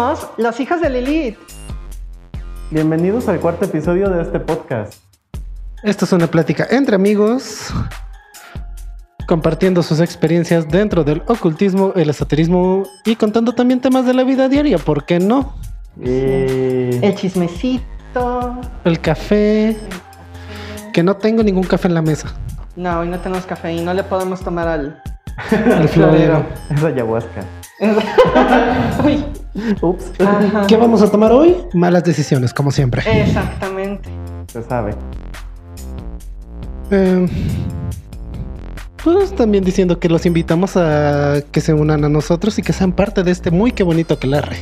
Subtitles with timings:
[0.00, 1.36] somos los hijos de Lilith.
[2.70, 4.94] Bienvenidos al cuarto episodio de este podcast.
[5.82, 7.70] Esto es una plática entre amigos,
[9.28, 14.48] compartiendo sus experiencias dentro del ocultismo, el esoterismo y contando también temas de la vida
[14.48, 15.54] diaria, ¿por qué no?
[16.00, 18.58] Eh, El chismecito.
[18.86, 19.76] El café,
[20.94, 22.28] que no tengo ningún café en la mesa.
[22.74, 25.02] No, hoy no tenemos café y no le podemos tomar al,
[25.50, 26.46] El florero.
[26.70, 27.44] es ayahuasca.
[29.04, 29.24] Uy,
[29.82, 30.66] Ups, ajá.
[30.66, 31.56] ¿Qué vamos a tomar hoy?
[31.72, 33.02] Malas decisiones, como siempre.
[33.22, 34.08] Exactamente.
[34.52, 34.94] se sabe.
[36.90, 37.26] Eh,
[39.02, 42.92] pues también diciendo que los invitamos a que se unan a nosotros y que sean
[42.92, 44.56] parte de este muy que bonito aquelarre.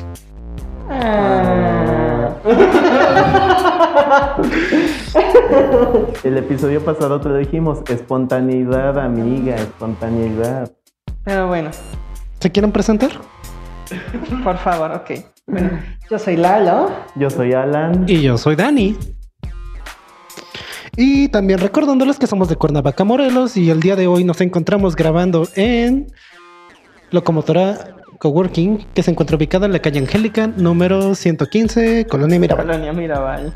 [0.91, 2.35] Ah.
[6.25, 10.71] El episodio pasado te lo dijimos, espontaneidad, amiga, espontaneidad.
[11.25, 11.71] Pero bueno,
[12.41, 13.11] ¿Se quieren presentar?
[14.45, 15.11] por favor, ok.
[15.47, 15.71] Bueno,
[16.11, 16.91] yo soy Lalo.
[17.17, 18.05] Yo soy Alan.
[18.07, 18.97] Y yo soy Dani.
[20.97, 24.97] Y también recordándoles que somos de Cuernavaca, Morelos, y el día de hoy nos encontramos
[24.97, 26.09] grabando en
[27.13, 32.67] Locomotora Coworking, que se encuentra ubicada en la calle Angélica, número 115, Colonia Mirabal.
[32.67, 33.55] Colonia Mirabal.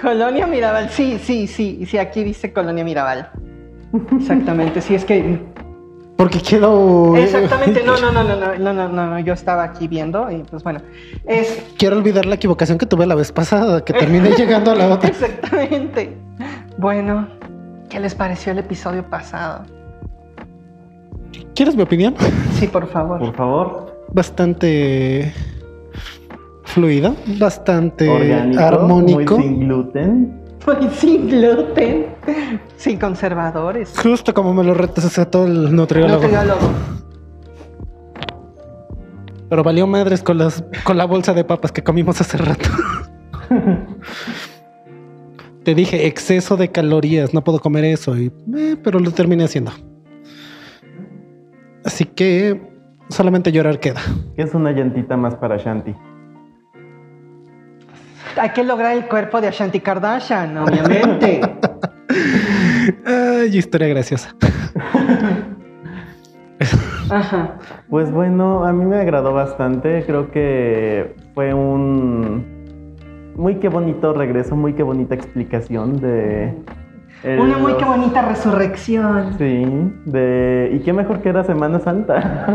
[0.00, 0.90] Colonia Mirabal.
[0.90, 1.84] Sí, sí, sí.
[1.86, 3.30] Sí, aquí dice Colonia Mirabal.
[4.18, 4.80] Exactamente.
[4.80, 5.40] Sí, es que.
[6.16, 7.16] Porque quiero.
[7.16, 7.82] Exactamente.
[7.82, 9.18] No, no, no, no, no, no, no, no, no.
[9.20, 10.80] Yo estaba aquí viendo y pues bueno.
[11.26, 11.62] Es.
[11.78, 15.08] Quiero olvidar la equivocación que tuve la vez pasada, que terminé llegando a la otra.
[15.08, 16.16] Exactamente.
[16.78, 17.28] Bueno,
[17.88, 19.64] ¿qué les pareció el episodio pasado?
[21.54, 22.14] ¿Quieres mi opinión?
[22.58, 23.18] Sí, por favor.
[23.18, 25.32] Por favor, Bastante
[26.76, 29.38] fluido, bastante orgánico, armónico.
[29.38, 30.42] muy sin gluten.
[30.66, 32.06] Pues sin gluten,
[32.76, 33.94] sin conservadores.
[34.02, 36.22] Justo como me lo recetó el nutriólogo.
[36.22, 36.58] Nutriólogo.
[39.48, 42.68] Pero valió madres con las con la bolsa de papas que comimos hace rato.
[45.62, 49.70] Te dije exceso de calorías, no puedo comer eso, y, eh, pero lo terminé haciendo.
[51.84, 52.60] Así que
[53.08, 54.00] solamente llorar queda.
[54.34, 55.94] Que es una llantita más para Shanti.
[58.36, 61.40] Hay que lograr el cuerpo de Ashanti Kardashian, obviamente.
[63.06, 64.34] Ay, historia graciosa.
[67.10, 67.58] Ajá.
[67.88, 70.04] Pues bueno, a mí me agradó bastante.
[70.06, 72.44] Creo que fue un
[73.36, 76.54] muy qué bonito regreso, muy qué bonita explicación de.
[77.22, 79.34] el- Una muy que bonita resurrección.
[79.38, 79.64] Sí,
[80.06, 80.70] de.
[80.74, 82.46] Y qué mejor que era Semana Santa.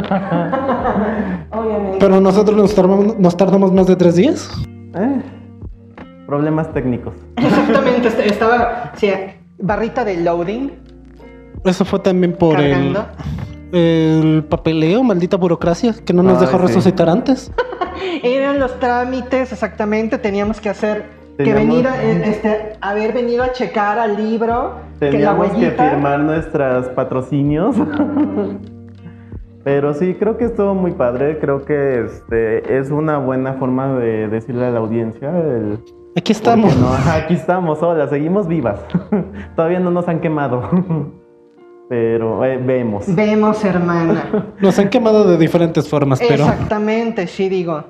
[1.51, 1.97] Obviamente.
[1.99, 4.49] Pero nosotros nos tardamos, nos tardamos más de tres días.
[4.95, 5.21] Eh,
[6.31, 7.13] Problemas técnicos.
[7.35, 9.11] Exactamente, est- estaba, sí,
[9.59, 10.69] barrita de loading,
[11.65, 13.05] Eso fue también por el, cargando.
[13.73, 16.67] el papeleo, maldita burocracia, que no nos Ay, dejó sí.
[16.67, 17.51] resucitar antes.
[18.23, 21.03] Eran los trámites, exactamente, teníamos que hacer,
[21.37, 25.49] que Teníamos- venir, a, eh, este, haber venido a checar al libro, que la Teníamos
[25.49, 27.75] que firmar nuestros patrocinios.
[29.66, 31.39] Pero sí, creo que estuvo muy padre.
[31.39, 35.77] Creo que este es una buena forma de decirle a la audiencia el,
[36.16, 36.75] Aquí estamos.
[36.78, 38.81] No, aquí estamos, hola, seguimos vivas.
[39.55, 40.69] Todavía no nos han quemado.
[41.90, 43.03] Pero eh, vemos.
[43.13, 44.46] Vemos, hermana.
[44.61, 47.84] Nos han quemado de diferentes formas, pero Exactamente, sí digo.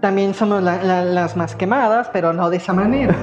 [0.00, 3.14] También somos la- la- las más quemadas, pero no de esa manera.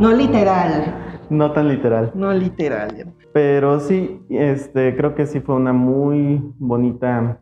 [0.00, 0.94] No literal.
[1.30, 2.10] No tan literal.
[2.14, 3.14] No literal.
[3.32, 7.40] Pero sí, este, creo que sí fue una muy bonita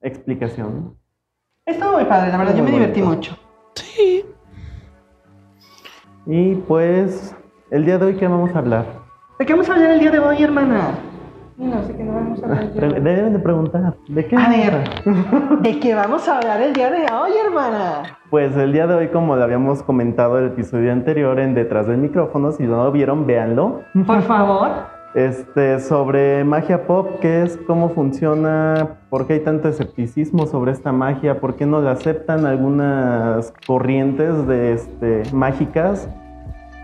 [0.00, 0.96] explicación.
[1.64, 3.38] Estuvo muy padre, la verdad, yo me divertí mucho.
[3.76, 4.24] sí.
[6.26, 7.34] Y pues,
[7.70, 8.84] el día de hoy, ¿qué vamos a hablar?
[9.38, 10.90] ¿De qué vamos a hablar el día de hoy, hermana?
[11.56, 13.04] No sé qué no vamos a hablar el día de Pre- hoy.
[13.16, 14.36] Deben de preguntar, ¿de qué?
[14.36, 14.74] A ver,
[15.62, 18.02] ¿de qué vamos a hablar el día de hoy, hermana?
[18.30, 21.98] Pues el día de hoy, como lo habíamos comentado el episodio anterior en Detrás del
[21.98, 23.82] Micrófono, si no lo vieron, véanlo.
[24.06, 24.68] Por favor.
[25.14, 30.92] Este, sobre magia pop, qué es, cómo funciona, por qué hay tanto escepticismo sobre esta
[30.92, 36.06] magia, por qué no la aceptan algunas corrientes de este, mágicas.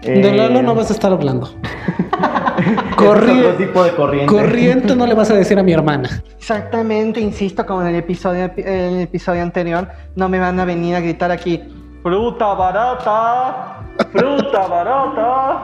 [0.01, 1.47] De Eh, Lalo no vas a estar hablando.
[2.97, 4.33] Corri- Es otro tipo de corriente.
[4.35, 6.09] Corriente no le vas a decir a mi hermana.
[6.39, 10.95] Exactamente, insisto, como en el episodio, en el episodio anterior, no me van a venir
[10.97, 11.61] a gritar aquí,
[12.03, 13.81] fruta barata,
[14.11, 15.63] fruta barata.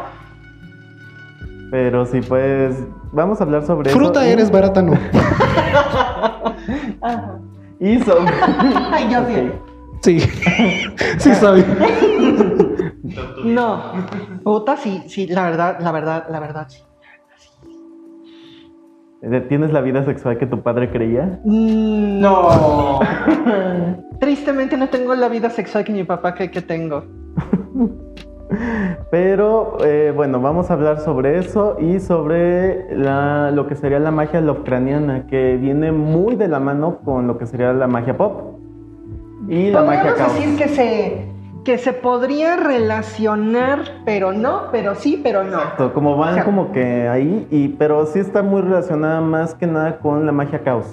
[1.70, 2.76] Pero sí, pues
[3.12, 4.32] vamos a hablar sobre Fruta eso.
[4.32, 4.92] eres, barata no.
[7.80, 8.32] Y sobre...
[8.92, 9.52] Ay, yo sí.
[10.00, 10.20] Sí.
[11.18, 11.64] Sí soy.
[13.44, 13.82] No,
[14.44, 16.78] puta, sí, sí, la verdad, la verdad, la verdad, sí.
[19.48, 21.40] ¿Tienes la vida sexual que tu padre creía?
[21.44, 23.00] Mm, No.
[24.20, 27.04] Tristemente no tengo la vida sexual que mi papá cree que tengo.
[29.10, 34.10] Pero eh, bueno, vamos a hablar sobre eso y sobre la- lo que sería la
[34.10, 38.58] magia lovecraniana, que viene muy de la mano con lo que sería la magia pop
[39.48, 40.34] y la magia Podríamos caos.
[40.34, 41.28] decir que se,
[41.64, 45.58] que se podría relacionar, pero no, pero sí, pero no.
[45.58, 49.54] Exacto, Como van O sea- como que ahí, y, pero sí está muy relacionada más
[49.54, 50.86] que nada con la magia caos.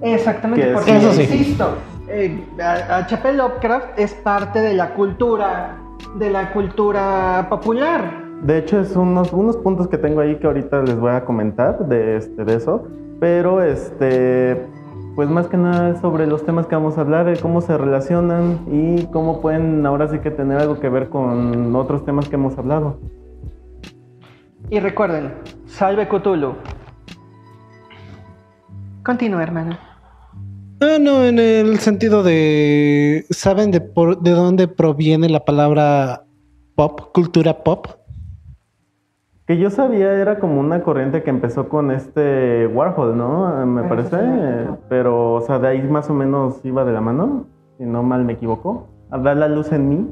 [0.00, 0.96] Exactamente, Que porque sí.
[0.96, 1.22] Eso sí.
[1.22, 1.68] insisto,
[2.08, 3.32] eh, a- H.P.
[3.34, 5.76] Lovecraft es parte de la cultura,
[6.16, 8.22] de la cultura popular.
[8.42, 11.86] De hecho, es unos, unos puntos que tengo ahí que ahorita les voy a comentar
[11.86, 12.88] de, este, de eso.
[13.20, 14.66] Pero, este,
[15.14, 19.04] pues más que nada sobre los temas que vamos a hablar, cómo se relacionan y
[19.06, 22.98] cómo pueden ahora sí que tener algo que ver con otros temas que hemos hablado.
[24.70, 25.34] Y recuerden,
[25.66, 26.54] salve Cthulhu.
[29.04, 29.91] Continúa, hermano.
[30.82, 33.24] Ah, no, en el sentido de.
[33.30, 36.24] ¿Saben de, por, de dónde proviene la palabra
[36.74, 37.86] pop, cultura pop?
[39.46, 43.64] Que yo sabía era como una corriente que empezó con este Warhol, ¿no?
[43.64, 44.16] Me parece.
[44.88, 47.46] Pero, o sea, de ahí más o menos iba de la mano,
[47.78, 48.88] si no mal me equivoco.
[49.12, 50.08] A dar la luz en mí.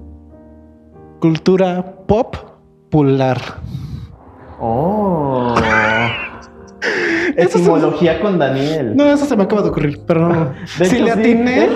[1.19, 2.37] Cultura pop
[2.91, 3.39] pular.
[4.61, 5.53] Oh.
[7.37, 8.97] Etimología con Daniel.
[8.97, 10.53] No, eso se me acaba de ocurrir, pero no.
[10.67, 11.69] Si hecho, le atiné,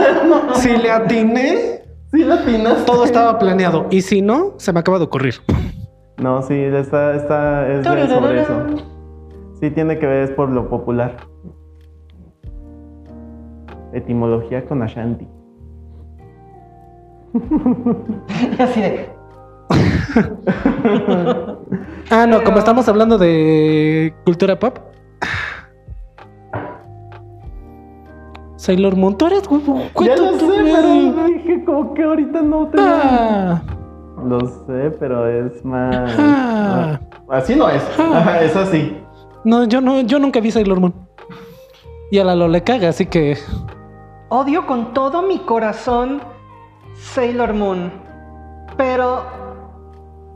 [0.54, 1.82] si le atiné,
[2.12, 2.84] Sí, latinas.
[2.86, 3.86] todo estaba planeado.
[3.90, 5.34] Y si no, se me acaba de ocurrir.
[6.18, 8.66] No, sí, está, está, es de sobre eso.
[9.60, 11.16] Sí, tiene que ver, es por lo popular.
[13.92, 15.26] Etimología con Ashanti.
[18.58, 19.08] Así de,
[22.10, 24.78] Ah, no, como estamos hablando de cultura pop.
[28.56, 29.60] Sailor Moon, tú eres güey,
[30.06, 32.78] Ya lo sé, pero dije como que ahorita no te...
[32.80, 33.60] Ah,
[34.24, 36.14] Lo sé, pero es más...
[36.18, 37.00] Ah.
[37.28, 37.82] Así no es.
[37.98, 38.18] Ah.
[38.18, 38.96] Ajá, es así.
[39.44, 40.94] no, yo no, yo nunca vi Sailor Moon.
[42.10, 43.36] Y a la lo le caga, así que
[44.28, 46.20] odio con todo mi corazón
[46.94, 47.92] Sailor Moon.
[48.76, 49.24] Pero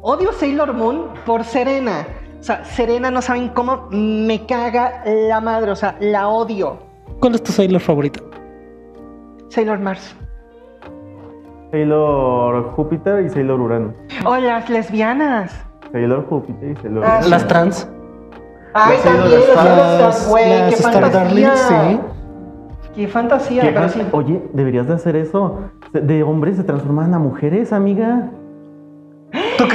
[0.03, 2.07] odio Sailor Moon por Serena.
[2.39, 5.71] O sea, Serena no saben cómo me caga la madre.
[5.73, 6.79] O sea, la odio.
[7.21, 8.21] ¿cuál es tu Sailor favorita?
[9.49, 10.15] Sailor Mars.
[11.71, 13.95] Sailor Júpiter y Sailor Urano.
[14.25, 15.53] O las lesbianas.
[15.93, 17.29] Sailor Júpiter y Sailor Ah, Urano.
[17.29, 17.89] Las trans.
[18.73, 21.21] Ay, Las también, las Stars, güey, las qué Star fantasía.
[21.21, 22.01] Darlings, sí.
[22.95, 24.09] Qué fantasía, ¿Qué pero fan- sí.
[24.13, 25.59] Oye, deberías de hacer eso.
[25.93, 28.31] De hombres se transforman a mujeres, amiga.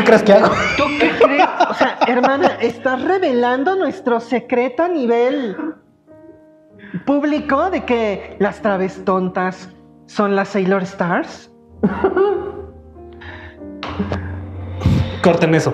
[0.06, 0.54] ¿Tú qué crees que hago?
[0.78, 1.48] ¿Tú qué crees?
[1.70, 5.58] O sea, hermana, estás revelando nuestro secreto a nivel
[7.06, 9.70] público de que las traves tontas
[10.06, 11.52] son las Sailor Stars.
[15.24, 15.74] Corten eso.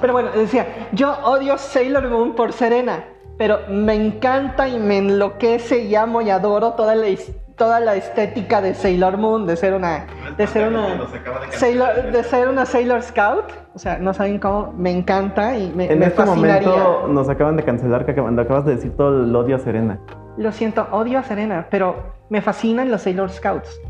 [0.00, 3.04] Pero bueno, decía, yo odio Sailor Moon por Serena,
[3.38, 7.94] pero me encanta y me enloquece y amo y adoro toda la, his- toda la
[7.96, 11.06] estética de Sailor Moon, de ser una, de ser una,
[11.50, 13.44] Sailor, de ser una Sailor Scout.
[13.74, 16.68] O sea, no saben cómo me encanta y me, En me este fascinaría.
[16.68, 19.98] momento nos acaban de cancelar que cuando acabas de decir todo el odio a Serena.
[20.36, 21.96] Lo siento, odio a Serena, pero
[22.28, 23.80] me fascinan los Sailor Scouts.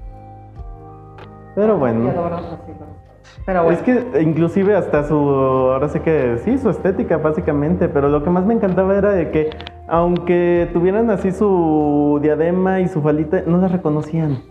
[1.56, 2.10] Pero bueno.
[2.10, 3.42] adoro a los Sailor Scouts.
[3.44, 3.78] Pero bueno.
[3.78, 8.30] Es que inclusive hasta su, ahora sí que sí, su estética básicamente, pero lo que
[8.30, 9.50] más me encantaba era de que
[9.88, 14.42] aunque tuvieran así su diadema y su falita, no la reconocían.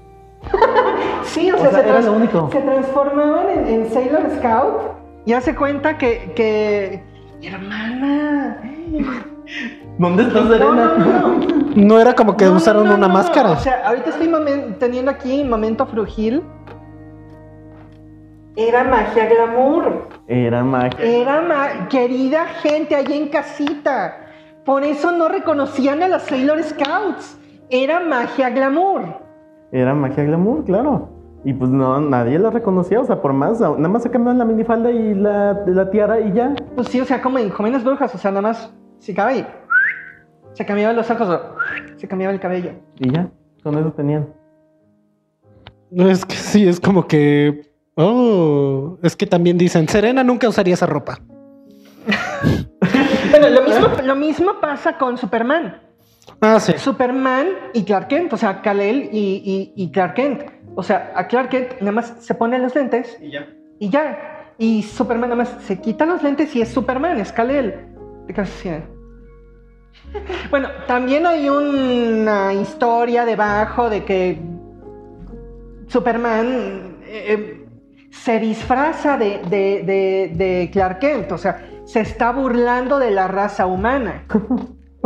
[1.24, 2.50] Sí, o O sea, sea, se, era trans- lo único.
[2.52, 4.82] se transformaban en, en Sailor Scout
[5.26, 7.04] y hace cuenta que, que...
[7.42, 8.62] Hermana.
[9.98, 10.94] ¿Dónde está No, Serena?
[10.98, 11.46] no, no.
[11.76, 13.50] No era como que No, no, usaron no, una no, máscara.
[13.50, 13.56] no.
[13.56, 14.30] O sea, ahorita estoy
[14.80, 16.42] teniendo aquí momento frugil.
[18.56, 20.08] Era magia glamour.
[20.28, 21.04] Era magia.
[21.04, 24.25] Era ma- querida gente allá en casita.
[24.66, 27.38] Por eso no reconocían a las Sailor Scouts.
[27.70, 29.04] Era magia glamour.
[29.72, 31.10] Era magia glamour, claro.
[31.44, 34.46] Y pues no, nadie la reconocía, o sea, por más, nada más se cambiaban la
[34.46, 36.56] minifalda y la, la tiara y ya.
[36.74, 39.46] Pues sí, o sea, como en jóvenes brujas, o sea, nada más se acaba y
[40.54, 41.40] se cambiaban los ojos,
[41.98, 42.72] se cambiaba el cabello.
[42.98, 43.30] Y ya,
[43.62, 44.34] con eso tenían.
[45.92, 47.72] No, es que sí, es como que.
[47.94, 51.20] Oh, es que también dicen, Serena nunca usaría esa ropa.
[53.40, 55.82] Bueno, lo mismo, lo mismo pasa con Superman.
[56.42, 56.74] Ah, sí.
[56.78, 60.44] Superman y Clark Kent, o sea, Kal-El y, y- y Clark Kent.
[60.76, 63.48] O sea, a Clark Kent nada más se pone los lentes Y ya.
[63.80, 64.54] y ya.
[64.58, 67.74] Y Superman nada más se quita los lentes y es Superman, es Kal-El.
[68.30, 68.84] ¿eh?
[70.50, 74.40] Bueno, también hay una historia debajo de que
[75.88, 77.66] Superman eh, eh,
[78.12, 83.28] se disfraza de, de- de- de Clark Kent, o sea, se está burlando de la
[83.28, 84.24] raza humana.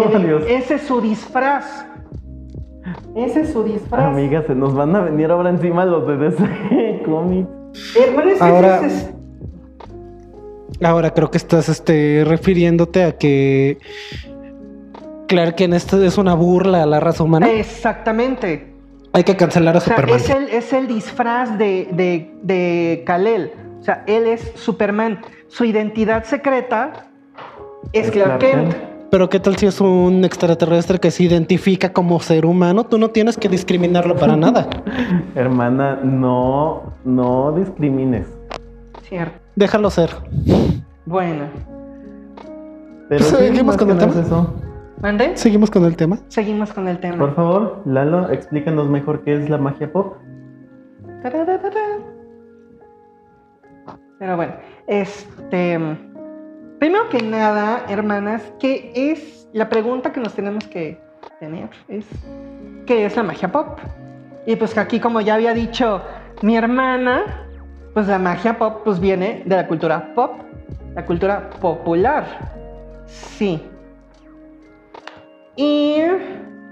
[0.01, 0.43] Oh, Eh, Dios.
[0.47, 1.85] Ese es su disfraz.
[3.17, 4.05] Ese es su disfraz.
[4.05, 7.49] Amiga, se nos van a venir ahora encima los de DC Comics.
[7.97, 9.09] Eh, que Ahora- es-
[10.81, 13.79] Ahora creo que estás este, refiriéndote a que.
[15.27, 17.49] Claro que en esto es una burla a la raza humana.
[17.51, 18.73] Exactamente.
[19.11, 20.15] Hay que cancelar a O sea, Superman.
[20.21, 23.51] es el, es el disfraz de, de, de Kal-El.
[23.81, 25.19] O sea, él es Superman.
[25.49, 26.93] Su identidad secreta
[27.91, 28.71] es Es Clark Kent.
[28.73, 28.75] Kent.
[29.11, 33.09] Pero qué tal si es un extraterrestre que se identifica como ser humano, tú no
[33.09, 34.69] tienes que discriminarlo para nada.
[35.35, 38.27] Hermana, no, no discrimines.
[39.03, 39.39] Cierto.
[39.55, 40.11] Déjalo ser.
[41.07, 41.45] Bueno.
[43.09, 44.11] Pero sí, Seguimos con el tema.
[44.11, 44.53] es eso.
[45.01, 45.35] ¿Mande?
[45.35, 46.19] Seguimos con el tema.
[46.27, 47.17] Seguimos con el tema.
[47.17, 50.17] Por favor, Lalo, explícanos mejor qué es la magia pop.
[54.19, 54.53] Pero bueno,
[54.89, 55.79] este.
[56.79, 60.99] Primero que nada, hermanas, ¿qué es la pregunta que nos tenemos que
[61.39, 61.69] tener?
[61.87, 62.05] Es
[62.85, 63.77] ¿qué es la magia pop?
[64.45, 66.01] Y pues aquí, como ya había dicho
[66.41, 67.45] mi hermana,
[67.93, 70.39] pues la magia pop pues viene de la cultura pop,
[70.95, 72.25] la cultura popular.
[73.05, 73.61] Sí.
[75.55, 75.97] Y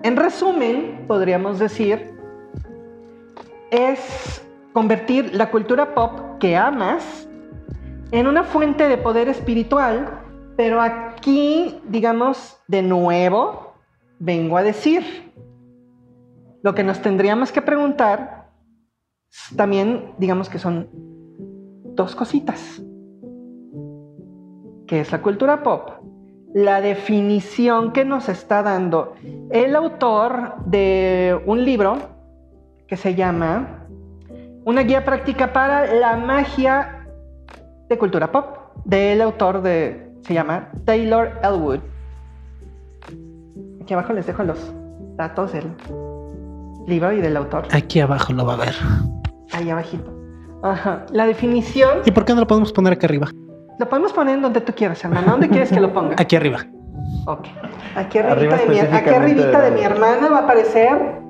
[0.03, 2.17] en resumen, podríamos decir
[3.69, 4.43] es
[4.74, 7.26] convertir la cultura pop que amas
[8.11, 10.21] en una fuente de poder espiritual,
[10.55, 13.73] pero aquí, digamos, de nuevo,
[14.19, 15.03] vengo a decir,
[16.63, 18.49] lo que nos tendríamos que preguntar
[19.55, 20.89] también, digamos que son
[21.95, 22.81] dos cositas.
[24.87, 25.89] ¿Qué es la cultura pop?
[26.53, 29.15] La definición que nos está dando
[29.51, 31.97] el autor de un libro
[32.87, 33.85] que se llama
[34.63, 36.96] Una guía práctica para la magia
[37.89, 38.46] de cultura pop,
[38.86, 41.79] del autor de, se llama Taylor Elwood.
[43.82, 44.60] Aquí abajo les dejo los
[45.15, 45.65] datos del
[46.88, 48.75] libro y del autor, Aquí abajo lo va a ver.
[49.53, 50.13] ahí abajito.
[50.63, 51.06] Ajá.
[51.12, 53.27] La definición ¿Y por qué no lo podemos poner aquí arriba?
[53.79, 55.32] lo podemos poner en donde tú quieras, hermano.
[55.32, 56.15] ¿Dónde quieres que lo ponga?
[56.17, 56.65] Aquí arriba.
[57.27, 57.46] Ok.
[57.96, 61.22] Aquí Arriba arribita, de mi, aquí arribita de de- mi hermana va a aparecer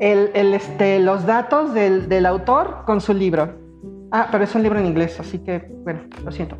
[0.00, 3.48] el, el, este, los datos del, del autor con su libro.
[4.12, 6.56] Ah, pero es un libro en inglés, así que, bueno, lo siento.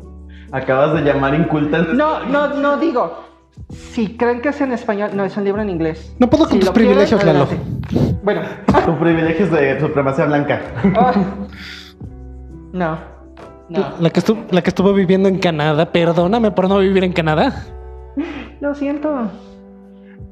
[0.51, 1.79] Acabas de llamar inculta.
[1.93, 3.23] No, no, no digo.
[3.69, 6.13] Si creen que es en español, no, es un libro en inglés.
[6.19, 7.47] No puedo con Si tus lo quieren, privilegios, Lalo.
[8.23, 8.41] Bueno.
[8.85, 10.61] Tu privilegio es de supremacía blanca.
[10.97, 11.13] ah.
[12.73, 12.97] No.
[13.69, 13.85] No.
[13.99, 17.63] La que, estu- la que estuvo viviendo en Canadá, perdóname por no vivir en Canadá.
[18.61, 19.29] Lo siento.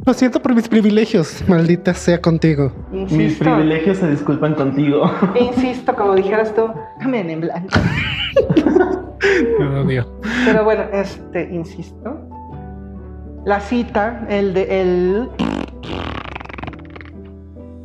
[0.05, 2.73] Lo siento por mis privilegios, maldita sea contigo.
[2.91, 5.09] Mis privilegios se disculpan contigo.
[5.39, 6.69] Insisto, como dijeras tú,
[6.99, 7.79] amén en blanco.
[10.45, 12.19] Pero bueno, este, insisto.
[13.45, 15.29] La cita, el de el.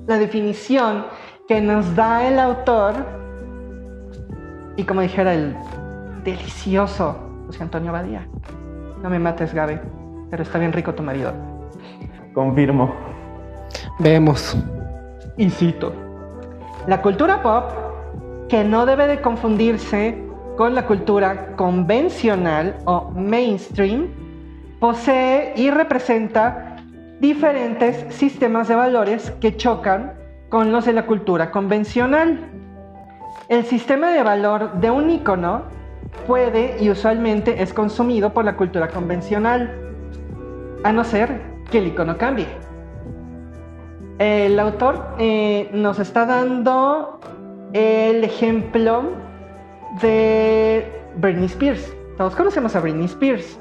[0.06, 1.06] La definición
[1.46, 2.94] que nos da el autor.
[4.76, 5.56] Y como dijera el
[6.24, 8.28] delicioso José Antonio Badía.
[9.02, 9.80] No me mates, Gabe,
[10.30, 11.47] pero está bien rico tu marido.
[12.34, 12.94] Confirmo.
[13.98, 14.56] Vemos.
[15.36, 15.92] Y cito.
[16.86, 17.70] La cultura pop,
[18.48, 20.22] que no debe de confundirse
[20.56, 24.08] con la cultura convencional o mainstream,
[24.80, 26.76] posee y representa
[27.20, 30.14] diferentes sistemas de valores que chocan
[30.48, 32.38] con los de la cultura convencional.
[33.48, 35.62] El sistema de valor de un icono
[36.26, 39.74] puede y usualmente es consumido por la cultura convencional,
[40.84, 42.46] a no ser que el icono cambie.
[44.18, 47.20] El autor eh, nos está dando
[47.72, 49.02] el ejemplo
[50.02, 51.94] de Britney Spears.
[52.16, 53.58] Todos conocemos a Britney Spears.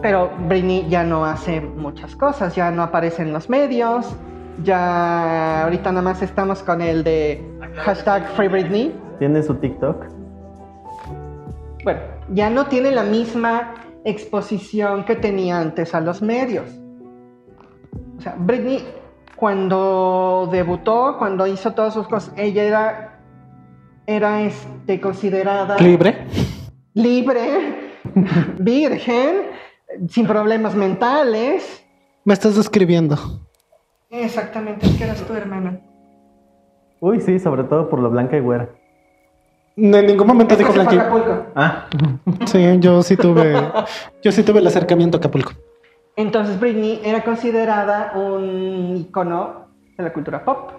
[0.00, 4.14] Pero Britney ya no hace muchas cosas, ya no aparece en los medios,
[4.62, 7.44] Ya ahorita nada más estamos con el de
[7.76, 8.94] hashtag Free Britney.
[9.18, 10.06] ¿Tiene su TikTok?
[11.84, 13.74] Bueno, ya no tiene la misma
[14.06, 16.70] exposición que tenía antes a los medios.
[18.16, 18.82] O sea, Britney
[19.36, 23.20] cuando debutó, cuando hizo todas sus cosas, ella era,
[24.06, 26.26] era este, considerada Libre.
[26.94, 27.92] libre,
[28.58, 29.42] virgen,
[30.08, 31.84] sin problemas mentales.
[32.24, 33.16] Me estás describiendo.
[34.08, 35.80] Exactamente, es que eras tu hermana.
[37.00, 38.70] Uy, sí, sobre todo por lo blanca y güera.
[39.76, 40.96] No, en ningún momento dijo Blanqui.
[40.96, 41.46] Acapulco.
[41.54, 41.86] Ah,
[42.46, 43.54] Sí, yo sí tuve.
[44.22, 45.52] Yo sí tuve el acercamiento a Acapulco.
[46.16, 49.66] Entonces Britney era considerada un icono
[49.98, 50.70] de la cultura pop.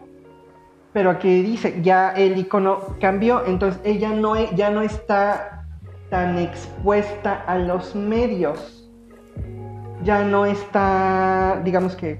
[0.94, 5.68] Pero aquí dice, ya el icono cambió, entonces ella no, e- ya no está
[6.10, 8.90] tan expuesta a los medios.
[10.04, 12.20] Ya no está, digamos que,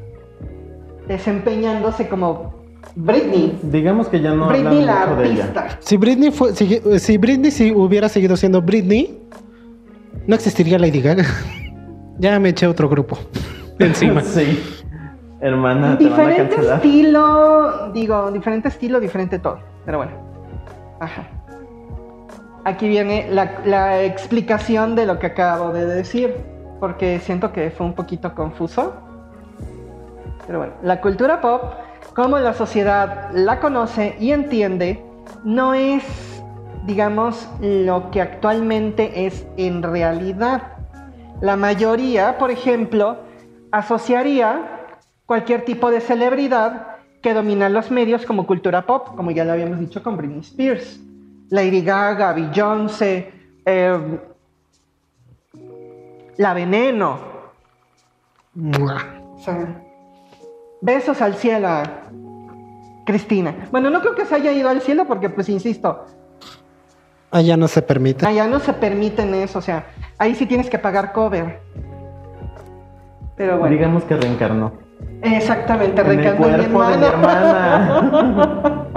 [1.08, 2.57] desempeñándose como
[2.96, 3.60] Britney.
[3.64, 5.44] digamos que ya no Britney la mucho de ella.
[5.46, 5.78] artista.
[5.80, 9.20] Si Britney fue, si, si Britney si hubiera seguido siendo Britney,
[10.26, 11.26] no existiría Lady Gaga.
[12.20, 13.18] ya me eché otro grupo
[13.80, 14.22] encima.
[14.22, 14.60] Sí.
[15.40, 19.60] Hermana, te van a Diferente estilo, digo, diferente estilo, diferente todo.
[19.86, 20.12] Pero bueno.
[21.00, 21.28] Ajá.
[22.66, 26.36] Aquí viene la, la explicación de lo que acabo de decir,
[26.80, 28.94] porque siento que fue un poquito confuso.
[30.48, 31.62] Pero bueno, la cultura pop,
[32.18, 35.06] como la sociedad la conoce y entiende,
[35.44, 36.04] no es,
[36.88, 40.64] digamos, lo que actualmente es en realidad.
[41.42, 43.18] La mayoría, por ejemplo,
[43.70, 44.88] asociaría
[45.28, 46.88] cualquier tipo de celebridad
[47.22, 51.00] que domina los medios como cultura pop, como ya lo habíamos dicho con Britney Spears,
[51.52, 53.32] Lady Gaga, Beyoncé,
[53.64, 54.20] eh,
[56.38, 57.20] La Veneno.
[58.56, 59.84] O sea,
[60.82, 61.68] besos al cielo
[63.06, 63.56] Cristina.
[63.72, 66.06] Bueno, no creo que se haya ido al cielo porque, pues, insisto,
[67.32, 68.26] Allá no se permite.
[68.26, 69.86] allá no se permiten eso, o sea,
[70.18, 71.60] ahí sí tienes que pagar cover.
[73.36, 73.76] Pero bueno.
[73.76, 74.72] Digamos que reencarnó.
[75.22, 78.00] Exactamente, En el reencarnó en mi cuerpo de mi hermana.
[78.02, 78.88] hermana.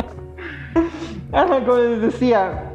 [1.33, 2.73] Ajá, como les decía,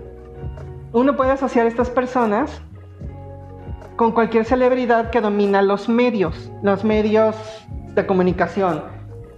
[0.93, 2.61] uno puede asociar a estas personas
[3.97, 7.35] con cualquier celebridad que domina los medios, los medios
[7.95, 8.83] de comunicación,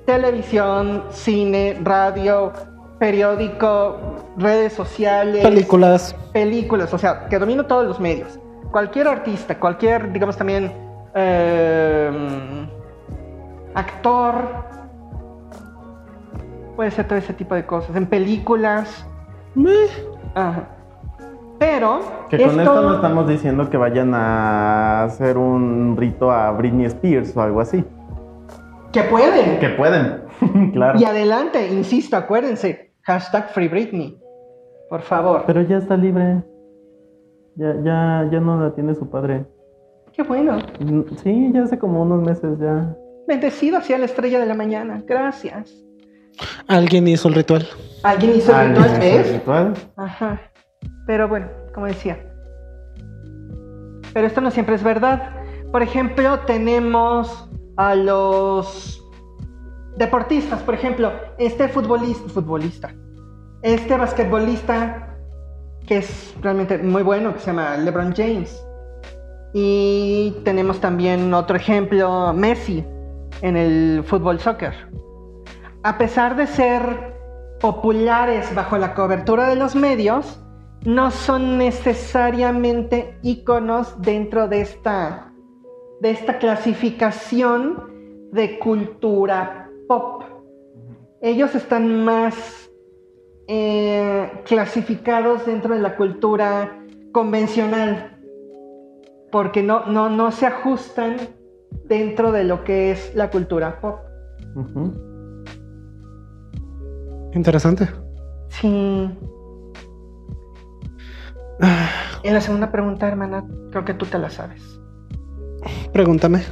[0.08, 2.54] televisión, cine, radio,
[2.98, 3.98] periódico,
[4.38, 6.16] redes sociales, Películas.
[6.32, 8.40] películas, o sea, que domina todos los medios.
[8.72, 10.72] Cualquier artista, cualquier, digamos también,
[11.14, 12.10] eh,
[13.76, 14.34] actor,
[16.78, 17.94] puede ser todo ese tipo de cosas.
[17.96, 19.06] En películas,
[19.56, 19.88] Meh.
[20.34, 20.70] ajá.
[21.60, 26.86] Pero, Que con esto no estamos diciendo que vayan a hacer un rito a Britney
[26.86, 27.84] Spears o algo así.
[28.92, 29.60] Que pueden.
[29.60, 30.24] Que pueden,
[30.74, 31.00] claro.
[31.00, 34.18] Y adelante, insisto, acuérdense, hashtag Free Britney.
[34.90, 35.44] Por favor.
[35.46, 36.44] Pero ya está libre.
[37.56, 39.46] Ya, ya, ya no la tiene su padre.
[40.14, 40.58] Qué bueno.
[40.80, 42.96] Mm, Sí, ya hace como unos meses ya.
[43.28, 45.04] Bendecido hacia la estrella de la mañana.
[45.06, 45.84] Gracias.
[46.68, 47.68] Alguien hizo el ritual.
[48.04, 48.98] ¿Alguien hizo el Alguien ritual?
[48.98, 49.34] hizo el ¿Ves?
[49.34, 49.74] ritual.
[49.98, 50.42] Ajá.
[51.08, 52.18] Pero bueno, como decía.
[54.14, 55.32] Pero esto no siempre es verdad.
[55.72, 59.04] Por ejemplo, tenemos a los
[59.98, 60.62] deportistas.
[60.64, 62.94] Por ejemplo, este futbolista,
[63.62, 65.08] este basquetbolista
[65.88, 68.64] que es realmente muy bueno, que se llama LeBron James.
[69.54, 72.86] Y tenemos también otro ejemplo, Messi,
[73.42, 74.74] en el fútbol soccer.
[75.84, 77.16] A pesar de ser
[77.62, 80.40] populares bajo la cobertura de los medios,
[80.84, 85.32] no son necesariamente íconos dentro de esta,
[86.02, 90.24] de esta clasificación de cultura pop.
[91.22, 92.70] Ellos están más
[93.48, 98.20] eh, clasificados dentro de la cultura convencional,
[99.32, 101.18] porque no, no, no se ajustan
[101.86, 104.00] dentro de lo que es la cultura pop.
[107.34, 107.88] Interesante.
[108.50, 109.10] Sí.
[112.24, 114.77] En la segunda pregunta, hermana, creo que tú te la sabes.
[116.02, 116.44] Pregúntame.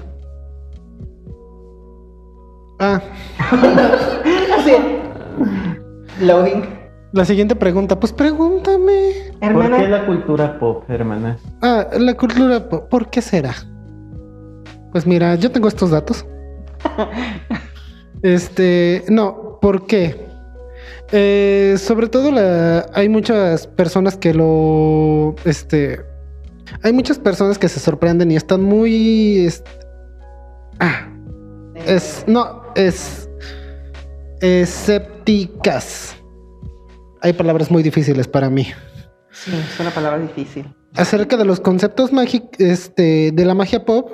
[2.80, 3.00] Ah,
[4.58, 4.72] Así.
[6.20, 6.64] Loading.
[7.12, 8.00] la siguiente pregunta.
[8.00, 9.12] Pues pregúntame.
[9.40, 11.38] ¿Por Hermana, qué la cultura pop, hermana?
[11.62, 12.68] Ah, la cultura.
[12.68, 13.54] po- ¿Por qué será?
[14.92, 16.26] Pues mira, yo tengo estos datos.
[18.24, 20.26] Este, no, ¿por qué?
[21.12, 26.00] Eh, sobre todo la, hay muchas personas que lo, este,
[26.84, 29.68] hay muchas personas que se sorprenden y están muy, est-
[30.80, 31.08] ah,
[31.86, 33.30] es, no, es,
[34.42, 36.16] escépticas.
[37.22, 38.68] Hay palabras muy difíciles para mí.
[39.32, 40.66] Sí, es una palabra difícil.
[40.96, 44.12] Acerca de los conceptos mágicos este, de la magia pop,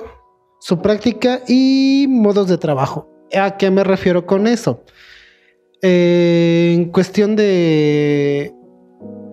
[0.60, 3.08] su práctica y modos de trabajo.
[3.38, 4.84] ¿A qué me refiero con eso?
[5.80, 8.52] Eh, en cuestión de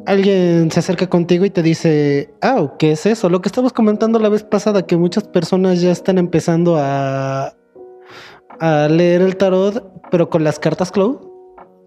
[0.09, 3.29] alguien se acerca contigo y te dice, ah, ¿qué es eso?
[3.29, 7.53] Lo que estábamos comentando la vez pasada, que muchas personas ya están empezando a,
[8.59, 11.21] a leer el tarot, pero con las cartas Clow,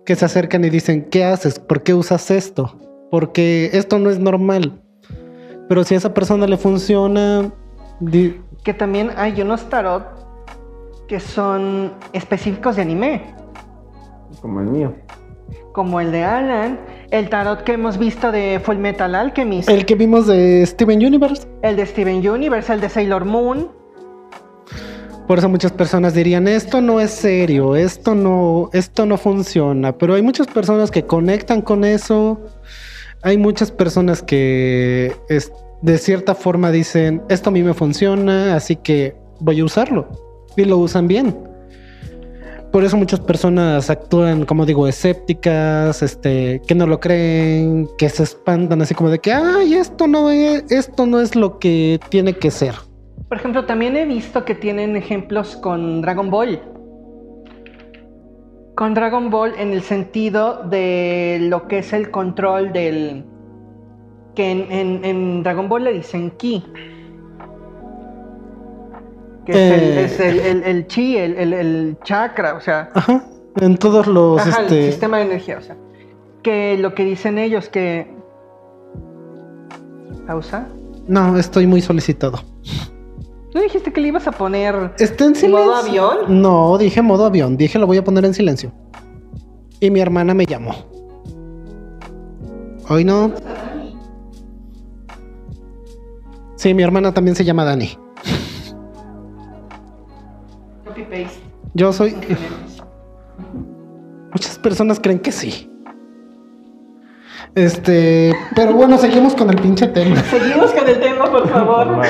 [0.07, 1.59] que se acercan y dicen, ¿qué haces?
[1.59, 2.79] ¿Por qué usas esto?
[3.11, 4.81] Porque esto no es normal.
[5.69, 7.53] Pero si a esa persona le funciona...
[8.63, 10.05] Que también hay unos tarot
[11.09, 13.35] que son específicos de anime.
[14.41, 14.95] Como el mío.
[15.73, 16.79] Como el de Alan
[17.12, 19.69] el tarot que hemos visto de Full Metal Alchemist.
[19.69, 21.47] El que vimos de Steven Universe.
[21.61, 23.71] El de Steven Universe, el de Sailor Moon.
[25.29, 29.93] Por eso muchas personas dirían, esto no es serio, esto no, esto no funciona.
[29.97, 32.41] Pero hay muchas personas que conectan con eso.
[33.23, 35.15] Hay muchas personas que
[35.83, 40.09] de cierta forma dicen, esto a mí me funciona, así que voy a usarlo.
[40.57, 41.52] Y lo usan bien.
[42.73, 48.23] Por eso muchas personas actúan, como digo, escépticas, este, que no lo creen, que se
[48.23, 52.33] espantan así como de que, ay, esto no es, esto no es lo que tiene
[52.33, 52.75] que ser.
[53.29, 56.63] Por ejemplo, también he visto que tienen ejemplos con Dragon Ball.
[58.75, 63.27] Con Dragon Ball en el sentido de lo que es el control del...
[64.35, 66.65] que en, en Dragon Ball le dicen ki
[69.45, 70.63] que es, el, eh.
[70.65, 72.91] el, chi, el, chakra, o sea.
[72.95, 73.25] Ajá,
[73.57, 74.41] en todos los.
[74.41, 75.77] Ajá, el este, sistema de energía, o sea.
[76.43, 78.07] Que lo que dicen ellos, que.
[80.27, 80.69] ¿Pausa?
[81.09, 82.41] No, estoy muy solicitado.
[83.55, 86.17] ¿No dijiste que le ibas a poner ¿Está en modo avión?
[86.29, 87.57] No, dije modo avión.
[87.57, 88.73] Dije lo voy a poner en silencio.
[89.79, 90.75] Y mi hermana me llamó.
[92.89, 93.33] Hoy no.
[96.57, 97.99] Sí, mi hermana también se llama Dani.
[101.75, 102.15] Yo soy.
[104.33, 105.69] Muchas personas creen que sí.
[107.55, 110.17] Este, pero bueno, seguimos con el pinche tema.
[110.31, 112.03] Seguimos con el tema, por favor.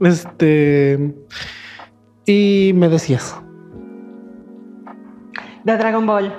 [0.00, 1.14] Este.
[2.24, 3.36] Y me decías.
[5.64, 6.32] De Dragon Ball.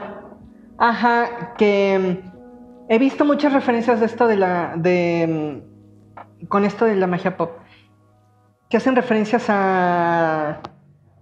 [0.77, 4.75] Ajá, que mm, he visto muchas referencias de esto de la.
[4.77, 5.61] de.
[6.41, 7.51] Mm, con esto de la magia pop.
[8.69, 10.61] Que hacen referencias a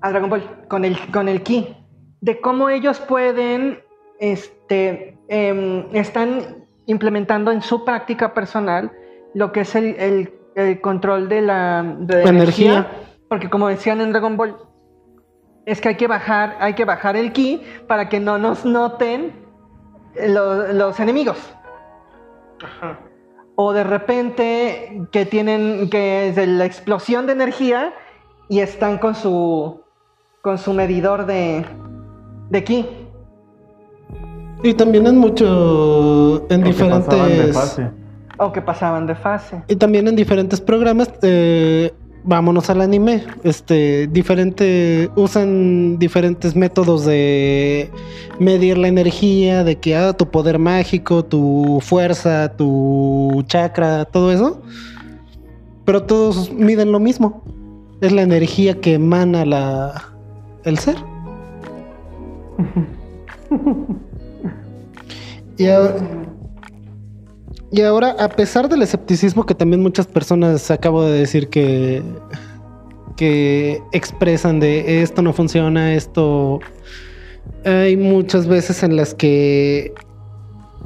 [0.01, 1.75] a Dragon Ball con el, con el ki,
[2.21, 3.79] de cómo ellos pueden,
[4.19, 8.91] este, em, están implementando en su práctica personal
[9.33, 10.33] lo que es el,
[10.81, 12.87] control de la, energía.
[13.29, 14.57] porque como decían en Dragon Ball,
[15.65, 19.31] es que hay que bajar, hay que bajar el ki para que no nos noten
[20.15, 21.37] los enemigos.
[23.55, 27.93] O de repente que tienen que es la explosión de energía
[28.49, 29.80] y están con su
[30.41, 31.63] con su medidor de,
[32.49, 32.85] de aquí.
[34.63, 37.79] Y también en mucho, en diferentes...
[38.37, 39.61] O que pasaban de fase.
[39.67, 47.91] Y también en diferentes programas, eh, vámonos al anime, este, diferente, usan diferentes métodos de
[48.39, 54.59] medir la energía, de que, ah, tu poder mágico, tu fuerza, tu chakra, todo eso.
[55.85, 57.43] Pero todos miden lo mismo.
[58.01, 60.10] Es la energía que emana la,
[60.65, 60.95] el ser.
[65.57, 65.67] y,
[67.81, 72.01] ahora, a pesar del escepticismo que también muchas personas acabo de decir que,
[73.17, 76.59] que expresan de esto no funciona, esto...
[77.65, 79.93] Hay muchas veces en las que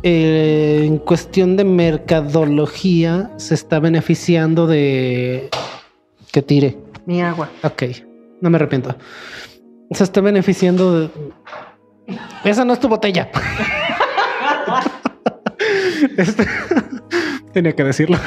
[0.03, 5.49] eh, en cuestión de mercadología se está beneficiando de
[6.31, 6.77] que tire.
[7.05, 7.49] Mi agua.
[7.63, 7.83] Ok,
[8.41, 8.95] no me arrepiento
[9.91, 11.09] se está beneficiando de...
[12.43, 13.29] Esa no es tu botella.
[16.17, 16.45] Este,
[17.51, 18.17] tenía que decirlo.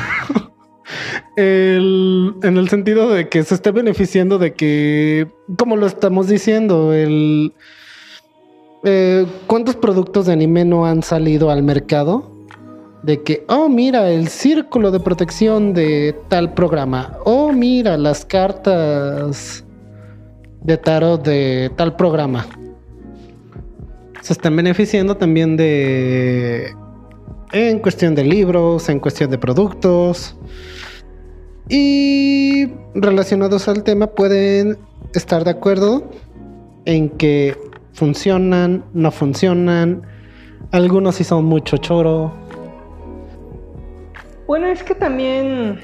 [1.37, 7.55] en el sentido de que se está beneficiando de que, como lo estamos diciendo, el...
[8.85, 12.33] Eh, ¿Cuántos productos de anime no han salido al mercado?
[13.03, 17.17] De que, oh, mira, el círculo de protección de tal programa.
[17.25, 19.65] Oh, mira, las cartas
[20.63, 22.47] de tarot de tal programa.
[24.21, 26.75] Se están beneficiando también de...
[27.53, 30.37] En cuestión de libros, en cuestión de productos.
[31.69, 34.77] Y relacionados al tema pueden
[35.15, 36.11] estar de acuerdo
[36.85, 37.57] en que
[37.93, 40.03] funcionan, no funcionan.
[40.73, 42.33] Algunos sí son mucho choro.
[44.47, 45.81] Bueno, es que también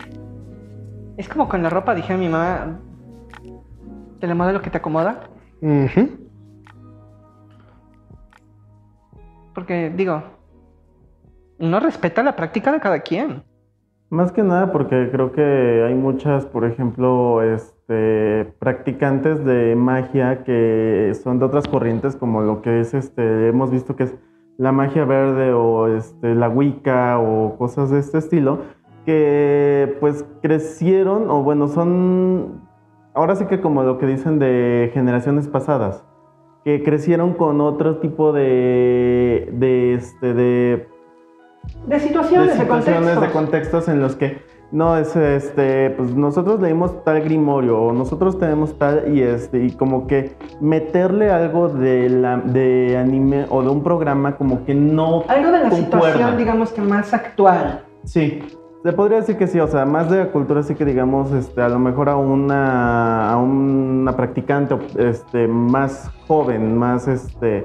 [1.16, 2.80] es como con la ropa, dije a mi mamá,
[4.24, 5.20] te la modelo que te acomoda.
[9.54, 10.22] Porque digo,
[11.58, 13.42] uno respeta la práctica de cada quien.
[14.08, 21.12] Más que nada porque creo que hay muchas, por ejemplo, este, practicantes de magia que
[21.22, 24.14] son de otras corrientes, como lo que es, este, hemos visto que es
[24.56, 28.60] la magia verde o este, la Wicca o cosas de este estilo,
[29.04, 32.63] que pues crecieron, o bueno, son,
[33.14, 36.04] ahora sí que como lo que dicen de generaciones pasadas,
[36.64, 40.88] que crecieron con otro tipo de, de, este, de
[41.86, 43.32] De situaciones, de, situaciones, de contextos.
[43.32, 48.76] contextos en los que no es este, pues nosotros leímos tal grimorio o nosotros tenemos
[48.76, 53.84] tal y este y como que meterle algo de la de anime o de un
[53.84, 56.08] programa como que no Algo de la concuerda.
[56.08, 57.84] situación, digamos que más actual.
[58.04, 58.42] Sí,
[58.84, 61.62] se podría decir que sí, o sea, más de la cultura sí que digamos, este,
[61.62, 67.64] a lo mejor a una, a una practicante este, más joven, más este,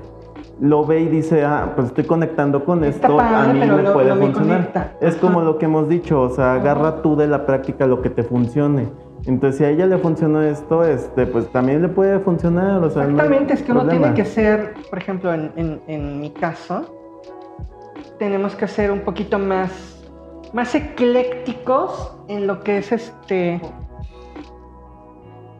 [0.61, 4.15] lo ve y dice, ah, pues estoy conectando con Está esto, a mí me puede
[4.15, 4.95] funcionar.
[5.01, 8.09] Es como lo que hemos dicho, o sea, agarra tú de la práctica lo que
[8.09, 8.87] te funcione.
[9.25, 13.03] Entonces, si a ella le funcionó esto, este, pues también le puede funcionar, o sea,
[13.03, 14.01] no hay Exactamente, es que uno problema.
[14.13, 16.85] tiene que ser, por ejemplo, en, en- en mi caso,
[18.17, 19.98] tenemos que ser un poquito más,
[20.53, 23.61] más eclécticos en lo que es este...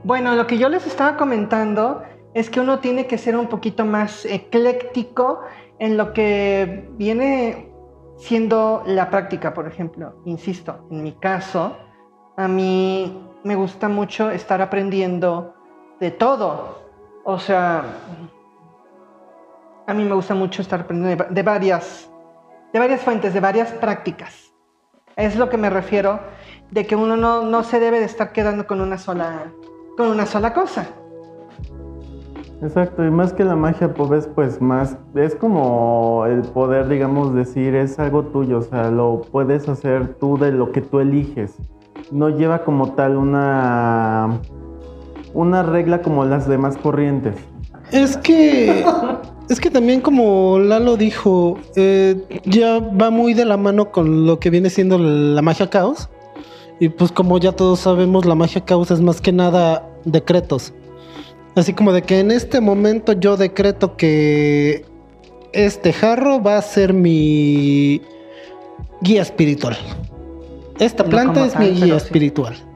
[0.04, 3.86] Bueno, lo que yo les estaba comentando es que uno tiene que ser un poquito
[3.86, 5.41] más ecléctico
[5.78, 7.71] en lo que viene
[8.17, 10.21] siendo la práctica, por ejemplo.
[10.25, 11.75] Insisto, en mi caso,
[12.38, 15.54] a mí me gusta mucho estar aprendiendo
[15.99, 16.80] de todo.
[17.23, 17.84] O sea,
[19.88, 22.10] a mí me gusta mucho estar aprendiendo de, varias,
[22.71, 24.48] de varias fuentes, de varias prácticas.
[25.19, 26.21] Es lo que me refiero
[26.71, 29.51] de que uno no, no se debe de estar quedando con una sola,
[29.97, 30.88] con una sola cosa.
[32.62, 37.36] Exacto, y más que la magia, pues es pues más, es como el poder, digamos,
[37.36, 41.53] decir, es algo tuyo, o sea, lo puedes hacer tú de lo que tú eliges.
[42.12, 44.39] No lleva como tal una,
[45.34, 47.36] una regla como las demás corrientes.
[47.91, 48.86] Es que.
[49.49, 54.39] Es que también, como Lalo dijo, eh, ya va muy de la mano con lo
[54.39, 56.07] que viene siendo la magia caos.
[56.79, 60.73] Y pues, como ya todos sabemos, la magia caos es más que nada decretos.
[61.55, 64.85] Así como de que en este momento yo decreto que
[65.51, 68.01] este jarro va a ser mi
[69.01, 69.75] guía espiritual.
[70.77, 72.05] Esta planta es tal, mi guía sí.
[72.05, 72.68] espiritual.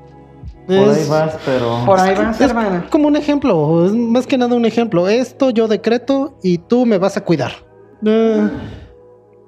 [0.68, 1.80] Por ahí Es- vas, pero...
[1.86, 2.86] Por ahí vas, es hermana.
[2.90, 5.08] como un ejemplo, es más que nada un ejemplo.
[5.08, 7.52] Esto yo decreto y tú me vas a cuidar.
[8.06, 8.50] Eh,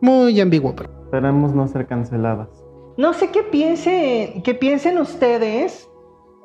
[0.01, 0.89] muy ambiguo, pero.
[1.05, 2.47] Esperemos no ser canceladas.
[2.97, 5.89] No sé qué piense, qué piensen ustedes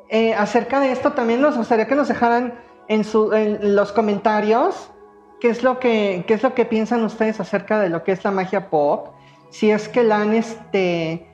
[0.09, 1.13] eh, acerca de esto.
[1.13, 2.55] También nos gustaría que nos dejaran
[2.89, 4.91] en, su, en los comentarios
[5.41, 8.25] qué es lo que qué es lo que piensan ustedes acerca de lo que es
[8.25, 9.09] la magia pop.
[9.51, 11.27] Si es que la han este,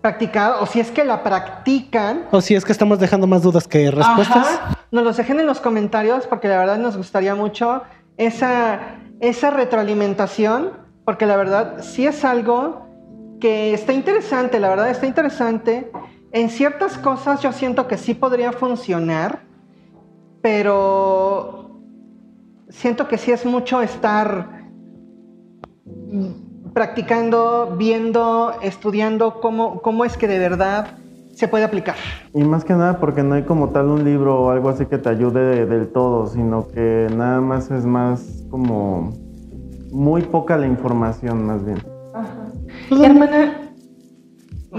[0.00, 2.26] practicado o si es que la practican.
[2.30, 4.46] O si es que estamos dejando más dudas que respuestas.
[4.46, 4.78] Ajá.
[4.90, 7.82] Nos los dejen en los comentarios porque la verdad nos gustaría mucho
[8.16, 8.80] esa,
[9.20, 10.72] esa retroalimentación
[11.04, 12.86] porque la verdad sí es algo
[13.40, 15.90] que está interesante, la verdad está interesante.
[16.32, 19.40] En ciertas cosas yo siento que sí podría funcionar,
[20.42, 21.80] pero
[22.68, 24.68] siento que sí es mucho estar
[26.72, 30.98] practicando, viendo, estudiando cómo, cómo es que de verdad
[31.34, 31.94] se puede aplicar.
[32.34, 34.98] Y más que nada porque no hay como tal un libro o algo así que
[34.98, 39.12] te ayude de- del todo, sino que nada más es más como
[39.92, 41.78] muy poca la información más bien.
[42.88, 43.72] Pues, Hermana,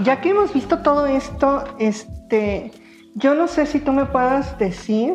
[0.04, 2.72] ya que hemos visto todo esto, este,
[3.14, 5.14] yo no sé si tú me puedas decir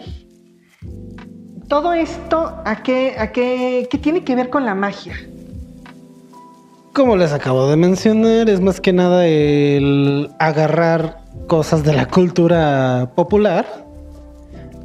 [1.69, 5.13] todo esto a qué, a qué, qué tiene que ver con la magia.
[6.95, 13.11] Como les acabo de mencionar, es más que nada el agarrar cosas de la cultura
[13.15, 13.65] popular.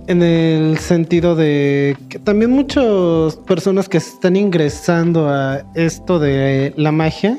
[0.08, 6.90] En el sentido de que también muchas personas que están ingresando a esto de la
[6.90, 7.38] magia,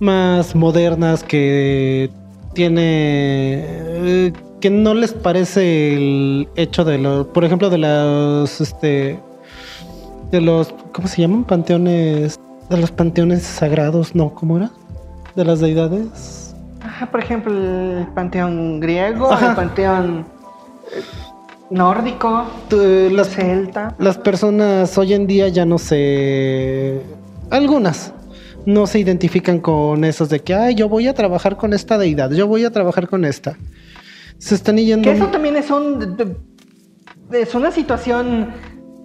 [0.00, 2.10] más modernas que
[2.54, 9.20] tiene eh, que no les parece el hecho de los, por ejemplo, de los este
[10.32, 11.44] de los ¿cómo se llaman?
[11.44, 14.70] panteones de los panteones sagrados, no, ¿cómo era?
[15.36, 16.54] De las deidades.
[16.80, 19.50] Ajá, por ejemplo, el panteón griego, Ajá.
[19.50, 20.26] el panteón...
[21.70, 22.76] Nórdico, Tú,
[23.12, 23.94] las, celta.
[23.98, 27.00] las personas hoy en día ya no se...
[27.50, 28.12] Algunas
[28.66, 32.30] no se identifican con esos de que, ay, yo voy a trabajar con esta deidad,
[32.30, 33.56] yo voy a trabajar con esta.
[34.38, 35.10] Se están yendo...
[35.10, 36.36] Que eso también es un
[37.32, 38.48] es una situación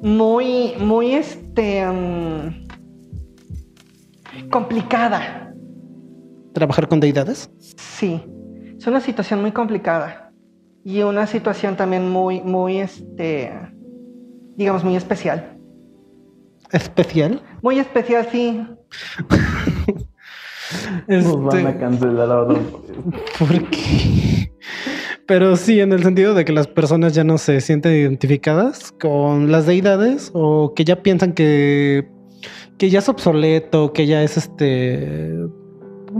[0.02, 2.67] muy muy este mm,
[4.52, 5.54] complicada.
[6.54, 7.50] ¿Trabajar con deidades?
[7.78, 8.24] Sí.
[8.78, 10.32] Es una situación muy complicada
[10.84, 13.52] y una situación también muy muy este
[14.56, 15.58] digamos muy especial.
[16.72, 17.42] ¿Especial?
[17.62, 18.62] Muy especial, sí.
[21.08, 22.60] Nos van Este, a cancelar ahora.
[23.40, 24.52] ¿Por qué?
[25.26, 29.52] Pero sí, en el sentido de que las personas ya no se sienten identificadas con
[29.52, 32.10] las deidades o que ya piensan que,
[32.78, 35.38] que ya es obsoleto, que ya es este...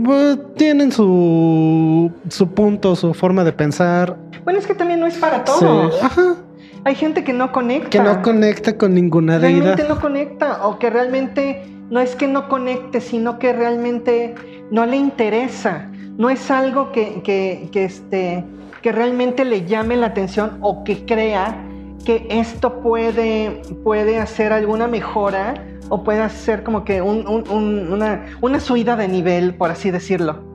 [0.04, 4.16] pues, tienen su, su punto, su forma de pensar.
[4.44, 6.02] Bueno, es que también no es para Sí, todos.
[6.02, 6.36] Ajá,
[6.84, 7.90] Hay gente que no conecta.
[7.90, 9.94] que no conecta con ninguna realmente deidad.
[9.94, 14.34] no conecta o que realmente no es que no conecte, sino que realmente
[14.70, 15.90] no le interesa.
[16.16, 18.44] No es algo que, que, que, este,
[18.82, 21.56] que realmente le llame la atención o que crea
[22.04, 25.54] que esto puede, puede hacer alguna mejora
[25.88, 29.90] o puede hacer como que un- un- un- una, una subida de nivel, por así
[29.90, 30.46] decirlo.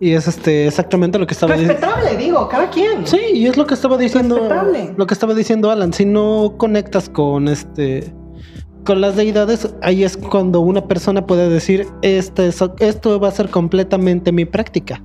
[0.00, 1.74] Y es este exactamente lo que estaba diciendo.
[1.80, 3.06] Respetable, digo, cada quien.
[3.06, 4.36] Sí, y es lo que estaba diciendo.
[4.36, 4.94] Respetable.
[4.96, 5.92] Lo que estaba diciendo Alan.
[5.92, 8.12] Si no conectas con este.
[8.84, 13.30] Con las deidades, ahí es cuando una persona puede decir, este es- esto va a
[13.30, 15.00] ser completamente mi práctica.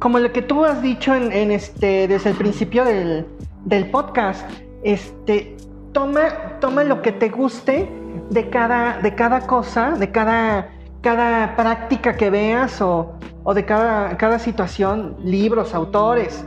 [0.00, 3.24] Como lo que tú has dicho en, en este, desde el principio del,
[3.64, 4.42] del podcast,
[4.84, 5.56] este,
[5.92, 7.88] toma, toma lo que te guste
[8.32, 10.70] de cada, de cada cosa, de cada,
[11.02, 13.12] cada práctica que veas o,
[13.44, 16.44] o de cada, cada situación, libros, autores,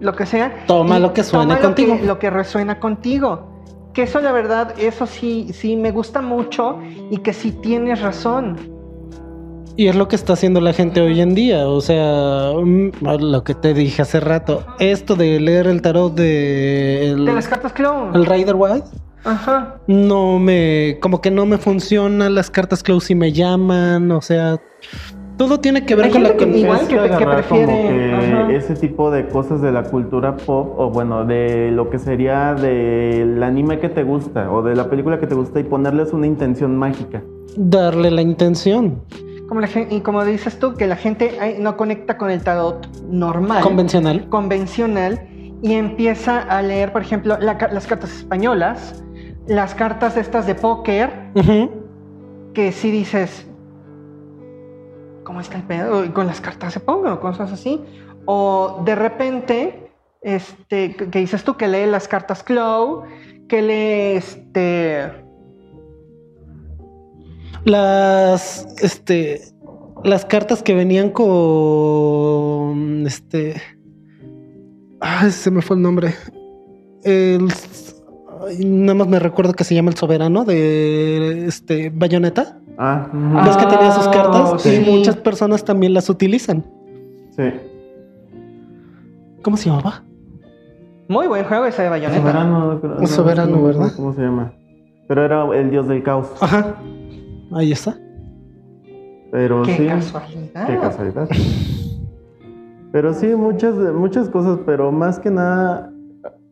[0.00, 0.64] lo que sea.
[0.66, 1.94] Toma lo que suene toma contigo.
[1.94, 3.46] Lo que, lo que resuena contigo.
[3.92, 6.78] Que eso la verdad, eso sí, sí me gusta mucho
[7.10, 8.56] y que sí tienes razón.
[9.76, 11.68] Y es lo que está haciendo la gente hoy en día.
[11.68, 12.90] O sea, mm,
[13.20, 14.64] lo que te dije hace rato.
[14.80, 18.16] Esto de leer el tarot de el, De las cartas clone.
[18.18, 18.88] el Rider White.
[19.24, 19.76] Ajá.
[19.86, 20.98] No me.
[21.00, 22.28] Como que no me funciona.
[22.30, 24.10] Las cartas close si me llaman.
[24.12, 24.60] O sea.
[25.36, 28.56] Todo tiene que ver Hay con la gente que con- igual que- que como prefiere,
[28.56, 33.40] ese tipo de cosas de la cultura pop, o bueno, de lo que sería del
[33.44, 36.76] anime que te gusta, o de la película que te gusta, y ponerles una intención
[36.76, 37.22] mágica.
[37.56, 39.00] darle la intención
[39.48, 42.88] Como la gen- y como dices tú, que la gente no conecta con el tarot
[43.08, 44.28] normal, convencional.
[44.28, 45.20] convencional,
[45.62, 49.04] y empieza a leer, por ejemplo, la las cartas españolas,
[49.48, 51.10] las cartas estas de póker,
[52.54, 53.46] que sí dices,
[55.24, 56.04] ¿cómo está el pedo?
[56.04, 57.80] Y Con las cartas de póker o cosas así.
[58.26, 63.04] O de repente, este, que dices tú que lee las cartas Clow,
[63.48, 65.10] que lee este.
[67.64, 69.40] Las, este,
[70.04, 73.60] las cartas que venían con, este,
[75.00, 76.14] ay, se me fue el nombre.
[77.02, 77.48] El,
[78.64, 82.58] nada más me recuerdo que se llama el soberano de, este, Bayonetta.
[82.78, 83.08] Ah,
[83.44, 84.62] ¿Ves que tenía sus Ah, cartas?
[84.62, 84.74] sí.
[84.86, 86.64] Y muchas personas también las utilizan.
[87.36, 87.44] sí.
[89.42, 90.02] ¿Cómo se llamaba?
[91.08, 92.20] Muy buen juego ese de Bayonetta.
[92.20, 93.92] Soberano, creo- Un soberano, no, ¿verdad?
[93.96, 94.52] ¿Cómo se llama?
[95.06, 96.26] Pero era el dios del caos.
[96.40, 96.74] Ajá.
[97.52, 97.96] Ahí está.
[99.30, 99.86] Pero Qué sí.
[99.86, 100.66] casualidad.
[100.66, 101.28] Qué casualidad.
[102.92, 105.90] Pero sí, muchas, muchas cosas, pero más que nada,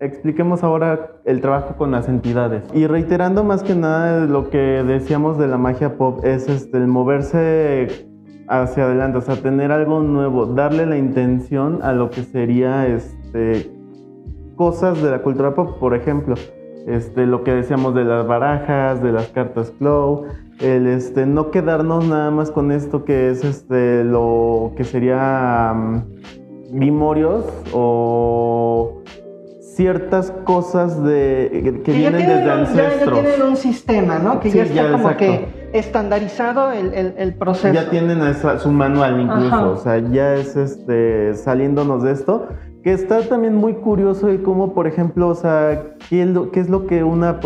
[0.00, 2.64] expliquemos ahora el trabajo con las entidades.
[2.74, 6.86] Y reiterando más que nada lo que decíamos de la magia pop, es este, el
[6.86, 8.08] moverse
[8.48, 13.72] hacia adelante, o sea, tener algo nuevo, darle la intención a lo que sería este,
[14.54, 16.34] cosas de la cultura pop, por ejemplo.
[16.86, 20.26] Este, lo que decíamos de las barajas, de las cartas Clow,
[20.60, 25.74] el este, no quedarnos nada más con esto que es este, lo que sería
[26.70, 29.02] grimorios o
[29.76, 33.20] ciertas cosas de, que, ya vienen tienen, desde un, ya- ya ancestros.
[33.20, 34.40] tienen un sistema, ¿no?
[34.40, 35.18] Que Sí, ya está ya, como exacto.
[35.18, 37.74] que estandarizado el, el- el proceso.
[37.74, 39.66] Ya tienen esa- su manual incluso, Ajá.
[39.66, 42.46] o sea, ya es este saliéndonos de esto,
[42.82, 46.60] que está también muy curioso y cómo, por ejemplo, o sea, qué es lo, qué
[46.60, 47.38] es lo que una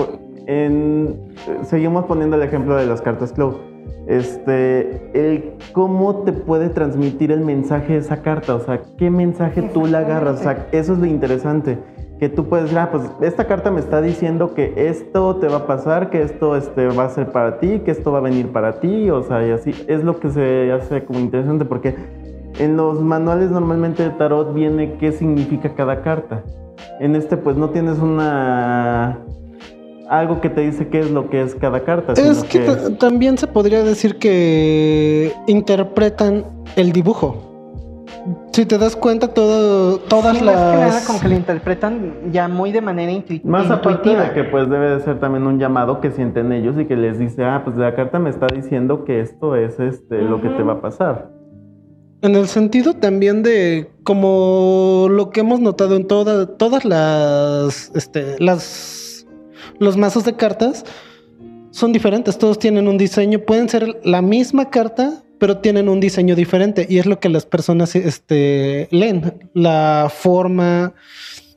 [0.47, 3.57] en seguimos poniendo el ejemplo de las cartas Clow.
[4.07, 9.63] Este, el cómo te puede transmitir el mensaje de esa carta, o sea, qué mensaje
[9.63, 11.79] tú la agarras, o sea, eso es lo interesante,
[12.21, 15.57] que tú puedes decir, ah, pues esta carta me está diciendo que esto te va
[15.59, 18.49] a pasar, que esto este, va a ser para ti, que esto va a venir
[18.53, 21.95] para ti, o sea, y así, es lo que se hace como interesante, porque
[22.59, 26.43] En los manuales normalmente de tarot viene qué significa cada carta.
[26.99, 29.19] En este pues no tienes una
[30.11, 32.13] algo que te dice qué es lo que es cada carta.
[32.15, 36.45] Es que, ta- también se podría decir que interpretan
[36.77, 37.50] el dibujo.
[38.53, 41.07] Si te das cuenta, todo, todas Sí, más que nada las...
[41.07, 44.25] como que lo interpretan ya muy de manera intui- Más aparte intuitiva.
[44.29, 47.19] de que pues debe de ser también un llamado que sienten ellos y que les
[47.19, 50.63] dice, ah, pues la carta me está diciendo que esto es este lo que te
[50.63, 51.31] va a pasar.
[52.23, 58.37] En el sentido también de como lo que hemos notado en toda- todas las, este,
[58.39, 59.27] las,
[59.79, 60.85] los mazos de cartas
[61.71, 62.37] son diferentes.
[62.37, 66.99] Todos tienen un diseño, pueden ser la misma carta, pero tienen un diseño diferente y
[66.99, 69.49] es lo que las personas, este, leen.
[69.55, 70.93] La forma,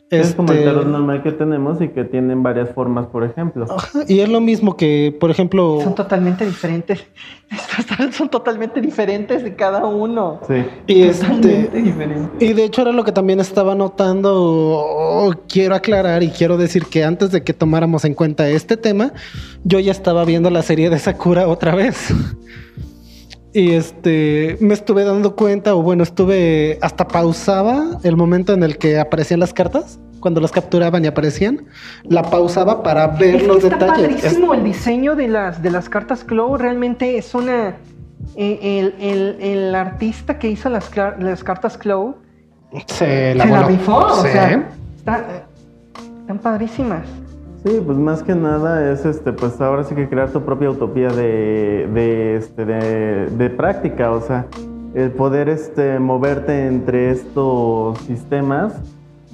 [0.09, 3.65] Es como el este, tarot normal que tenemos y que tienen varias formas, por ejemplo.
[3.69, 7.05] ajá, y es lo mismo que, por ejemplo, Son totalmente diferentes.
[7.51, 10.39] Estos tarots son totalmente diferentes de cada uno.
[10.47, 10.65] Sí.
[10.87, 12.49] y este, Totalmente diferentes.
[12.49, 16.85] Y de hecho era lo que también estaba notando, o quiero aclarar y quiero decir
[16.85, 19.13] que antes de que tomáramos en cuenta este tema,
[19.65, 22.13] yo ya estaba viendo la serie de Sakura otra vez.
[23.53, 28.77] Y este, me estuve dando cuenta, o bueno, estuve hasta pausaba el momento en el
[28.77, 31.65] que aparecían las cartas, cuando las capturaban y aparecían,
[32.03, 34.21] la pausaba para ver Es los está detalles.
[34.21, 36.57] padrísimo el diseño de las, de las cartas Claw.
[36.57, 37.75] Realmente es una.
[38.35, 40.89] eh, El, el- el artista que hizo las,
[41.19, 42.15] las cartas Claw
[42.87, 43.97] Se se la rifó.
[43.97, 44.65] O sea,
[44.97, 45.43] está- eh,
[46.21, 47.05] están padrísimas.
[47.65, 51.07] Sí, pues más que nada es este, pues ahora sí que crear tu propia utopía
[51.07, 54.47] de, de, este, de, de práctica, o sea,
[54.93, 58.73] el poder este, moverte entre estos sistemas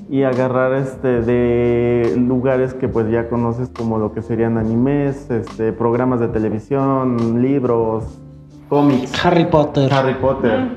[0.10, 5.74] y agarrar este de lugares que pues ya conoces como lo que serían animes, este,
[5.74, 8.06] programas de televisión, libros,
[8.70, 9.92] cómics, Harry Potter.
[9.92, 10.70] Harry Potter.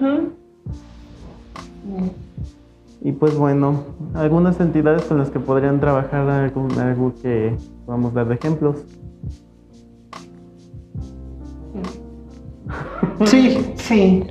[3.05, 3.85] Y pues bueno,
[4.15, 8.85] algunas entidades con las que podrían trabajar algo, algo que vamos a dar de ejemplos.
[13.25, 14.27] Sí, Sí,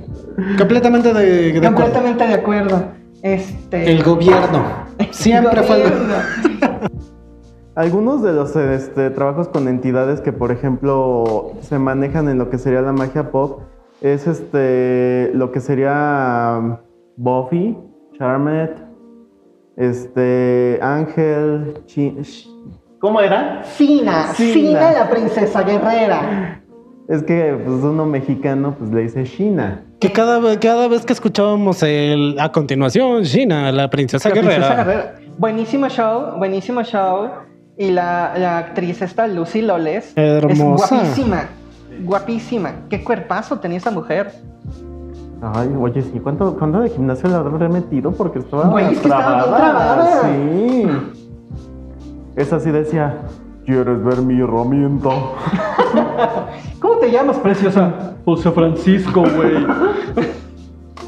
[0.58, 1.74] completamente de, de acuerdo.
[1.76, 2.84] completamente de acuerdo.
[3.22, 3.92] Este.
[3.92, 4.64] El gobierno.
[5.10, 6.14] Siempre fue el gobierno.
[7.74, 12.58] Algunos de los este, trabajos con entidades que, por ejemplo, se manejan en lo que
[12.58, 13.60] sería la magia pop
[14.02, 16.76] es este lo que sería um,
[17.16, 17.78] Buffy,
[18.26, 18.70] Charmed,
[19.76, 22.46] este Ángel, Chi- Sh-
[23.00, 23.64] ¿cómo era?
[23.64, 24.92] Sina, Sina.
[24.92, 26.62] La princesa guerrera.
[27.08, 29.82] Es que pues uno mexicano pues le dice Shina.
[29.98, 34.54] Que cada, vez- cada vez que escuchábamos el a continuación, Gina, la princesa La guerrera.
[34.54, 35.14] princesa guerrera.
[35.36, 37.28] Buenísimo show, buenísimo show.
[37.76, 40.84] Y la, la actriz esta, Lucy Loles, Hermosa.
[40.84, 41.48] es guapísima.
[42.04, 42.72] Guapísima.
[42.88, 44.30] Qué cuerpazo tenía esa mujer.
[45.42, 48.12] Ay, oye, sí, ¿cuánto, cuánto de gimnasio le habré metido?
[48.12, 50.22] Porque estaba Güey, es que estaba bien trabada.
[50.22, 50.86] Sí.
[52.36, 53.22] Esa sí decía,
[53.66, 55.10] ¿quieres ver mi herramienta?
[56.80, 58.14] ¿Cómo te llamas, preciosa?
[58.24, 59.66] José Francisco, güey.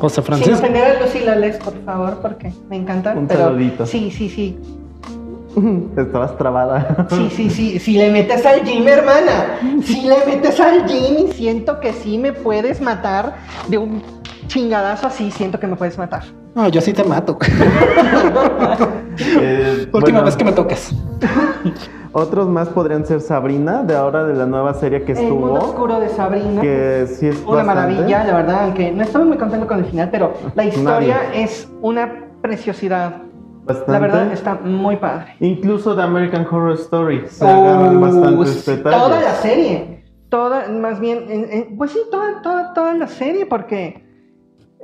[0.00, 0.54] José Sin Francisco.
[0.54, 3.14] ofender a Lucy Loles, por favor, porque me encanta.
[3.16, 3.86] Un pero saludito.
[3.86, 4.58] Sí, sí, sí.
[5.96, 7.06] Estabas trabada.
[7.08, 7.78] Sí, sí, sí.
[7.78, 9.60] Si le metes al gym, hermana.
[9.84, 13.36] Si le metes al gym y siento que sí me puedes matar
[13.68, 14.02] de un
[14.46, 16.22] chingadazo así, siento que me puedes matar.
[16.54, 17.38] No, yo sí te mato.
[19.16, 20.92] Eh, Última bueno, vez que me toques.
[22.12, 25.70] Otros más podrían ser Sabrina, de ahora de la nueva serie que El mundo estuvo.
[25.70, 26.60] oscuro de Sabrina.
[26.60, 27.92] Que sí es Una bastante.
[27.94, 31.42] maravilla, la verdad, aunque no estaba muy contento con el final, pero la historia Nadie.
[31.44, 33.22] es una preciosidad.
[33.64, 33.92] Bastante.
[33.92, 35.36] La verdad está muy padre.
[35.40, 39.00] Incluso de American Horror Story se agarran Uh, bastantes detalles.
[39.00, 40.04] Toda la serie.
[40.28, 44.03] Toda, más bien, en- en- pues sí, toda, toda, toda la serie, porque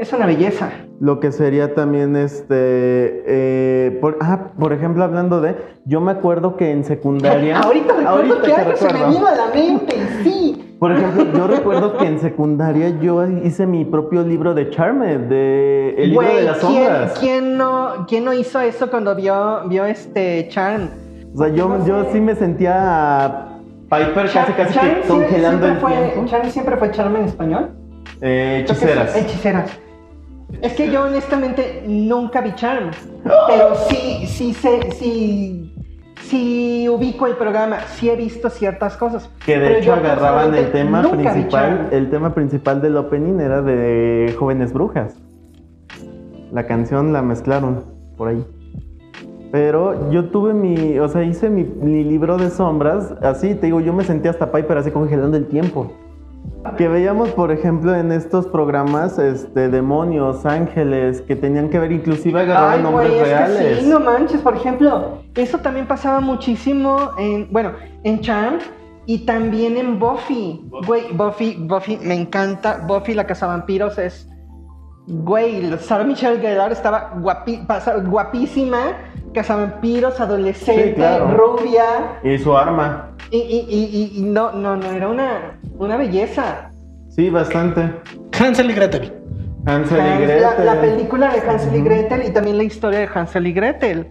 [0.01, 0.70] es una belleza.
[0.98, 2.55] Lo que sería también este.
[2.57, 5.57] eh, por, ah, por ejemplo, hablando de.
[5.84, 7.59] Yo me acuerdo que en secundaria.
[7.62, 9.94] Ahorita recuerdo ahorita que algo se me vino a la mente,
[10.24, 10.76] sí.
[10.78, 15.94] Por ejemplo, yo recuerdo que en secundaria yo hice mi propio libro de Charmed, de
[15.98, 17.18] El libro de las ¿quién, sombras.
[17.18, 20.88] quién no, ¿quién no hizo eso cuando vio, vio este Charm?
[21.34, 23.48] O sea, yo, No yo sí me sentía
[23.90, 26.30] Piper casi casi Charm que congelando el siempre fue, tiempo.
[26.30, 27.70] Charm siempre fue Charm en español.
[28.22, 29.14] Eh, hechiceras.
[29.14, 29.78] Hechiceras.
[30.62, 32.90] Es que yo honestamente nunca vi Charm,
[33.46, 35.74] pero sí, sí sé, sí,
[36.22, 39.30] sí ubico el programa, sí he visto ciertas cosas.
[39.44, 44.34] Que de pero hecho agarraban el tema principal, el tema principal del opening era de
[44.38, 45.16] Jóvenes Brujas.
[46.53, 47.84] La canción la mezclaron
[48.16, 48.44] por ahí.
[49.53, 53.80] Pero yo tuve mi, o sea, hice mi, mi libro de sombras, así te digo,
[53.80, 55.92] yo me sentía hasta Piper así congelando el tiempo.
[56.76, 62.38] Que veíamos, por ejemplo, en estos programas, este, demonios, ángeles, que tenían que ver, inclusive
[62.38, 63.78] agarraban Ay, nombres güey, es que reales.
[63.80, 67.72] sí, no manches, por ejemplo, eso también pasaba muchísimo en, bueno,
[68.05, 68.61] en Charmed
[69.07, 70.61] y también en Buffy.
[70.86, 72.84] Güey, Buffy, Buffy, me encanta.
[72.86, 74.28] Buffy la cazavampiros es,
[75.11, 78.78] güey, Sarah Michelle Gellar estaba guapi- pasa- guapísima,
[79.34, 81.36] cazavampiros, adolescente, Sí, claro.
[81.36, 83.11] rubia, Y su arma.
[83.30, 86.70] y, y, y, y- y no, no, no, era una, una belleza.
[87.08, 87.92] Sí, bastante.
[88.38, 89.12] Hansel y Gretel.
[89.66, 90.42] Hansel y Gretel.
[90.42, 94.08] la, la película de Hansel y Gretel y también la historia de Hansel y Gretel.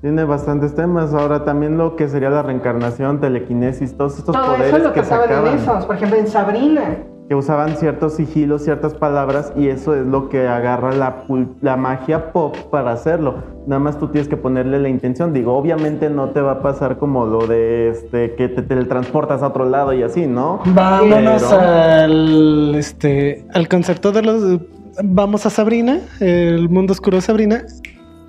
[0.00, 1.14] Tiene bastantes temas.
[1.14, 5.00] Ahora también lo que sería la reencarnación, telequinesis, todos estos Todo poderes eso lo que
[5.00, 5.52] trataban sacaban.
[5.52, 6.96] en esos, por ejemplo en Sabrina.
[7.32, 11.24] Que usaban ciertos sigilos, ciertas palabras, y eso es lo que agarra la,
[11.62, 13.36] la magia pop para hacerlo.
[13.66, 15.32] Nada más tú tienes que ponerle la intención.
[15.32, 19.46] Digo, obviamente no te va a pasar como lo de este que te teletransportas a
[19.46, 20.60] otro lado y así, ¿no?
[20.66, 24.60] Vámonos Pero- al este al concepto de los
[25.02, 27.64] vamos a Sabrina, el mundo oscuro de Sabrina,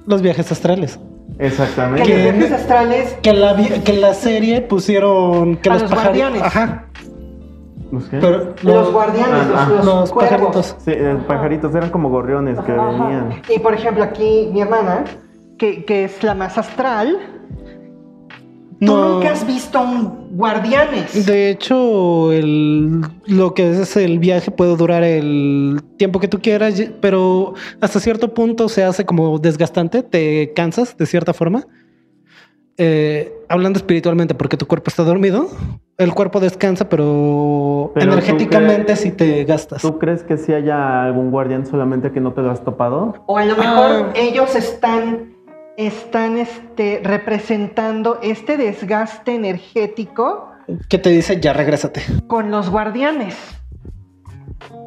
[0.07, 0.97] los viajes astrales.
[1.37, 2.13] Que Exactamente.
[2.15, 6.41] Viajes astrales Que la que la serie pusieron que A los, los guardianes.
[6.41, 6.85] ajá,
[7.93, 8.17] ¿Los qué?
[8.17, 10.31] pero los guardianes, Ah, los, los los cuervos.
[10.31, 10.75] pajaritos.
[10.79, 12.85] Sí, eh, pajaritos eran como gorriones que Ajá.
[12.87, 13.41] venían.
[13.55, 15.03] Y por ejemplo aquí mi hermana,
[15.59, 17.17] que, que es la más astral,
[18.79, 19.09] tú No.
[19.15, 21.25] nunca has visto un guardianes.
[21.27, 26.81] De hecho, el, lo que es el viaje puede durar el tiempo que tú quieras,
[26.99, 31.65] pero hasta cierto punto se hace como desgastante, te cansas de cierta forma.
[32.77, 35.47] Eh, hablando espiritualmente, porque tu cuerpo está dormido,
[36.03, 39.81] el cuerpo descansa, pero, energéticamente crees- sí te gastas.
[39.81, 43.15] ¿Tú crees que si haya algún guardián solamente que no te lo has topado?
[43.25, 44.13] O a lo mejor Ah.
[44.15, 45.33] ellos están,
[45.77, 50.49] están este, representando este desgaste energético
[50.89, 52.01] Que te dice, ya regrésate.
[52.27, 53.35] con los guardianes.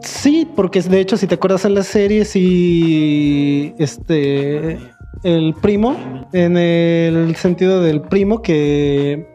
[0.03, 4.79] Sí, porque de hecho, si te acuerdas en la serie, sí, este,
[5.25, 5.97] el primo,
[6.33, 9.27] en el sentido del primo que,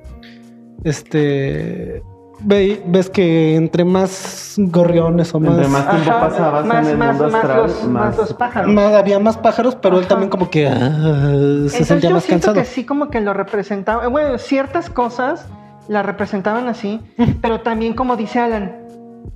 [0.84, 2.04] este,
[2.42, 6.92] ve- ves que entre más gorriones o más, Entre más tiempo Ajá, pasabas más, en
[6.92, 8.74] el más, mundo más astral, los, más los pájaros.
[8.74, 12.24] más- había más pájaros, pero él también como que ah, se Entonces sentía yo más
[12.24, 12.56] siento cansado.
[12.56, 14.08] que sí como que lo representaba.
[14.08, 15.48] Bueno, ciertas cosas
[15.88, 17.00] la representaban así,
[17.42, 18.78] pero también como dice Alan,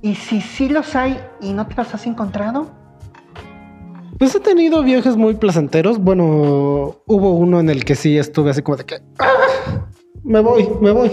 [0.02, 2.66] ¿y si sí los hay y no te los has encontrado?
[4.18, 5.98] Pues he tenido viajes muy placenteros.
[5.98, 6.24] Bueno,
[7.06, 9.26] hubo uno en el que sí estuve así como de que "Ah,
[10.26, 11.10] me voy, me voy.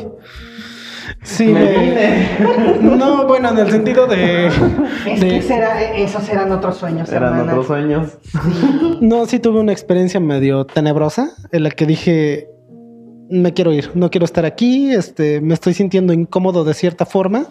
[1.24, 2.38] Sí, me-
[2.82, 7.34] no, bueno, en el sentido de, Es de- que será, esos eran otros sueños, Eran
[7.34, 7.52] hermana.
[7.54, 8.18] otros sueños.
[9.02, 12.48] no, sí tuve una experiencia medio tenebrosa en la que dije
[13.30, 17.48] me quiero ir, no quiero estar aquí, este, me estoy sintiendo incómodo de cierta forma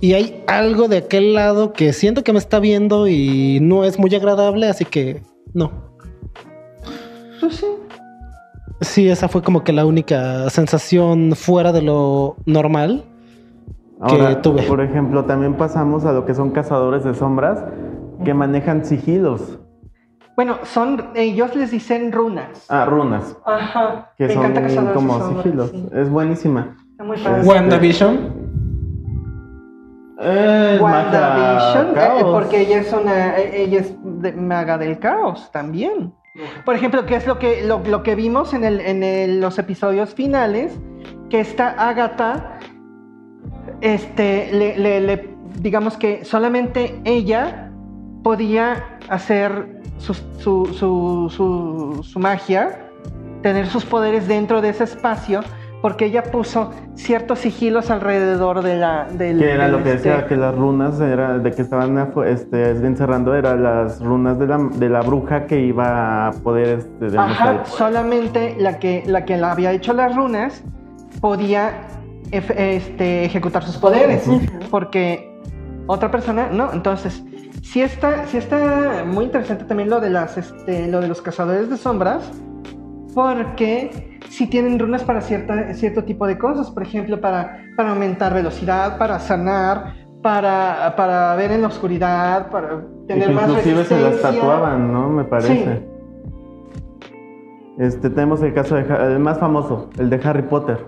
[0.00, 3.98] y hay algo de aquel lado que siento que me está viendo y no es
[3.98, 5.22] muy agradable, así que
[5.54, 5.72] no.
[7.40, 7.66] Pues sí.
[8.80, 13.04] Sí, esa fue como que la única sensación fuera de lo normal.
[14.00, 14.62] Ahora, tuve.
[14.64, 17.64] por ejemplo, también pasamos a lo que son cazadores de sombras
[18.24, 19.58] que manejan sigilos.
[20.36, 22.66] Bueno, son, ellos les dicen runas.
[22.68, 24.10] Ah, runas, Ajá.
[24.18, 25.70] que Me son encanta Cazadores de como Sombras, sigilos.
[25.70, 25.88] sí.
[25.94, 26.76] Es buenísima.
[26.90, 27.36] Está muy padre.
[27.40, 28.46] Este- WandaVision.
[30.20, 36.12] Eh, WandaVision, eh, porque ella es una, eh, ella es de- maga del caos también.
[36.64, 40.78] Por ejemplo, ¿qué es lo que, lo, lo que vimos en, los episodios finales?
[41.30, 42.58] Que esta Agatha,
[43.80, 45.28] este, le,
[45.60, 47.70] digamos que solamente ella
[48.22, 50.14] podía hacer su,
[50.72, 52.90] su- su magia,
[53.42, 55.40] tener sus poderes dentro de ese espacio,
[55.86, 59.04] porque ella puso ciertos sigilos alrededor de la...
[59.04, 62.12] Del, Que era del lo que este- decía, que las runas era de que estaban
[62.26, 67.16] este, encerrando, eran las runas de la, de la bruja que iba a poder este.
[67.16, 70.64] Ajá, solamente la que, la que la había hecho las runas
[71.20, 71.82] podía
[72.32, 74.28] este, ejecutar sus poderes,
[74.72, 75.38] porque
[75.86, 76.72] otra persona no.
[76.72, 77.22] Entonces,
[77.62, 81.70] sí está, sí está muy interesante también lo de las, este, lo de los cazadores
[81.70, 82.28] de sombras,
[83.14, 88.32] porque sí tienen runas para cierta, cierto tipo de cosas, por ejemplo, para, para aumentar
[88.34, 94.20] velocidad, para sanar, para, para ver en la oscuridad, para tener más inclusive se las
[94.20, 95.08] tatuaban, ¿no?
[95.10, 95.54] Me parece.
[95.64, 95.86] Sí.
[97.78, 98.82] Este, tenemos el caso de
[99.14, 100.78] el más famoso, el de Harry Potter.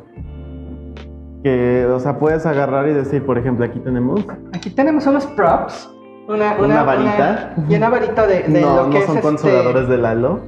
[1.44, 4.24] Que, o sea, puedes agarrar y decir, por ejemplo, aquí tenemos.
[4.52, 5.88] Aquí tenemos unos props.
[6.28, 7.54] Una, ¿Una varita?
[7.56, 10.40] una- y una varita de, de no, lo que no son es consoladores este, Lalo.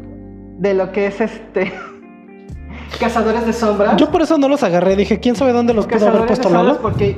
[0.58, 1.72] de lo que es este
[2.98, 3.96] cazadores de sombras.
[3.96, 4.96] Yo por eso no los agarré.
[4.96, 6.82] Dije, ¿quién sabe dónde los pudo haber de puesto sombras Lalo?
[6.82, 7.16] porque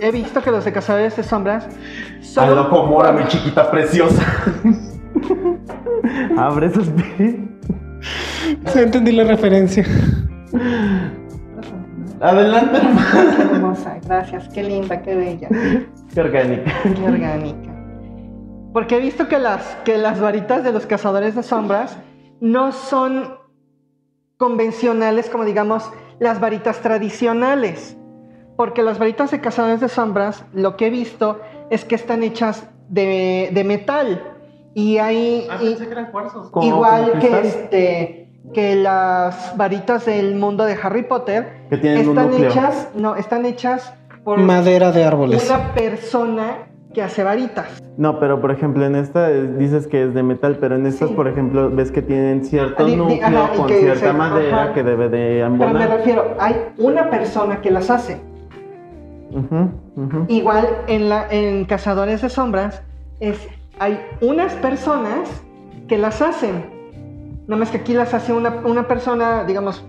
[0.00, 1.68] he visto que los de Cazadores de Sombras
[2.20, 2.54] son...
[2.54, 4.22] lo Comora, mi chiquita preciosa.
[6.36, 7.36] Abre esos pies.
[8.66, 9.84] Sí, entendí la referencia.
[12.20, 13.36] Adelante, hermano.
[13.36, 15.48] Qué hermosa, gracias, qué linda, qué bella,
[16.12, 16.72] Qué orgánica.
[16.82, 17.70] qué orgánica.
[18.72, 21.96] Porque he visto que las, que las varitas de los cazadores de sombras
[22.40, 23.36] no son
[24.36, 27.96] convencionales como digamos las varitas tradicionales.
[28.56, 32.68] Porque las varitas de cazadores de sombras, lo que he visto es que están hechas
[32.88, 34.22] de, de metal.
[34.74, 35.48] Y hay...
[35.60, 36.50] y- eran cuarzos.
[36.62, 38.20] igual que este
[38.52, 43.46] que las varitas del mundo de Harry Potter Que tienen un están hechas no están
[43.46, 45.48] hechas por Madera de árboles.
[45.48, 50.22] una persona que hace varitas No, pero por ejemplo en esta dices que es de
[50.22, 51.14] metal, pero en estas, Sí.
[51.14, 54.72] por ejemplo, ves que tienen cierto Ah, di- núcleo ajá, con que cierta madera ajá.
[54.72, 55.90] que debe de pero me embonar.
[55.90, 58.20] refiero hay una persona que las hace
[60.28, 62.82] igual en la en cazadores de sombras
[63.20, 63.36] es
[63.78, 65.28] hay unas personas
[65.88, 66.64] que las hacen
[67.48, 69.84] nada más que aquí las hace una, una persona digamos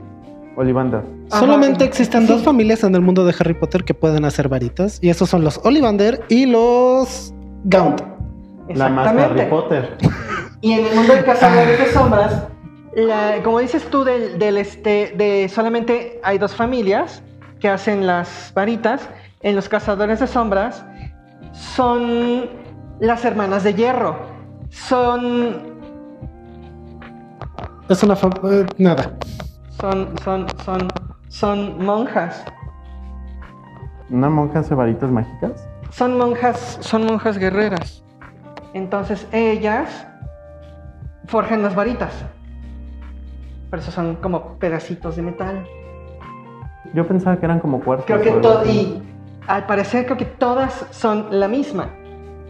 [0.58, 1.04] Olivanda.
[1.32, 2.34] ajá, Solamente existen sí.
[2.34, 5.00] dos familias en el mundo de Harry Potter que pueden hacer varitas.
[5.02, 7.34] Y esos son los Ollivander y los
[7.66, 8.02] Gaunt.
[8.70, 9.42] La más Exactamente.
[9.42, 9.98] Harry Potter.
[10.62, 12.48] Y en el mundo de cazadores de sombras,
[12.96, 17.22] la- como dices tú, del, del este, de solamente hay dos familias
[17.60, 19.08] que hacen las varitas.
[19.42, 20.84] En los cazadores de sombras
[21.54, 22.50] son
[23.00, 24.18] las hermanas de hierro.
[24.70, 25.76] Son,
[27.90, 29.14] Es una fa- eh, nada.
[29.80, 30.88] Son, son, son,
[31.28, 32.44] son monjas.
[34.10, 35.68] ¿Una monja hace varitas mágicas?
[35.90, 38.04] Son monjas, son monjas guerreras.
[38.74, 40.08] Entonces ellas
[41.28, 42.14] forjan las varitas.
[43.70, 45.66] Por eso son como pedacitos de metal.
[46.94, 48.06] Yo pensaba que eran como cuarzos.
[48.06, 49.02] Creo que todo, y
[49.48, 51.90] al parecer creo que todas son la misma.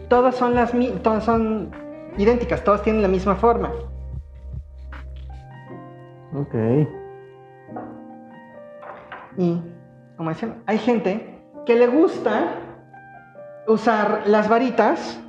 [0.08, 1.70] Todas son las mi- todas son
[2.16, 3.70] idénticas, todas tienen la misma forma.
[6.34, 6.54] Ok.
[9.38, 9.60] Y
[10.16, 12.54] como dicen, hay gente que le gusta
[13.66, 15.20] usar las varitas.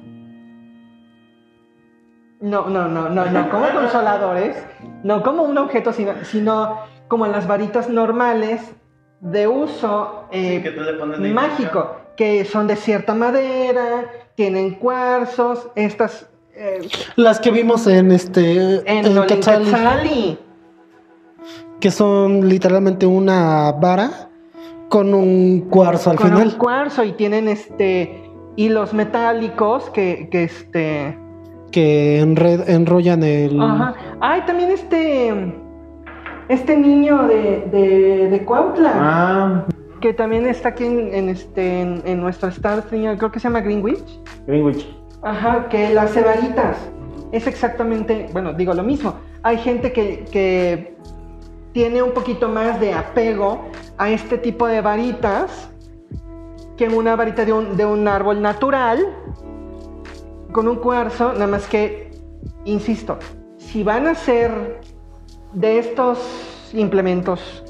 [2.40, 4.56] No, no, no, no, no, como consoladores,
[5.04, 8.62] no como un objeto, sino, sino como las varitas normales
[9.20, 14.06] de uso eh, tú le pones mágico, que son de cierta madera,
[14.36, 18.78] tienen cuarzos, estas eh, Las que vimos en este.
[18.80, 20.40] en, en Olin Quetzal, Quetzali.
[21.80, 24.30] Que son literalmente una vara
[24.90, 26.48] con un cuarzo al con final.
[26.48, 28.24] un cuarzo y tienen este
[28.56, 31.18] hilos metálicos que, que este
[31.72, 33.62] Que enred- enrollan el.
[33.62, 35.54] ajá ay también este
[36.50, 39.66] este niño de, de, de Cuautla Ah,
[40.00, 42.50] que también está aquí en, en este en, en nuestro
[42.92, 44.88] niño, creo que se llama Greenwich Greenwich.
[45.22, 46.78] ajá que las cebaritas
[47.34, 50.97] es exactamente bueno digo lo mismo hay gente que, que
[51.78, 53.70] tiene un poquito más de apego
[54.00, 55.70] a este tipo de varitas
[56.76, 59.16] que una varita de un, de un árbol natural
[60.52, 62.10] con un cuarzo, nada más que,
[62.66, 63.20] insisto,
[63.60, 64.82] si van a hacer
[65.54, 66.18] de estos
[66.74, 67.64] implementos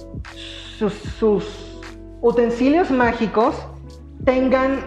[0.77, 1.81] sus,
[2.21, 3.55] utensilios mágicos,
[4.23, 4.79] tengan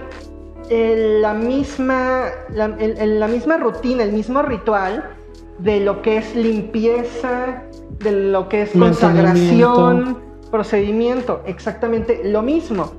[0.70, 5.10] eh, la, misma, la misma rutina, el mismo ritual
[5.58, 7.64] de lo que es limpieza,
[7.98, 10.18] de lo que es consagración,
[10.50, 12.92] procedimiento, exactamente lo mismo.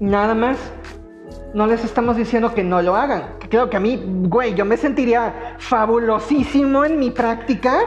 [0.00, 0.58] Nada más,
[1.54, 3.36] no les estamos diciendo que no lo hagan.
[3.48, 7.80] Creo que a mí, güey, yo me sentiría fabulosísimo en mi práctica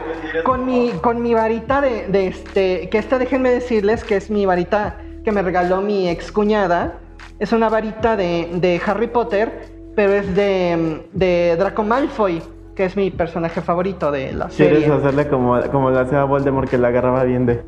[0.44, 4.46] con mi, con mi varita de, de este, que esta déjenme decirles que es mi
[4.46, 6.98] varita que me regaló mi ex cuñada.
[7.38, 12.42] Es una varita de, de Harry Potter, pero es de, de Draco Malfoy,
[12.78, 14.94] que es mi personaje favorito de la ¿Quieres serie.
[14.94, 17.64] hacerle como, como le hacía Voldemort que la agarraba bien de...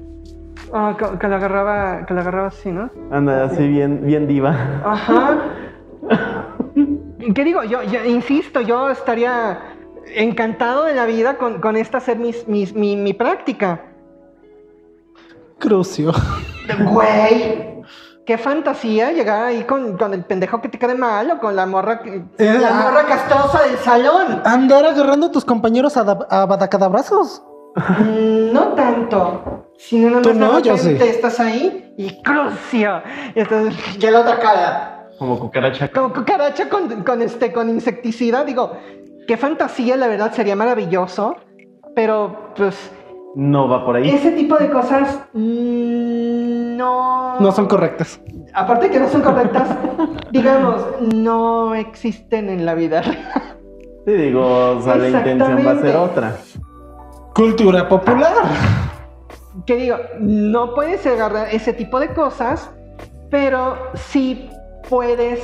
[0.73, 2.89] Ah, que, que la agarraba, que la agarraba así, ¿no?
[3.11, 4.55] Anda, así bien, bien diva.
[4.85, 5.37] Ajá.
[7.35, 7.65] ¿Qué digo?
[7.65, 9.59] Yo, yo insisto, yo estaría
[10.15, 13.81] encantado de la vida con, con esta ser mis, mis- mi, mi práctica.
[15.59, 16.13] Crucio.
[16.85, 17.83] Güey,
[18.31, 21.67] qué fantasía llegar ahí con, con el pendejo que te quede mal o con la
[21.67, 22.83] morra, Eh, la ah.
[22.85, 24.41] morra castrosa del salón.
[24.45, 27.43] Andar agarrando a tus compañeros a, a badacadabrazos.
[27.75, 29.67] Mm, No tanto.
[29.79, 30.97] Sino nada Tú no, yo sí.
[31.01, 33.03] estás ahí y crucio.
[33.35, 35.09] Y entonces, ya la otra cara.
[35.19, 35.89] Como cucaracha.
[35.91, 38.77] Como cucaracha con, con, este, con insecticida, digo,
[39.27, 41.35] qué fantasía, la verdad, sería maravilloso,
[41.97, 42.77] pero pues
[43.35, 44.09] No va por ahí.
[44.09, 47.41] ese tipo de cosas mm, no...
[47.41, 48.21] No son correctas.
[48.55, 49.69] Aparte de que no son correctas,
[50.31, 53.59] digamos, no existen en la vida real.
[54.07, 56.37] Sí, digo, o sea, la intención va a ser otra.
[57.35, 58.33] Cultura popular.
[59.67, 62.71] Que digo, no puedes agarrar ese tipo de cosas,
[63.31, 64.51] pero sí
[64.89, 65.41] puedes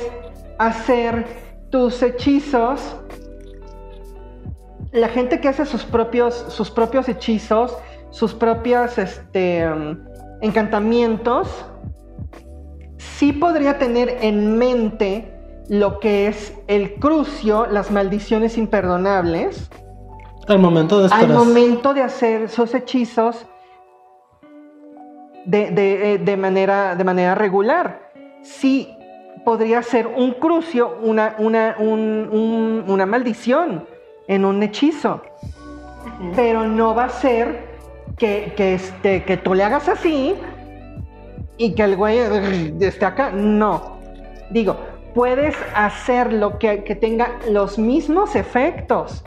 [0.57, 1.25] hacer
[1.69, 2.95] tus hechizos.
[4.91, 7.77] La gente que hace sus propios, sus propios hechizos,
[8.09, 9.97] sus propios este, um,
[10.41, 11.65] encantamientos,
[12.97, 15.33] sí podría tener en mente
[15.69, 19.69] lo que es el crucio, las maldiciones imperdonables,
[20.47, 21.37] Al momento de al esperar.
[21.37, 23.45] momento de hacer sus hechizos
[25.45, 28.11] de, de, eh, de manera, de manera regular.
[28.43, 28.93] Sí
[29.43, 33.85] podría ser un crucio, una, una, un- un- una maldición
[34.27, 35.21] en un hechizo.
[36.35, 37.66] Pero no va a ser
[38.17, 40.35] que, que, este, que tú le hagas así
[41.57, 43.31] y que el güey eh, esté acá.
[43.31, 43.97] No.
[44.49, 44.77] Digo,
[45.13, 49.23] puedes hacerlo que, que tenga los mismos efectos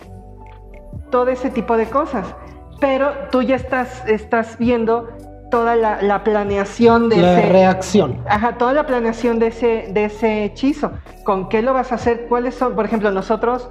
[1.11, 2.34] todo ese tipo de cosas.
[2.80, 5.09] Pero tú ya estás, estás viendo
[5.51, 7.49] toda la, la planeación de La ese.
[7.53, 8.22] reacción.
[8.28, 10.93] Ajá, toda la planeación de ese, de ese hechizo.
[11.24, 12.26] ¿Con qué lo vas a hacer?
[12.28, 12.74] ¿Cuáles son?
[12.76, 13.68] Por ejemplo, nosotros,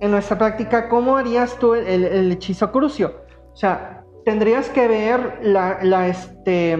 [0.00, 3.12] en nuestra práctica, ¿cómo harías tú el, el- el hechizo crucio?
[3.52, 6.78] O sea, tendrías que ver la, la, este.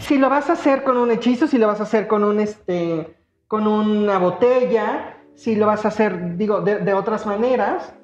[0.00, 2.40] Si lo vas a hacer con un hechizo, si lo vas a hacer con un
[2.40, 3.16] este.
[3.46, 7.94] con una botella, si lo vas a hacer, digo, de, de otras maneras.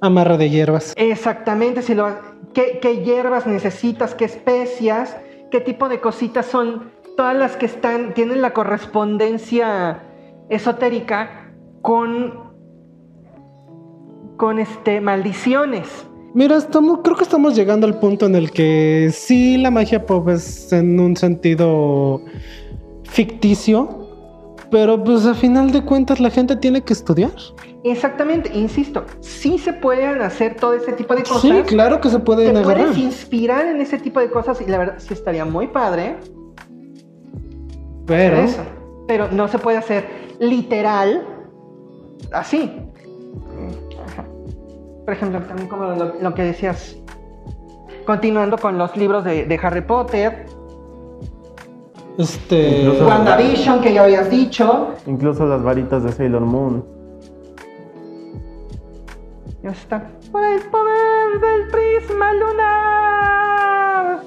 [0.00, 0.92] Amarre de hierbas.
[0.96, 2.08] Exactamente, si lo,
[2.52, 5.16] ¿qué, qué hierbas necesitas, qué especias,
[5.50, 10.02] qué tipo de cositas son todas las que están, tienen la correspondencia
[10.48, 12.52] esotérica con,
[14.36, 16.06] con este, maldiciones.
[16.34, 20.28] Mira, estamos, creo que estamos llegando al punto en el que sí la magia pop
[20.28, 22.20] es en un sentido
[23.04, 23.88] ficticio,
[24.68, 27.30] pero pues a final de cuentas la gente tiene que estudiar.
[27.84, 31.42] Exactamente, insisto, sí se pueden hacer todo ese tipo de cosas.
[31.42, 32.86] Sí, claro que se Te pueden agarrar.
[32.86, 36.16] puedes inspirar en ese tipo de cosas y la verdad sí estaría muy padre.
[38.06, 38.62] Pero eso.
[39.06, 40.04] Pero no se puede hacer
[40.40, 41.24] literal
[42.32, 42.72] así.
[45.04, 46.96] Por ejemplo, también como lo, lo que decías,
[48.06, 50.46] continuando con los libros de, de Harry Potter,
[52.18, 54.94] este Incluso- WandaVision, que ya habías dicho.
[55.06, 56.84] Incluso las varitas de Sailor Moon.
[59.62, 60.10] Ya está.
[60.30, 64.20] Por el poder del prisma lunar.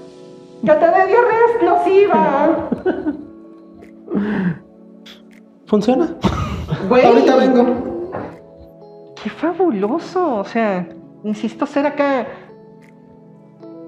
[0.65, 2.69] Que te dé diarrea explosiva.
[5.65, 6.07] funciona.
[6.89, 7.05] Güey.
[7.05, 7.86] Ahorita vengo.
[9.23, 10.35] Qué fabuloso.
[10.37, 10.87] O sea,
[11.23, 12.27] insisto, ser acá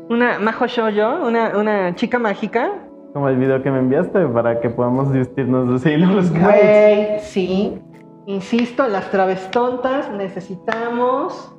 [0.10, 2.72] una majo shoujo, una, una chica mágica.
[3.14, 6.44] Como el video que me enviaste para que podamos vestirnos de Sailor Scouts.
[6.44, 7.80] Güey, sí.
[8.26, 11.52] Insisto, las traves tontas necesitamos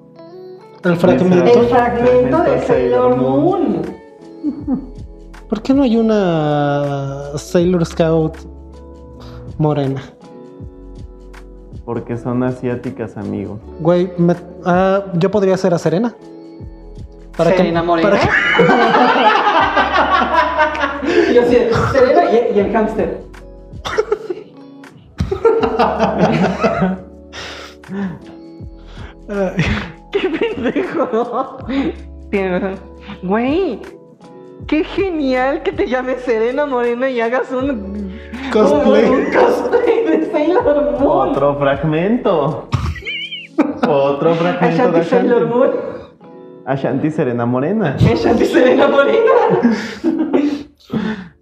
[0.85, 3.83] El fragmento de Sailor Moon.
[5.49, 8.37] ¿Por qué no hay una Sailor Scout
[9.59, 10.01] morena?
[11.85, 13.61] Porque son asiáticas, amigo.
[13.81, 16.15] Güey, me- ah, yo podría ser a Serena.
[17.37, 18.11] Serena Morena.
[18.11, 18.29] para que-
[21.35, 21.57] yo sí,
[21.93, 23.21] Serena y, y el hámster.
[30.13, 31.59] ¡Qué pendejo!
[33.23, 33.81] Güey,
[34.67, 38.11] qué genial que te llames Serena Morena y hagas un
[38.53, 39.05] Cosplay.
[39.09, 41.29] un, un cosplay de Sailor Moon.
[41.31, 42.69] Otro fragmento.
[43.89, 45.55] Otro fragmento de Ashanti Sailor Ashanti.
[45.59, 45.71] Moon.
[46.67, 47.97] Ashanti Serena Morena.
[48.13, 49.33] Ashanti Serena Morena.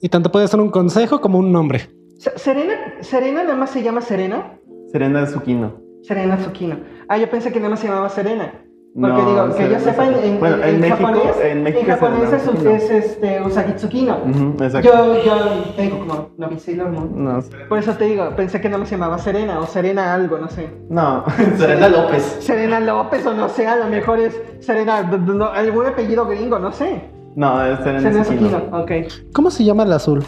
[0.01, 1.91] y tanto puede ser un consejo como un nombre.
[2.19, 4.59] Se- Serena, Serena nada más se llama Serena.
[4.91, 5.75] Serena Tsukino.
[6.03, 6.77] Serena Tsukino.
[7.09, 8.53] Ah, yo pensé que nada más se llamaba Serena.
[9.01, 11.63] Porque No, digo, que yo sepa en, en- Bueno, en- en en México- japonés, en
[11.63, 14.17] México es japonés es, este, Usagi Tsukino.
[14.27, 14.89] Ujú, exacto.
[14.89, 15.35] Yo, yo
[15.77, 17.25] tengo como no vi Sailor Moon.
[17.25, 20.49] No, Por eso te digo, pensé que más se llamaba Serena o Serena algo, no
[20.49, 20.69] sé.
[20.91, 21.25] no.
[21.57, 22.39] Serena López.
[22.41, 26.73] Serena López o no sé, a lo mejor es Serena, no, algún apellido gringo, no
[26.73, 27.03] sé.
[27.37, 28.49] No, es Serena Serena Tsukino.
[28.49, 28.91] Tsukino, ok.
[29.33, 30.25] ¿Cómo se llama el azul?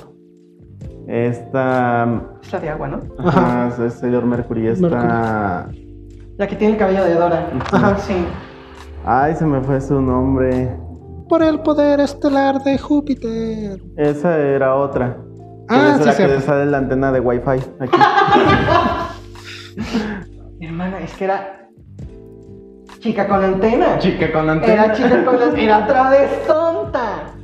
[1.08, 2.06] Esta.
[2.42, 3.00] Es la de agua, ¿no?
[3.18, 4.68] Ajá, es Sailor Mercury.
[4.68, 5.66] Esta.
[6.36, 7.50] La que tiene el cabello de Dora.
[7.72, 8.14] Ajá, sí.
[9.04, 10.76] Ay, se me fue su nombre.
[11.28, 13.80] Por el poder estelar de Júpiter.
[13.96, 15.16] Esa era otra.
[15.68, 16.34] Ah, Esa sí, es la cierto.
[16.36, 17.98] que sale la antena de Wi-Fi aquí.
[20.58, 21.68] Mi hermana, es que era
[22.98, 23.98] chica con antena.
[23.98, 24.84] Chica con antena.
[24.86, 25.62] Era chica con antena.
[25.62, 27.34] Era otra vez tonta.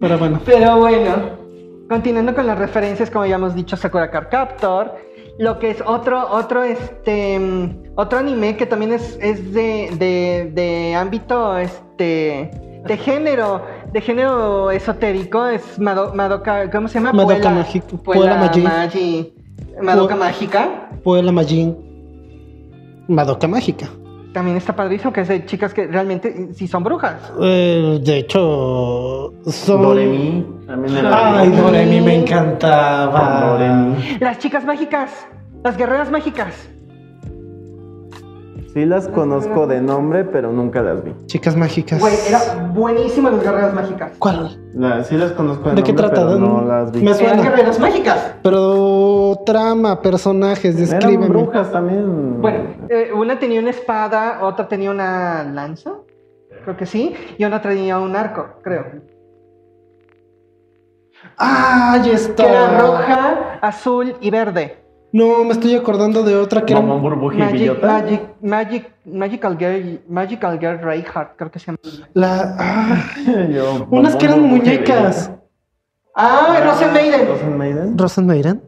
[0.00, 0.40] Pero bueno.
[0.44, 1.14] Pero bueno,
[1.88, 4.92] continuando con las referencias, como ya hemos dicho, Sakura Card Captor,
[5.38, 7.38] lo que es otro, otro, este,
[7.94, 12.50] otro anime que también es, es de, de, de ámbito, este,
[12.86, 13.62] de género,
[13.92, 17.12] de género esotérico, es Mado- Madoka, ¿cómo se llama?
[17.12, 18.62] Madoka Puela- Mágico- Puela Puela Magi.
[18.62, 19.32] Magi-
[19.82, 20.90] Madoka Mágica.
[21.04, 21.76] Puebla Majin.
[23.08, 23.88] Madoka Mágica.
[24.36, 27.32] También está padrísimo, que es de chicas que realmente eh, sí son brujas.
[27.40, 29.80] Eh, de hecho, son.
[29.80, 30.46] Doremi.
[30.66, 33.46] También era Ay, Doremi me encantaba.
[33.46, 34.18] Doremi.
[34.20, 35.10] Las chicas mágicas,
[35.64, 36.68] las guerreras mágicas.
[38.76, 41.14] Sí las conozco de nombre, pero nunca las vi.
[41.24, 41.98] Chicas mágicas.
[41.98, 44.12] Güey, era buenísimo las guerreras mágicas.
[44.18, 44.60] ¿Cuál?
[44.74, 46.26] La- sí las conozco de, ¿De qué nombre, trata?
[46.28, 47.02] pero no las vi.
[47.02, 47.32] me suena.
[47.32, 48.34] Eran guerreras mágicas.
[48.42, 51.26] Pero trama, personajes, Eran descríbeme.
[51.26, 52.42] brujas también.
[52.42, 55.92] Bueno, eh, una tenía una espada, otra tenía una lanza,
[56.62, 58.84] creo que sí, y otra tenía un arco, creo.
[61.38, 62.44] ¡Ah, ya está!
[62.44, 64.76] Que era roja, azul y verde.
[65.12, 66.82] No, me estoy acordando de otra que era.
[66.82, 67.86] Como burbuja y Magic, billota.
[67.86, 71.78] Magic, Magic, Magical Girl, Magical Girl Reinhardt, creo que se llama.
[72.12, 72.56] La.
[72.58, 73.04] ah,
[73.50, 75.30] Yo, unas que eran Burbuja muñecas.
[76.14, 77.98] Ah, Rosen Maiden, Rosen Maiden.
[77.98, 78.62] ¿Rosenmaiden?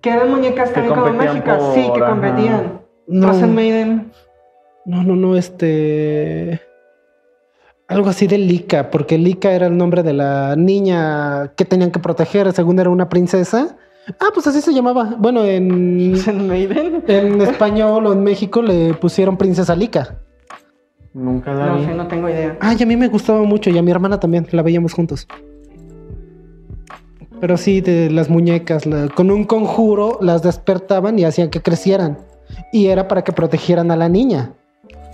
[0.00, 2.10] que eran muñecas Que también como mágicas, por- sí, que ajá.
[2.10, 2.80] competían.
[3.06, 3.26] No.
[3.28, 4.12] Rosen Maiden.
[4.84, 6.60] No, no, no, este.
[7.88, 12.00] Algo así de Lika, porque Lika era el nombre de la niña que tenían que
[12.00, 13.76] proteger, según era una princesa.
[14.20, 15.14] Ah, pues así se llamaba.
[15.18, 17.02] Bueno, en, Rosen Maiden.
[17.06, 20.18] en español o en México le pusieron princesa Lika.
[21.14, 21.84] Nunca la No vi.
[21.84, 22.56] sé, no tengo idea.
[22.60, 25.26] Ay, a mí me gustaba mucho y a mi hermana también, la veíamos juntos.
[27.40, 32.18] Pero sí, de las muñecas, la- con un conjuro las despertaban y hacían que crecieran.
[32.72, 34.52] Y era para que protegieran a la niña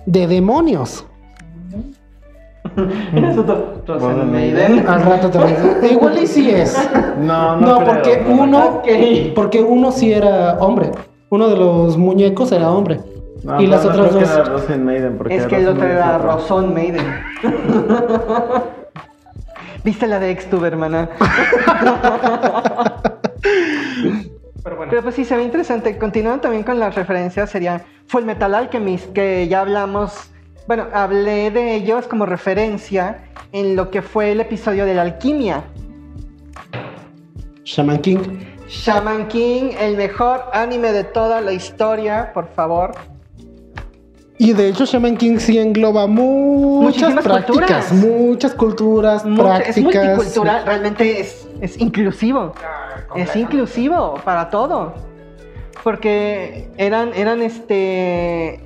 [0.07, 1.05] de demonios.
[4.30, 4.86] Maiden.
[4.88, 6.76] Al rato decir, Igual y sí es.
[7.18, 8.42] No, no, No, creo, porque no, no.
[8.42, 8.82] uno,
[9.34, 10.90] porque uno sí era hombre.
[11.30, 13.00] Uno de los muñecos era hombre.
[13.42, 14.34] No, y las pero no otras creo que dos.
[14.36, 16.18] era Rosen Maiden, porque Es que el otro era.
[16.18, 17.06] Roson Maiden.
[19.82, 21.08] ¿Viste la de Xtube, hermana?
[24.62, 25.96] Pero pues sí, se ve interesante.
[25.98, 30.30] Continuando también con las referencias, sería Full Metal Alchemist, que ya hablamos,
[30.71, 35.64] bueno, hablé de ellos como referencia en lo que fue el episodio de la alquimia.
[37.64, 38.18] Shaman King.
[38.68, 42.93] Shaman King, el mejor anime de toda la historia, por favor.
[44.39, 47.93] Y de hecho, Shaman King sí engloba muchas Muchísimas prácticas, culturas.
[47.93, 49.83] muchas culturas, Mucho- es prácticas.
[50.07, 52.53] multicultural, realmente es, es inclusivo.
[53.16, 54.95] Es inclusivo para todo.
[55.83, 58.61] Porque eran, eran este.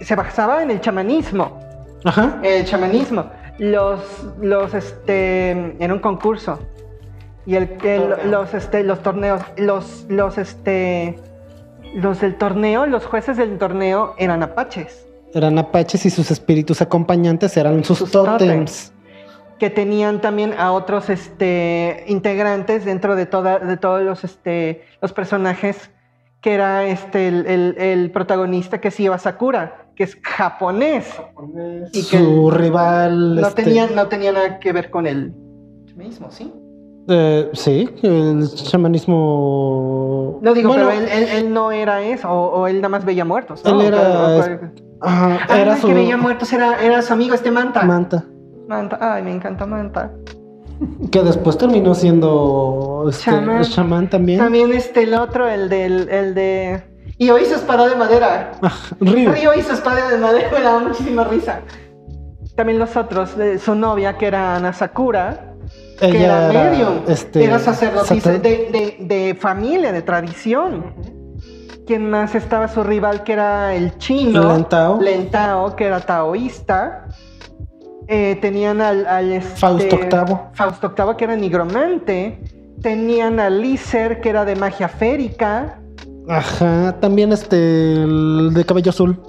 [0.00, 1.60] Se basaba en el chamanismo.
[2.04, 2.38] Ajá.
[2.42, 3.26] El chamanismo.
[3.58, 4.00] Los,
[4.40, 5.76] los, este.
[5.78, 6.58] Era un concurso.
[7.46, 9.42] Y el, el- los, este, los torneos.
[9.56, 11.18] Los, los, este.
[11.94, 15.06] Los del torneo, los jueces del torneo eran apaches.
[15.32, 18.92] Eran apaches y sus espíritus acompañantes eran sus, Sus tótems.
[19.60, 25.12] que tenían también a otros este, integrantes dentro de, toda, de todos los, este, los
[25.12, 25.90] personajes,
[26.40, 31.06] que era este, el, el- el protagonista que es Iwa Sakura, que es japonés.
[31.92, 33.36] Y que Su rival.
[33.36, 35.32] no, este, tenía, no tenía nada que ver con el
[35.96, 36.52] mismo, ¿sí?
[37.08, 38.48] eh, sí, el
[39.28, 40.38] chamanismo.
[40.42, 43.04] No digo, Bueno, pero él, él- él no era eso, o, o él nada más
[43.04, 43.62] veía muertos.
[43.64, 44.42] Él era- O- o-
[45.00, 47.82] ajá, Ah, era su que veía muertos era, era su amigo este Manta.
[47.84, 48.24] manta.
[48.68, 50.12] Manta, ay, me encanta Manta.
[51.10, 53.62] Que después terminó siendo este, Shaman.
[53.64, 54.38] chamán también.
[54.38, 56.82] También este, el otro, el del, el de...
[57.18, 58.52] Y hoy su espada de madera.
[58.62, 59.30] Ah, Ryu.
[59.32, 61.60] Río hizo espada de madera, me daba muchísima risa.
[62.56, 65.54] También los otros, de su novia, que era Ana Sakura,
[65.98, 68.96] que Ella era medium, este, era sacerdotisa sacer- de, de-
[69.26, 70.94] de familia, de tradición.
[71.86, 74.52] ¿Quién más estaba su rival, que era el chino?
[74.52, 75.00] Lentao.
[75.00, 77.06] Lentao, que era taoísta.
[78.08, 80.50] Eh, tenían al, al, este, Fausto Octavo.
[80.54, 82.40] Fausto Octavo, que era nigromante.
[82.82, 85.78] Tenían a Lícer, que era de magia férica.
[86.28, 89.20] Ajá, también este, el de cabello azul.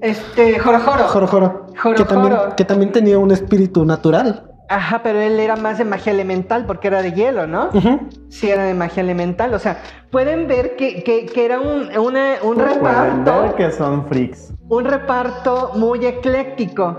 [0.00, 1.04] Este, Jorojoro.
[1.08, 1.66] Joro Joro.
[1.80, 2.56] Joro que, también, Joro.
[2.56, 4.48] que también tenía un espíritu natural.
[4.68, 7.68] Ajá, pero él era más de magia elemental porque era de hielo, ¿no?
[7.74, 8.00] Ujú.
[8.30, 9.52] Sí, era de magia elemental.
[9.54, 14.52] O sea, pueden ver que, que- que era un, una- un reparto, que son freaks.
[14.68, 16.96] un reparto muy ecléctico,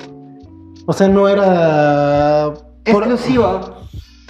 [0.85, 2.51] O sea, no era.
[2.85, 3.59] por- exclusivo.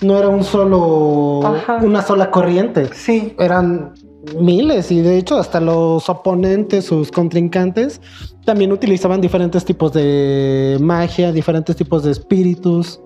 [0.01, 1.41] no era un solo.
[1.45, 1.77] Ajá.
[1.83, 2.93] Una sola corriente.
[2.93, 3.35] Sí.
[3.37, 3.93] Eran
[4.39, 8.01] miles y de hecho hasta los oponentes, sus contrincantes,
[8.45, 13.01] también utilizaban diferentes tipos de magia, diferentes tipos de espíritus.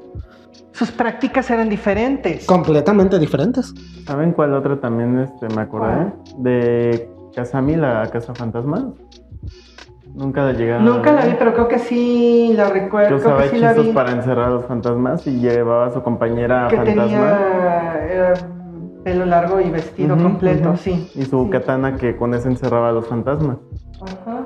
[0.72, 2.46] sus prácticas eran diferentes.
[2.46, 3.74] Completamente diferentes.
[4.06, 6.14] ¿Saben cuál otra también este, me acordé?
[6.38, 8.94] De Kazami, la casa fantasma.
[10.14, 10.86] Nunca la llegaron.
[10.86, 13.08] Nunca la vi, pero creo que sí la Que recuerdo.
[13.08, 13.94] Creo usaba que sí la hechizos vi.
[13.94, 17.04] para encerrar a los fantasmas y llevaba a su compañera que fantasma.
[17.04, 18.34] tenía era
[19.08, 21.10] pelo largo y vestido completo, sí.
[21.16, 21.50] Y su Sí.
[21.50, 23.56] katana que con ese encerraba a los fantasmas.
[24.02, 24.46] Ajá.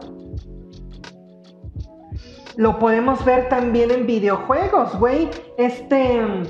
[2.57, 5.29] Lo podemos ver también en videojuegos, güey.
[5.57, 6.21] Este.
[6.21, 6.43] mm,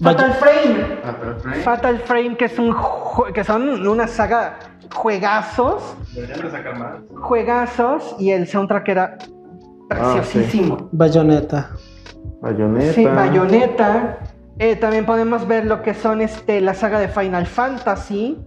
[0.00, 1.62] Vaya- Fatal Frame.
[1.62, 2.74] Fatal Frame, que es un
[3.32, 4.58] que son una saga
[4.92, 6.94] juegazos, Deberían de sacar más.
[7.22, 9.18] juegazos y el soundtrack era
[9.88, 10.88] preciosísimo.
[10.90, 11.70] Bayonetta.
[12.40, 12.92] Bayonetta.
[12.94, 14.18] Sí, Bayonetta.
[14.58, 18.38] Eh, también podemos ver lo que son este, la saga de Final Fantasy.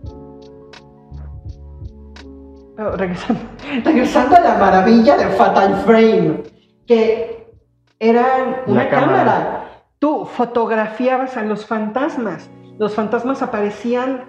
[2.76, 3.42] Pero regresando,
[3.86, 6.44] regresando a la maravilla de Fatal Frame,
[6.88, 7.48] que
[8.00, 9.08] era una La cámara.
[9.18, 9.66] cámara.
[10.00, 12.50] Tú fotografiabas a los fantasmas.
[12.80, 14.24] Los fantasmas aparecían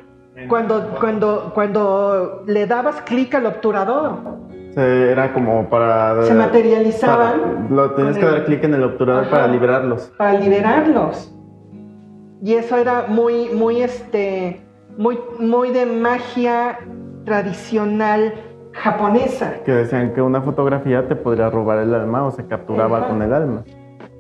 [0.49, 4.19] cuando, cuando, cuando le dabas clic al obturador.
[4.75, 6.23] Se- Era como para.
[6.25, 9.31] Se materializaban para- lo tenías que el- dar clic en el obturador Ajá.
[9.31, 10.13] para liberarlos.
[10.19, 11.33] para liberarlos.
[12.43, 14.61] Y eso era muy, muy, este,
[14.97, 16.79] muy, muy de magia
[17.25, 18.35] tradicional
[18.73, 19.55] japonesa.
[19.65, 23.09] Que decían que una fotografía te podría robar el alma o se capturaba Ajá.
[23.09, 23.65] con el alma.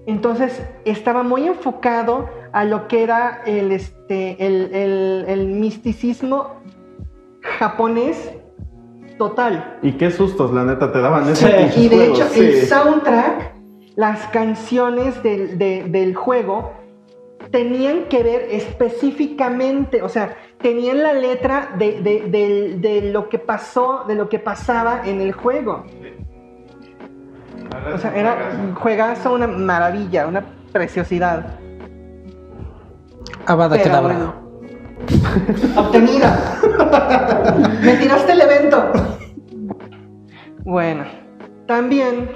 [0.06, 6.56] Entonces estaba muy enfocado a lo que era el, este, el, el- el misticismo
[7.42, 8.32] japonés
[9.18, 9.78] total.
[9.82, 11.32] Y qué sustos, la neta, te daban Sí.
[11.32, 12.40] ese pinches Y de juegos, hecho, sí.
[12.40, 13.54] el soundtrack,
[13.96, 16.72] las canciones del, de- del juego,
[17.50, 24.04] tenían que ver específicamente, o sea, tenían la letra de, de- de lo que pasó,
[24.06, 25.84] de lo que pasaba en el juego.
[27.94, 31.58] O sea, era un juegazo, una maravilla, una preciosidad.
[33.78, 34.14] Pero Kedavra.
[34.14, 34.34] bueno.
[35.76, 36.58] Obtenida.
[37.82, 38.92] Me tiraste el evento.
[40.62, 41.04] Bueno,
[41.66, 42.28] también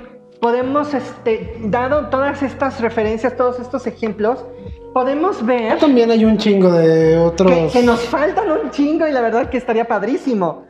[0.44, 4.44] podemos, este, dado todas estas referencias, todos estos ejemplos,
[4.92, 7.50] podemos ver También hay un chingo de otros.
[7.50, 10.66] que, que nos faltan un chingo y la verdad que estaría padrísimo.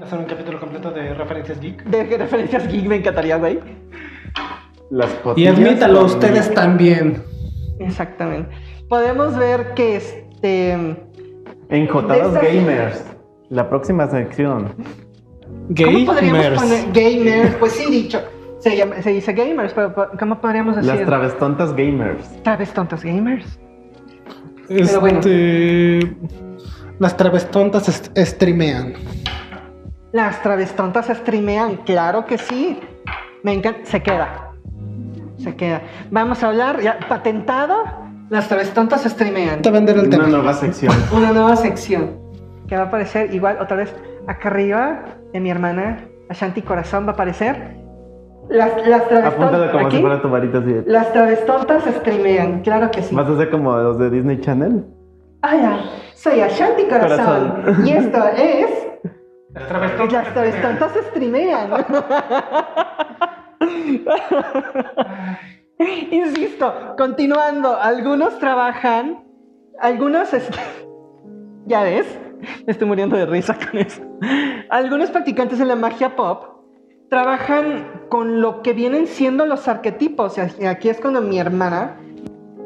[0.00, 1.82] Hacer un capítulo completo de referencias geek.
[1.82, 3.58] De referencias geek me encantaría, güey.
[4.90, 7.24] Las Y cotillas admítalo, ustedes también.
[7.80, 8.54] Exactamente.
[8.88, 10.96] Podemos ver que este.
[11.70, 13.04] Enjotados Gamers.
[13.50, 14.76] La próxima sección.
[15.76, 16.62] ¿Cómo podríamos Gamers.
[16.62, 17.56] poner gamers?
[17.56, 18.22] Pues sí, dicho.
[18.70, 20.92] Se, llama- se dice gamers, pero ¿cómo podríamos decir?
[20.94, 22.42] Las travestontas gamers.
[22.42, 23.58] Travestontas gamers.
[24.68, 25.20] Este, Pero bueno.
[26.98, 28.94] Las travestontas est- streamean.
[30.12, 32.80] Las travestontas streamean, claro que sí.
[33.42, 33.80] Me encanta.
[33.84, 34.50] Se queda.
[35.38, 35.82] Se queda.
[36.10, 37.84] Vamos a hablar, ya patentado.
[38.30, 39.62] Las travestontas streamean.
[39.62, 40.28] Te venderé el Una tema.
[40.28, 40.92] nueva sección.
[41.12, 42.18] Una nueva sección
[42.66, 43.94] que va a aparecer igual otra vez
[44.26, 47.76] acá arriba de mi hermana Ashanti Corazón va a aparecer.
[48.48, 49.70] Las, las travestontas.
[49.72, 49.96] como ¿aquí?
[49.96, 50.74] si fuera tu varita así.
[50.86, 53.14] Las travestontas streamean, claro que sí.
[53.14, 54.84] Vas a ser como los de Disney Channel.
[55.42, 55.80] Hola,
[56.14, 57.86] soy Ashanti Corazón, Corazón.
[57.86, 58.70] y esto es
[59.52, 61.70] Las Las travestontas streamean.
[66.10, 69.24] Insisto, continuando, algunos trabajan,
[69.80, 70.30] algunos
[71.66, 72.06] ya ves,
[72.66, 74.02] me estoy muriendo de risa con eso.
[74.70, 76.55] Algunos practicantes de la magia pop
[77.08, 80.38] trabajan con lo que vienen siendo los arquetipos.
[80.38, 81.96] Aquí es cuando mi hermana.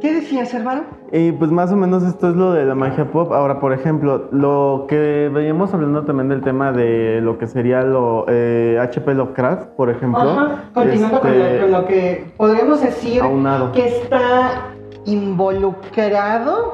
[0.01, 0.85] ¿Qué decías, hermano?
[1.13, 3.33] Y pues más o menos esto es lo de la magia pop.
[3.33, 8.25] Ahora, por ejemplo, lo que veíamos hablando también del tema de lo que sería lo
[8.29, 10.23] eh, HP Lovecraft, por ejemplo.
[10.23, 13.73] Ajá, continuando con, este, lo, con lo que podríamos decir Aunado.
[13.73, 14.71] que está
[15.05, 16.73] involucrado,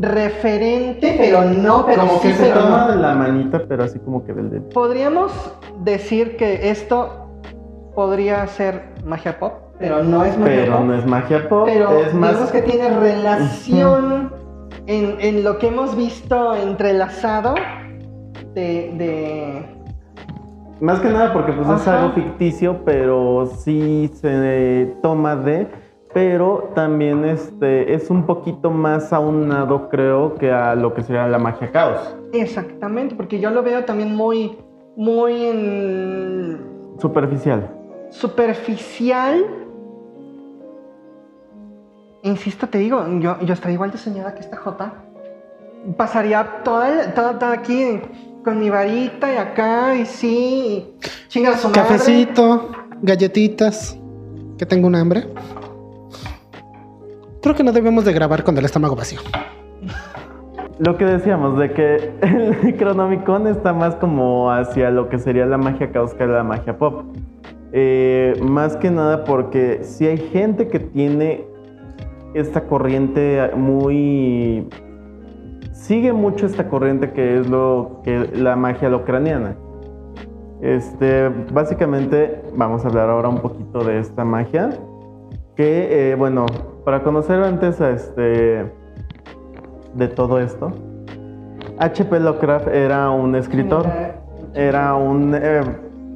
[0.00, 2.94] referente, pero no, pero como sí, que se pero toma no.
[3.00, 4.68] la manita, pero así como que del dedo.
[4.70, 5.32] Podríamos
[5.84, 7.28] decir que esto
[7.94, 10.84] podría ser magia pop, pero no es magia Pero pop.
[10.86, 12.30] no es magia pop, pero es más.
[12.32, 14.32] digamos que tiene relación
[14.86, 17.54] en, en lo que hemos visto entrelazado
[18.54, 19.62] de, de
[20.80, 25.68] Más que nada porque pues es algo ficticio, pero sí se toma de,
[26.14, 31.38] pero también este es un poquito más aunado creo que a lo que sería la
[31.38, 32.14] magia caos.
[32.32, 34.58] exactamente, porque yo lo veo también muy,
[34.96, 36.60] muy en
[36.98, 37.68] Superficial.
[38.10, 39.44] superficial.
[42.22, 44.92] Insisto, te digo, yo, yo estaría igual de soñada que esta J.
[45.96, 48.00] Pasaría toda, el- toda, toda aquí
[48.44, 50.96] con mi varita y acá y sí, y
[51.28, 51.80] chinga su madre.
[51.82, 52.70] Cafecito,
[53.02, 53.98] galletitas.
[54.56, 55.26] Que tengo un hambre.
[57.42, 59.18] Creo que no debemos de grabar con el estómago vacío.
[60.78, 65.58] Lo que decíamos de que el Necronomicon está más como hacia lo que sería la
[65.58, 67.02] magia caos que la magia pop.
[67.72, 71.44] Eh, más que nada porque si hay gente que tiene
[72.34, 74.68] esta corriente muy...
[75.72, 79.56] Sigue mucho esta corriente que es lo que la magia locraniana.
[80.60, 84.70] Este, básicamente vamos a hablar ahora un poquito de esta magia.
[85.56, 86.46] Que, eh, bueno,
[86.84, 88.72] para conocer antes a este,
[89.94, 90.72] de todo esto,
[91.78, 92.20] H.P.
[92.20, 93.86] Lovecraft era un escritor.
[94.54, 95.62] Era un, eh,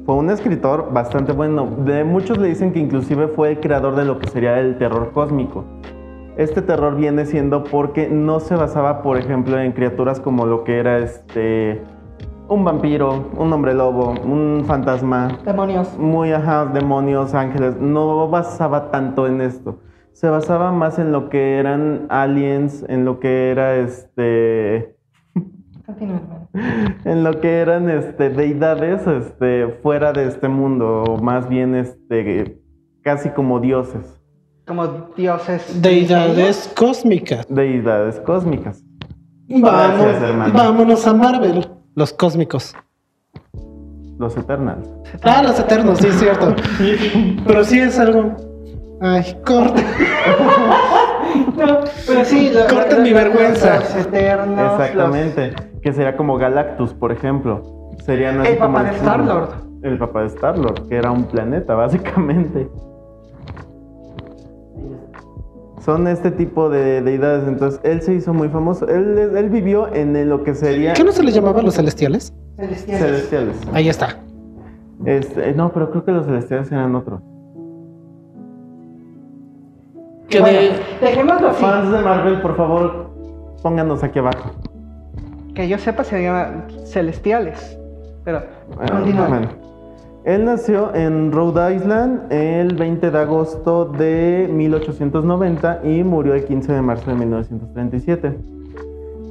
[0.05, 1.67] fue un escritor bastante bueno.
[1.79, 5.11] De muchos le dicen que inclusive fue el creador de lo que sería el terror
[5.11, 5.65] cósmico.
[6.37, 10.77] Este terror viene siendo porque no se basaba, por ejemplo, en criaturas como lo que
[10.77, 11.81] era este
[12.47, 15.97] un vampiro, un hombre lobo, un fantasma, Demonios.
[15.97, 19.79] muy ajá, demonios, ángeles, no basaba tanto en esto.
[20.17, 24.95] Se basaba más en lo que eran aliens, en lo que era este
[25.85, 26.47] Continúa,
[27.05, 32.59] en lo que eran este deidades este fuera de este mundo, o más bien este
[33.03, 34.19] casi como dioses,
[34.65, 35.83] Como dioses.
[35.83, 37.45] Deidades cósmicas.
[37.47, 38.83] deidades cósmicas.
[39.47, 41.69] Vamos, Gracias, vámonos a Marvel.
[41.93, 42.75] Los cósmicos.
[44.17, 44.89] Los Eternals.
[45.21, 46.55] Ah, los eternos, sí es cierto.
[47.45, 48.56] Pero sí es algo.
[49.01, 49.83] Ay, corte.
[51.57, 52.51] No, pero sí,
[53.01, 53.79] mi vergüenza.
[53.79, 54.79] Los eternos.
[54.79, 57.91] Exactamente, que sería como Galactus, por ejemplo.
[58.05, 59.49] Serían así El como papá de Star-Lord.
[59.83, 62.69] El papá de Star-Lord, que era un planeta, básicamente.
[65.83, 68.87] Son este tipo de deidades, entonces él se hizo muy famoso.
[68.87, 72.33] Él, él vivió en lo que sería ¿Qué no se les llamaba los celestiales?
[72.57, 72.99] los celestiales.
[72.99, 73.57] celestiales.
[73.73, 74.17] Ahí está.
[75.05, 77.21] Este, no, pero creo que los celestiales eran otros.
[80.29, 80.71] Que Bueno, de-
[81.01, 81.61] dejémoslo así.
[81.63, 83.09] Fans de Marvel, por favor,
[83.63, 84.51] pónganos aquí abajo.
[85.55, 87.77] Que yo sepa se llama celestiales.
[88.23, 88.41] Pero,
[88.75, 89.47] Bueno.
[90.25, 96.73] Él nació en Rhode Island el 20 de agosto de 1890 y murió el 15
[96.73, 98.37] de marzo de 1937.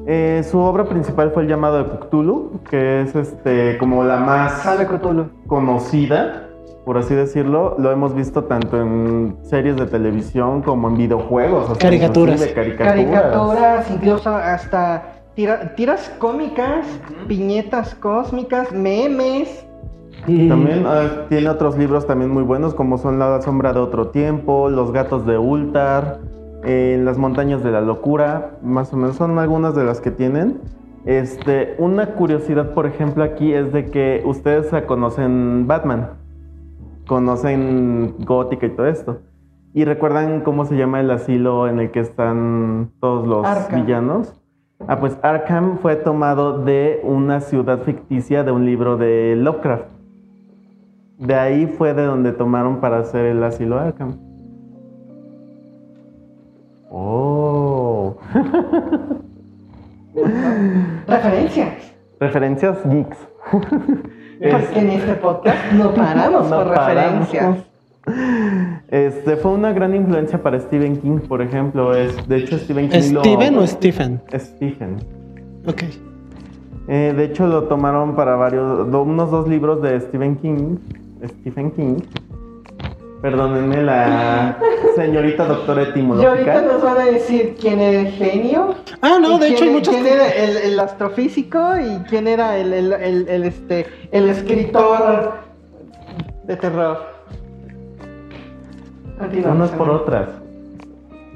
[0.06, 4.62] Eh, su obra principal fue el llamado de Cthulhu, que es este, como la más
[4.64, 5.26] Cthulhu.
[5.46, 6.45] conocida,
[6.86, 7.74] por así decirlo.
[7.78, 11.68] Lo hemos visto tanto en series de televisión como en videojuegos.
[11.68, 12.40] hasta Caricaturas.
[12.54, 12.92] caricaturas.
[12.94, 15.02] Caricaturas, incluso hasta
[15.34, 16.86] tira- tiras cómicas,
[17.26, 19.66] piñetas cósmicas, memes.
[20.26, 24.70] También ah, tiene otros libros también muy buenos como son La sombra de otro tiempo,
[24.70, 26.20] Los gatos de Ultar,
[26.64, 30.60] eh, Las montañas de la locura, más o menos son algunas de las que tienen.
[31.04, 36.10] Este, una curiosidad, por ejemplo, aquí es de que ustedes conocen Batman,
[37.06, 39.20] conocen Gótica y todo esto.
[39.72, 43.84] ¿Y recuerdan cómo se llama el asilo en el que están todos los Arkham.
[43.84, 44.34] villanos?
[44.88, 49.84] Ah, pues Arkham fue tomado de una ciudad ficticia de un libro de Lovecraft.
[51.18, 54.18] De ahí fue de donde tomaron para hacer el asilo Arkham.
[56.90, 58.16] Oh.
[61.06, 61.94] Referencias.
[62.18, 63.28] Referencias geeks.
[64.38, 67.28] Porque en este podcast no paramos No por paramos.
[67.32, 67.66] referencias.
[68.88, 71.94] Este fue una gran influencia para Stephen King, por ejemplo.
[71.94, 74.20] Es, de hecho, Stephen King lo- ¿Steven o Stephen?
[74.36, 74.96] Stephen.
[75.66, 75.82] Ok.
[76.88, 80.76] Eh, de hecho, lo tomaron para varios, do- unos dos libros de Stephen King.
[81.40, 81.96] Stephen King.
[83.22, 84.58] Perdónenme la
[84.94, 86.62] señorita doctora Y ahorita etimológica.
[86.62, 88.74] nos van a decir quién era el genio.
[89.00, 89.94] Ah, no, de hecho hay muchos.
[89.94, 95.32] quién era el, el astrofísico y quién era el, el- el- el, este, el escritor
[96.44, 96.98] de terror.
[99.18, 100.28] Continuamos, Unas por otras.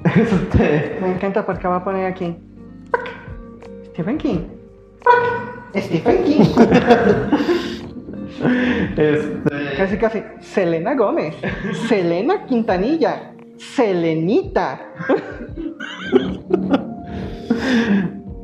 [0.16, 2.36] Este, Me encanta porque va a poner aquí.
[3.90, 4.38] Stephen King.
[5.76, 6.44] Stephen King.
[8.96, 9.49] este,
[9.80, 10.22] Casi, casi.
[10.40, 11.34] Selena Gómez.
[11.88, 13.32] Selena Quintanilla.
[13.56, 14.78] Selenita.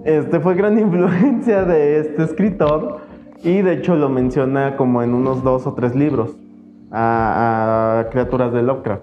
[0.07, 3.01] este fue gran influencia de este escritor
[3.45, 6.31] y de hecho lo menciona como en unos dos o tres libros
[6.91, 9.03] a, criaturas de Lovecraft.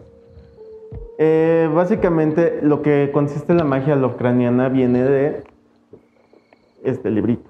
[1.19, 5.43] Eh, básicamente lo que consiste la magia lovecraftiana viene de
[6.83, 7.47] este librito.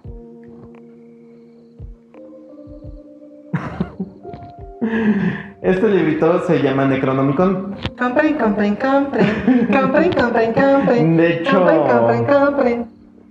[5.61, 7.75] Este librito se llama Necronomicon.
[7.97, 9.27] Compren, compren, compren.
[9.71, 11.17] Compren, compren, compren.
[11.17, 12.85] De hecho, compren, compren, compren.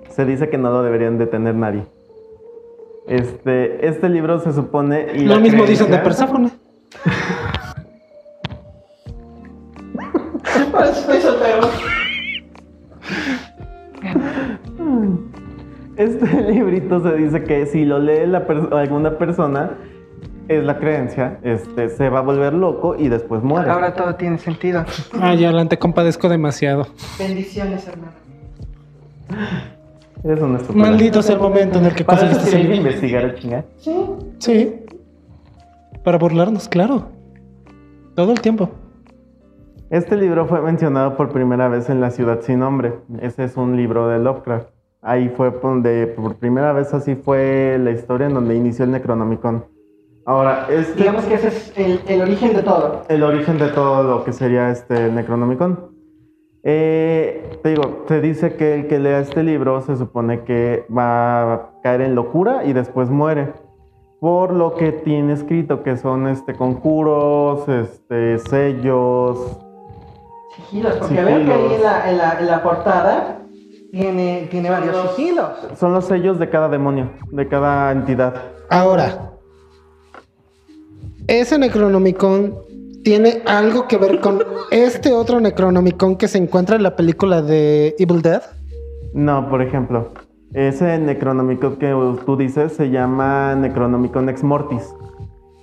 [0.09, 1.85] se dice que no lo deberían de tener nadie.
[3.07, 5.09] Este, este libro se supone.
[5.15, 6.51] Y lo mismo dicen de Perséfone.
[15.97, 19.73] este librito se dice que si lo lee la alguna persona
[20.59, 23.71] es la creencia, este, se va a volver loco y después muere.
[23.71, 24.85] Ahora todo tiene sentido.
[25.21, 26.87] Ah, ya la compadezco demasiado.
[27.19, 28.13] Bendiciones, hermano.
[30.25, 30.75] Eres.
[30.75, 32.79] Maldito sea el momento en el que Para que series.
[32.79, 33.65] investigar, chinga.
[34.39, 34.85] Sí.
[36.05, 37.09] Para burlarnos, claro.
[38.15, 38.71] Todo el tiempo.
[39.91, 42.95] Este libro fue mencionado por primera vez en La ciudad sin nombre.
[43.21, 44.69] Ese es un libro de Lovecraft.
[45.03, 49.65] Ahí fue donde por primera vez así fue la historia en donde inició el Necronomicon.
[50.25, 53.03] Ahora, este Digamos que ese es el, el origen de todo.
[53.09, 55.91] el origen de todo lo que sería este Necronomicon.
[56.65, 61.53] Eh, te digo, se dice que el que lea este libro se supone que va
[61.55, 63.53] a caer en locura y después muere.
[64.21, 69.59] Por lo que tiene escrito, que son este conjuros, este sellos,
[70.55, 71.57] Sigilos, porque veo que Sigilos.
[71.57, 73.39] ahí en la, en la, en la portada
[73.91, 75.51] tiene, tiene varios sigilos.
[75.75, 78.35] Son los sellos de cada demonio, de cada entidad.
[78.71, 79.32] Ahora,
[81.27, 82.55] ese Necronomicon
[83.05, 87.95] tiene algo que ver con este otro Necronomicon que se encuentra en la película de
[87.99, 88.43] Evil Dead.
[89.15, 90.13] No, por ejemplo,
[90.55, 91.95] ese Necronomicon que
[92.25, 94.95] tú dices se llama Necronomicon Ex Mortis.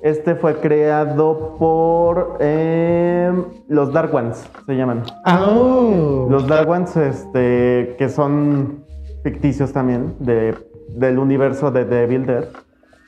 [0.02, 3.32] Este fue creado por eh,
[3.68, 5.04] los Dark Ones, se llaman.
[5.26, 6.28] Oh.
[6.30, 8.86] Los Dark Ones, este, que son
[9.24, 10.56] ficticios también de,
[10.96, 12.46] del universo de Devil Dead,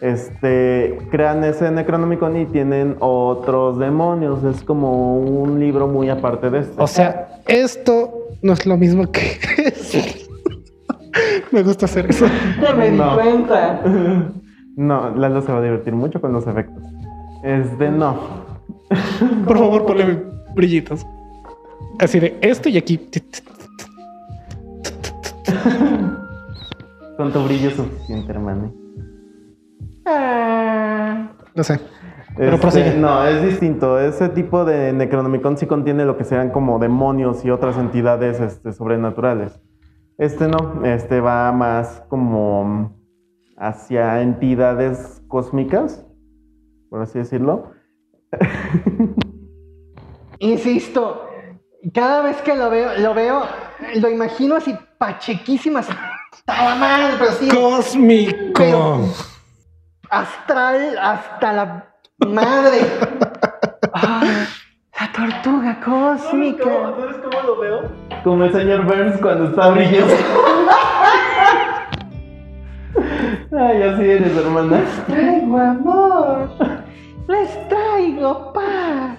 [0.01, 4.43] este, crean ese Necronomicon y tienen otros demonios.
[4.43, 6.81] Es como un libro muy aparte de este.
[6.81, 8.11] O sea, esto
[8.41, 9.99] no es lo mismo que eso.
[11.51, 12.25] Me gusta hacer eso.
[12.61, 13.09] Ya me No.
[13.17, 13.81] di cuenta.
[14.77, 16.81] No, Lalo se va a divertir mucho con los efectos.
[17.43, 18.17] Este, no.
[19.45, 20.23] Por favor, ponle
[20.55, 21.05] brillitos.
[21.99, 22.97] Así de esto y aquí.
[27.17, 28.71] Con tu brillo suficiente, hermano.
[30.11, 31.79] Ah, No sé.
[32.37, 32.93] Pero Este, prosigue.
[32.95, 33.99] No, es distinto.
[33.99, 38.71] Ese tipo de Necronomicon sí contiene lo que sean como demonios y otras entidades este,
[38.71, 39.59] sobrenaturales.
[40.17, 42.95] Este no, este va más como
[43.57, 46.05] hacia entidades cósmicas,
[46.89, 47.71] por así decirlo.
[50.39, 51.27] insisto,
[51.93, 53.43] cada vez que lo veo, lo veo,
[53.95, 55.87] lo imagino así pachequísimas.
[56.45, 57.49] Toda madre, pero sí.
[57.49, 59.09] Cósmico.
[60.11, 61.85] Astral hasta la
[62.27, 62.81] madre.
[63.93, 66.63] La tortuga cósmica.
[66.63, 67.89] ¿Sabes cómo lo veo?
[68.23, 70.15] Como el señor Burns cuando está brilloso.
[73.57, 74.83] Ay, así eres, hermana.
[75.07, 76.49] Traigo amor.
[77.27, 79.17] Les traigo paz.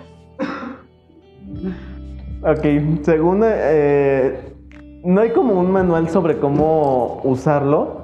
[2.44, 2.64] Ok,
[3.02, 4.54] según eh,
[5.04, 8.01] no hay como un manual sobre cómo usarlo,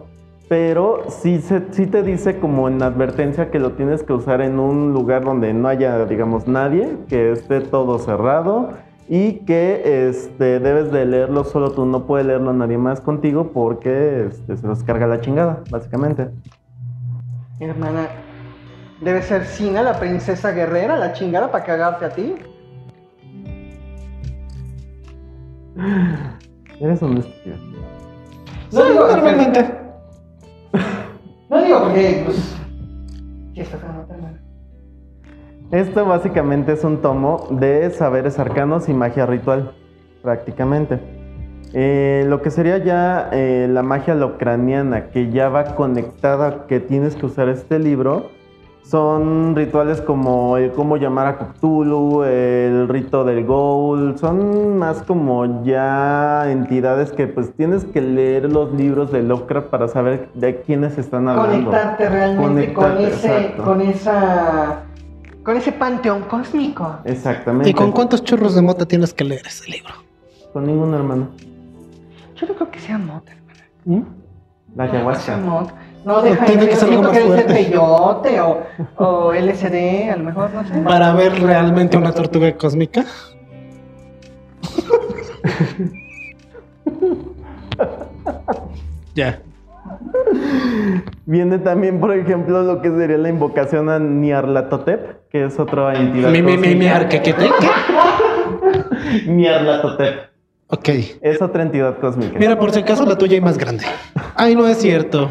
[0.49, 4.59] pero sí, se, sí te dice como en advertencia que lo tienes que usar en
[4.59, 8.71] un lugar donde no haya, digamos, nadie, que esté todo cerrado
[9.09, 14.27] y que este, debes de leerlo solo tú, no puede leerlo nadie más contigo porque
[14.27, 16.31] este, se los carga la chingada, básicamente.
[17.61, 18.09] Hermana,
[19.03, 22.37] debe ser Sina, la princesa guerrera, la chingada para cagarte a ti.
[26.81, 27.57] Eres un estúpido.
[28.73, 29.88] No Sí, digo, normalmente.
[31.51, 32.57] No digo porque, pues,
[33.55, 34.41] ¿qué está tan hermana?
[35.71, 39.73] Esto básicamente es un tomo de saberes arcanos y magia ritual,
[40.23, 40.99] prácticamente.
[41.75, 47.17] Eh, lo que sería ya eh, la magia locraniana, que ya va conectada, que tienes
[47.17, 48.31] que usar este libro,
[48.83, 55.63] son rituales como el cómo llamar a Cthulhu, el rito del Ghoul, son más como
[55.63, 60.97] ya entidades que pues tienes que leer los libros de Lovecraft para saber de quiénes
[60.97, 61.71] están hablando.
[61.71, 63.63] Conectarte realmente con ese, exacto.
[63.65, 64.83] con esa,
[65.45, 66.97] con ese panteón cósmico.
[67.05, 67.69] Exactamente.
[67.69, 69.93] ¿Y con cuántos churros de mota tienes que leer ese libro?
[70.55, 71.29] Con ningún hermano.
[72.37, 73.65] Yo no creo que sea mota, hermana.
[73.85, 74.03] ¿Mm?
[74.77, 75.37] La No, sea ayahuasca.
[75.37, 75.73] mota.
[75.75, 77.65] No, deja Tiene de que ser, algo más que debe ser fuerte.
[77.65, 78.63] peyote o,
[78.97, 80.75] o LSD, a lo mejor, no sé.
[80.81, 83.05] Para ver realmente una tortuga cósmica.
[89.15, 89.41] ya.
[91.27, 96.31] Viene también, por ejemplo, lo que sería la invocación a Nyarlathotep, que es otra entidad.
[96.31, 96.87] Mi, mi, mi, mi.
[99.27, 100.29] Nyarlathotep.
[100.69, 100.89] Ok.
[101.23, 102.39] Es otra entidad cósmica.
[102.39, 103.85] Mira, por si acaso la tuya y más grande.
[104.35, 105.31] Ay, no es cierto.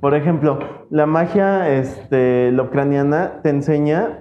[0.00, 0.58] Por ejemplo,
[0.90, 4.20] la magia este, lovecraftiana te enseña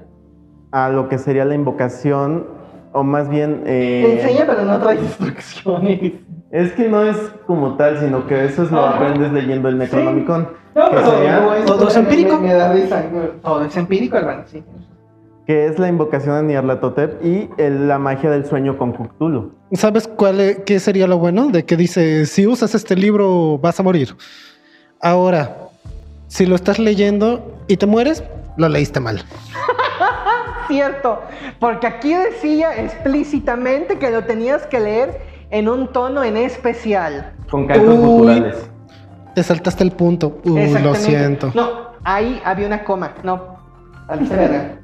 [0.71, 2.47] a lo que sería la invocación,
[2.93, 3.61] o más bien...
[3.65, 6.13] eh, Te enseña, pero no trae instrucciones.
[6.49, 8.95] Es que no es como tal, sino que eso es lo Ajá.
[8.97, 10.47] aprendes leyendo el Necronomicon.
[10.75, 12.37] No, que, pero sería- no, es- ¿Todo es empírico?
[12.39, 13.03] Me, me da risa.
[13.43, 14.63] Todo es empírico, hermano, sí.
[15.45, 19.51] que es la invocación a Nyarlathotep y el- la magia del sueño con Cthulhu.
[19.73, 21.47] ¿Sabes cuál es- qué sería lo bueno?
[21.49, 24.15] De que dice, si usas este libro vas a morir.
[25.01, 25.66] Ahora,
[26.27, 28.23] si lo estás leyendo y te mueres,
[28.57, 29.23] lo leíste mal.
[30.67, 31.21] Cierto,
[31.59, 37.33] porque aquí decía explícitamente que lo tenías que leer en un tono en especial.
[37.49, 38.05] Con cantos Uy.
[38.05, 38.69] culturales.
[39.33, 40.41] Te saltaste el punto.
[40.43, 41.51] Uy, lo siento.
[41.55, 43.13] No, ahí había una coma.
[43.23, 43.57] No.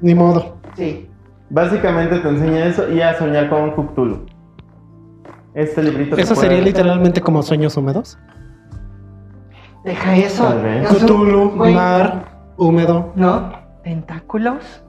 [0.00, 0.56] Ni modo.
[0.76, 1.08] Sí.
[1.50, 4.26] Básicamente te enseña eso y a soñar con Cthulhu.
[5.54, 6.16] Este librito.
[6.16, 8.18] te Eso sería literalmente como sueños húmedos.
[9.84, 10.44] Deja eso.
[10.44, 10.90] Tal vez.
[10.90, 12.24] Eso- Cthulhu, mar,
[12.56, 13.12] húmedo.
[13.14, 13.50] No,
[13.82, 14.82] tentáculos.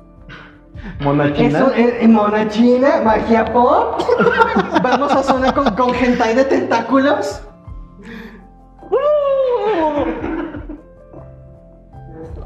[1.01, 1.59] Mona china.
[1.59, 4.01] Eso es es mona china, magia pop.
[4.83, 7.41] Vamos a zona con, con hentai de tentáculos.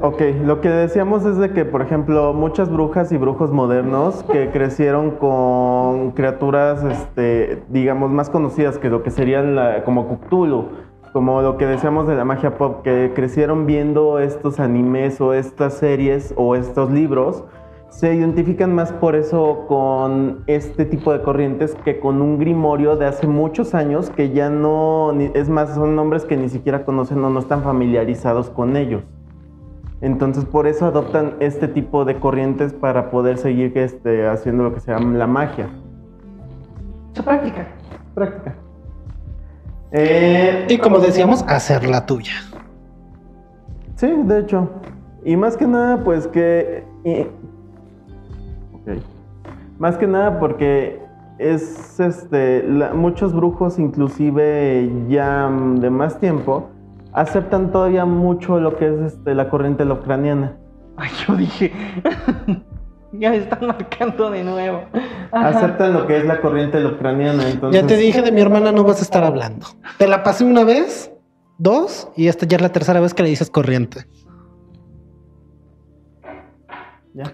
[0.02, 4.48] Ok, lo que decíamos es de que, por ejemplo, muchas brujas y brujos modernos que
[4.52, 10.70] crecieron con criaturas, este, digamos, más conocidas que lo que serían la- como Cthulhu,
[11.12, 15.74] como lo que decíamos de la magia pop, que crecieron viendo estos animes o estas
[15.74, 17.44] series o estos libros,
[17.88, 23.06] se identifican más por eso con este tipo de corrientes que con un grimorio de
[23.06, 27.30] hace muchos años que ya no, es más, son nombres que ni siquiera conocen o
[27.30, 29.02] no están familiarizados con ellos.
[30.00, 34.80] Entonces por eso adoptan este tipo de corrientes para poder seguir este, haciendo lo que
[34.80, 35.68] se llama la magia.
[37.12, 37.66] Su práctica.
[38.14, 38.54] Práctica.
[39.92, 42.32] Eh, Y como decíamos, hacer la tuya.
[43.96, 44.68] sí, de hecho.
[45.24, 46.84] Y más que nada, pues que...
[47.04, 47.22] y-
[48.74, 48.98] ok.
[49.78, 51.00] Más que nada porque
[51.38, 52.62] es este...
[52.68, 56.68] la- muchos brujos, inclusive ya de más tiempo,
[57.12, 60.56] aceptan todavía mucho lo que es este, la corriente lovecraniana.
[60.96, 61.72] Ay, yo dije.
[63.12, 64.82] ya me están marcando de nuevo.
[65.32, 65.48] Ajá.
[65.48, 67.48] aceptan lo que es la corriente lovecraniana.
[67.48, 69.66] Entonces, Ya te dije de mi hermana no vas a estar hablando.
[69.98, 71.12] Te la pasé una vez,
[71.58, 74.06] dos, y esta ya es la tercera vez que le dices corriente.
[77.14, 77.32] Ya.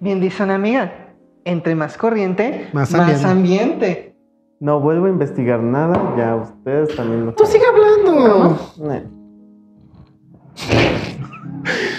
[0.00, 1.00] Bien dice una amiga.
[1.46, 4.16] Entre más corriente, Más más, ambiente.
[4.60, 8.58] No vuelvo a investigar nada, ya ustedes también lo Tú sigue hablando.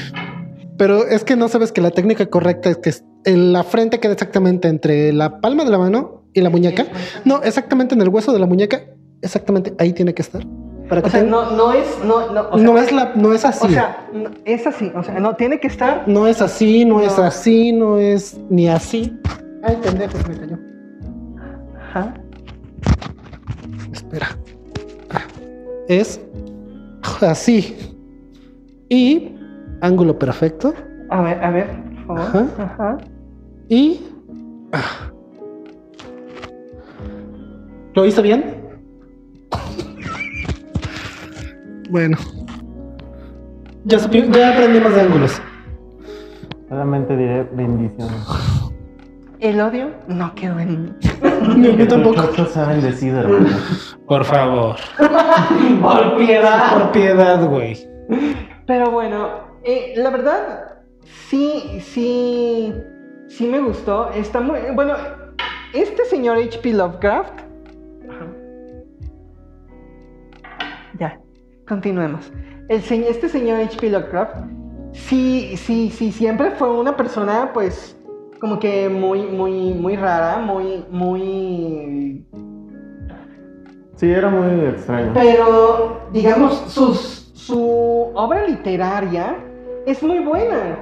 [0.78, 2.94] Pero es que no sabes que la técnica correcta es que
[3.26, 6.86] en la frente queda exactamente entre la palma de la mano y la muñeca.
[7.24, 8.82] No, exactamente en el hueso de la muñeca.
[9.22, 10.46] Exactamente ahí tiene que estar.
[10.90, 11.86] Para que O sea, no, no es.
[12.04, 13.66] No, no, o sea, no es la, no es así.
[13.66, 14.92] O sea, no- es así.
[14.96, 16.04] O sea, no tiene que estar.
[16.08, 19.18] no es así, no, es así, no es ni así.
[19.64, 20.58] Ay, pendejo, me cayó.
[21.90, 22.14] Ajá.
[23.92, 24.28] Espera.
[25.10, 25.22] Ah,
[25.88, 26.20] Es
[27.22, 27.76] así.
[28.90, 29.35] Y
[29.86, 30.74] ángulo perfecto.
[31.10, 31.68] A ver, a ver,
[32.08, 32.46] por favor.
[32.58, 32.64] Ajá.
[32.64, 32.98] Ajá.
[33.70, 34.02] Y.
[34.74, 35.12] ah.
[37.94, 38.56] ¿Lo hice bien?
[41.90, 42.18] bueno.
[43.86, 45.42] Ya, supi- ya aprendimos de ángulos.
[46.68, 48.16] solamente diré bendiciones.
[49.40, 50.92] El odio no quedó en mí.
[51.78, 52.22] Yo tampoco.
[52.24, 53.48] Muchos saben decir, hermano.
[54.08, 54.76] Por favor.
[55.82, 56.74] Por piedad.
[56.74, 57.78] Por piedad, güey.
[58.66, 62.74] Pero bueno, eh, la verdad, sí, sí,
[63.28, 64.10] sí me gustó.
[64.12, 64.60] Está muy.
[64.74, 64.96] Bueno,
[65.74, 66.74] este señor H.P.
[66.74, 67.40] Lovecraft.
[68.10, 68.28] Ajá.
[71.00, 71.20] Ya,
[71.68, 72.32] continuemos.
[72.70, 73.90] El, este señor H.P.
[73.90, 74.36] Lovecraft,
[74.94, 77.98] sí, sí, sí, siempre fue una persona, pues,
[78.40, 82.26] como que muy, muy, muy rara, muy, muy
[83.96, 85.12] Sí, era muy extraño.
[85.14, 89.38] pero, digamos, sus, su obra literaria
[89.86, 90.78] es muy buena.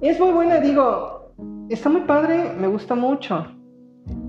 [0.00, 1.32] Es muy buena, digo,
[1.68, 3.46] está muy padre, me gusta mucho.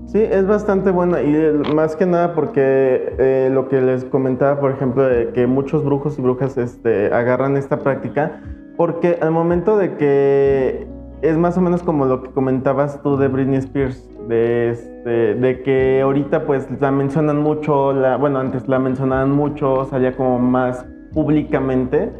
[0.06, 4.70] Sí, es bastante buena y más que nada porque eh, lo que les comentaba, por
[4.70, 8.40] ejemplo, de que muchos brujos y brujas este, agarran esta práctica
[8.76, 10.86] porque al momento de que
[11.22, 15.62] es más o menos como lo que comentabas tú de Britney Spears, de, este, de
[15.62, 20.86] que ahorita pues la mencionan mucho, la, bueno, antes la mencionaban mucho, salía como más
[21.12, 22.12] públicamente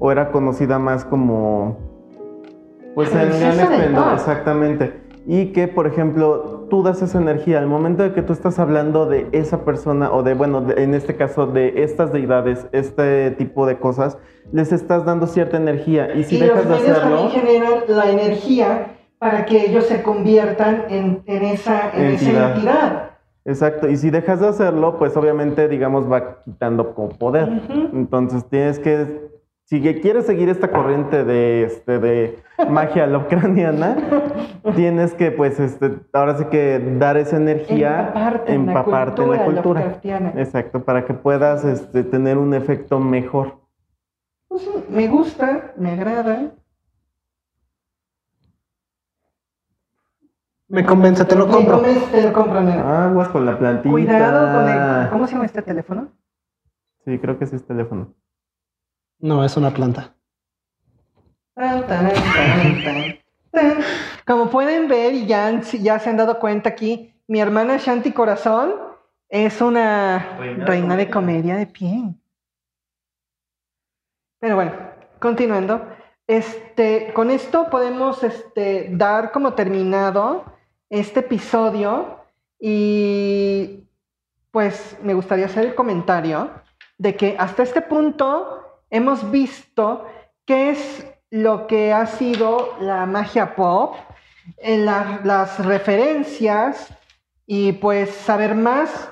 [0.00, 1.76] o era conocida más como
[2.96, 5.00] pues en gran exactamente.
[5.26, 7.58] Y que, por ejemplo, tú das esa energía.
[7.58, 10.94] Al momento de que tú estás hablando de esa persona, o de, bueno, de- en
[10.94, 14.16] este caso, de estas deidades, este tipo de cosas,
[14.50, 16.14] les estás dando cierta energía.
[16.14, 18.86] Y si y dejas los de hacerlo, también generan la energía
[19.18, 22.24] para que ellos se conviertan en, en esa, en esa
[22.54, 23.10] Entidad.
[23.44, 27.48] Exacto, y si dejas de hacerlo, pues obviamente, digamos, va quitando como poder.
[27.92, 29.29] Entonces tienes que,
[29.70, 33.96] si quieres seguir esta corriente de, este, de magia lovecraftiana,
[34.74, 39.30] tienes que, pues, este, ahora sí que dar esa energía, Empaparte en la empaparte en
[39.30, 40.00] la cultura.
[40.34, 43.60] Exacto, para que puedas este, tener un efecto mejor.
[44.48, 46.50] Pues me gusta, me agrada.
[50.66, 51.76] Me convence, te lo Me compro.
[51.76, 52.58] convence, te lo compro.
[52.58, 53.88] Aguas con la plantita.
[53.88, 55.10] Cuidado con el...
[55.10, 56.08] ¿Cómo se llama este teléfono?
[57.04, 58.16] Sí, creo que sí es teléfono.
[59.20, 60.14] No, es una planta.
[64.26, 68.74] Como pueden ver y ya, se han dado cuenta aquí, mi hermana Shanti Corazón
[69.28, 72.14] es una Reina reina, de de comedia de pie.
[74.38, 74.72] Pero bueno,
[75.18, 75.86] continuando.
[76.26, 80.44] Este, con esto podemos este, dar como terminado
[80.88, 82.20] este episodio
[82.58, 83.84] y
[84.50, 86.50] pues me gustaría hacer el comentario
[86.98, 88.59] de que hasta este punto
[88.90, 90.06] hemos visto
[90.46, 93.94] qué es lo que ha sido la magia pop,
[94.58, 96.92] en la- las referencias
[97.46, 99.10] y pues saber más,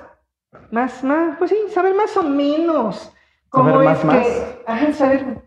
[0.71, 3.11] más, más, pues sí, saber más o menos
[3.49, 4.95] cómo Saber es más, que, más.
[4.97, 5.41] saber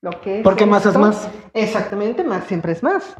[0.00, 0.44] lo que es.
[0.44, 1.28] Porque más es más.
[1.52, 3.16] Exactamente, más siempre es más.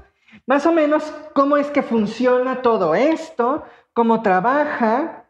[0.46, 1.02] Más o menos
[1.34, 5.24] cómo es que funciona todo esto, cómo trabaja,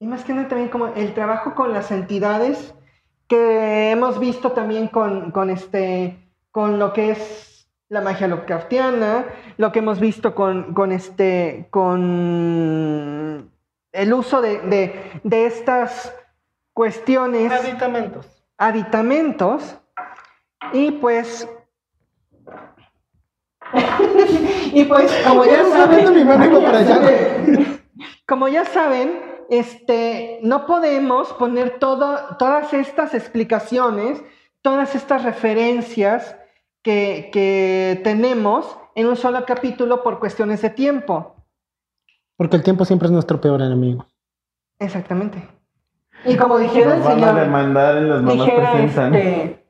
[0.00, 2.74] y más que nada también como el trabajo con las entidades
[3.34, 6.16] que hemos visto también con, con este,
[6.52, 13.50] con lo que es la magia Lovecraftiana, lo que hemos visto con, con este, con
[13.92, 16.14] el uso de, de, de estas
[16.72, 18.26] cuestiones Aditamentos.
[18.56, 19.76] aditamentos
[20.72, 21.48] y pues
[24.72, 27.00] y pues como ya saben mi mano para allá.
[28.28, 34.22] como ya saben este no podemos poner todo, todas estas explicaciones
[34.62, 36.36] todas estas referencias
[36.82, 41.36] que, que tenemos en un solo capítulo por cuestiones de tiempo
[42.36, 44.06] Porque el tiempo siempre es nuestro peor enemigo.
[44.78, 45.46] exactamente
[46.26, 49.14] y como dijera el Nos van a señor demandar en las mamás dijera presentan.
[49.14, 49.64] este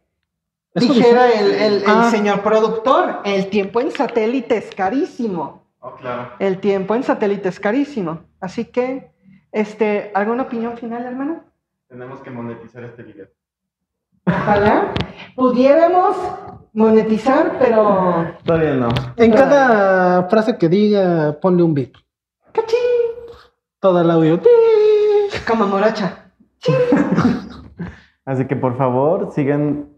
[0.76, 2.10] Dijera dice- el, el- el Ah.
[2.10, 5.62] señor productor, el tiempo en satélite es carísimo.
[5.78, 6.30] Oh, claro.
[6.40, 8.22] El tiempo en satélite es carísimo.
[8.40, 9.13] Así que,
[9.54, 11.44] este, ¿alguna opinión final, hermano?
[11.88, 13.28] Tenemos que monetizar este video.
[14.26, 14.92] Ojalá
[15.36, 16.16] pudiéramos
[16.72, 18.34] monetizar, pero...
[18.44, 18.88] Todavía no.
[19.16, 21.92] En cada frase que diga, ponle un beat.
[22.50, 22.78] ¡Cachín!
[23.78, 24.40] Todo el audio.
[25.46, 26.32] Como moracha.
[28.24, 29.88] Así que por favor sigan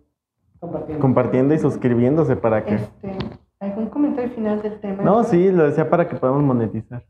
[1.00, 2.74] compartiendo y suscribiéndose para que.
[2.74, 3.16] Este,
[3.60, 5.02] ¿Algún comentario final del tema?
[5.02, 7.06] No, sí, lo decía para que podamos monetizar.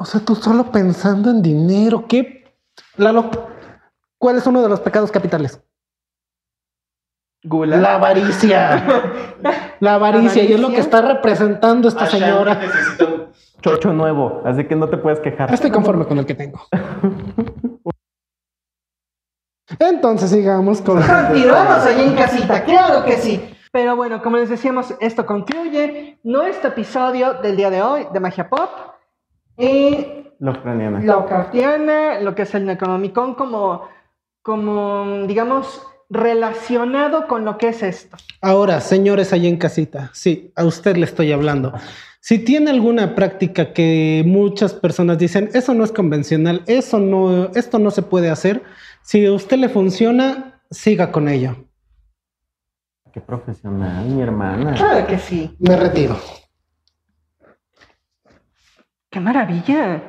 [0.00, 2.06] O sea, tú solo pensando en dinero.
[2.08, 2.56] ¿Qué?
[2.96, 3.30] Lalo,
[4.16, 5.62] ¿cuál es uno de los pecados capitales?
[7.44, 7.76] Gula.
[7.76, 8.82] La avaricia.
[9.80, 10.42] La avaricia.
[10.42, 12.54] Y es lo que está representando esta señora.
[12.54, 13.26] necesita un
[13.60, 15.52] chocho nuevo, así que no te puedes quejar.
[15.52, 16.62] Estoy conforme con el que tengo.
[19.78, 21.02] Entonces sigamos con...
[21.02, 23.54] Continuamos ahí en casita, claro que sí.
[23.70, 28.48] Pero bueno, como les decíamos, esto concluye nuestro episodio del día de hoy de Magia
[28.48, 28.89] Pop.
[29.60, 31.04] Y ucranianos.
[31.04, 33.88] Lovecraftiana, lo que es el Necronomicon, como,
[34.42, 38.16] como, digamos, relacionado con lo que es esto.
[38.40, 41.72] Ahora, señores ahí en casita, sí, a usted le estoy hablando.
[42.20, 47.78] Si tiene alguna práctica que muchas personas dicen, eso no es convencional, eso no, esto
[47.78, 48.62] no se puede hacer,
[49.02, 51.56] si a usted le funciona, siga con ello.
[53.12, 54.74] Qué profesional, mi hermana.
[54.74, 55.56] Claro que sí.
[55.58, 56.16] Me retiro.
[59.10, 60.02] ¡Qué maravilla!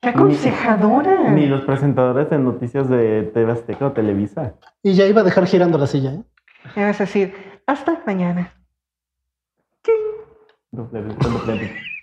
[0.00, 1.30] ¡Qué aconsejadora!
[1.30, 4.54] Ni los presentadores de noticias de TV Azteca o Televisa.
[4.82, 6.12] Y ya iba a dejar girando la silla.
[6.12, 6.22] ¿eh?
[6.76, 7.34] Me vas a decir,
[7.66, 8.52] hasta mañana.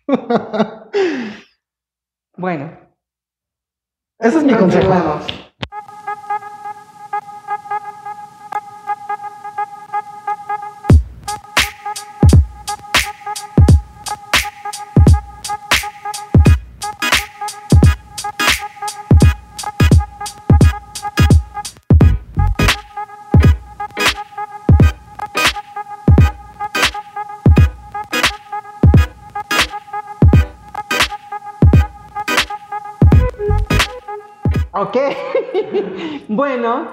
[2.37, 2.71] Bueno,
[4.17, 5.19] Ese es mi consejo.
[36.59, 36.89] Bueno,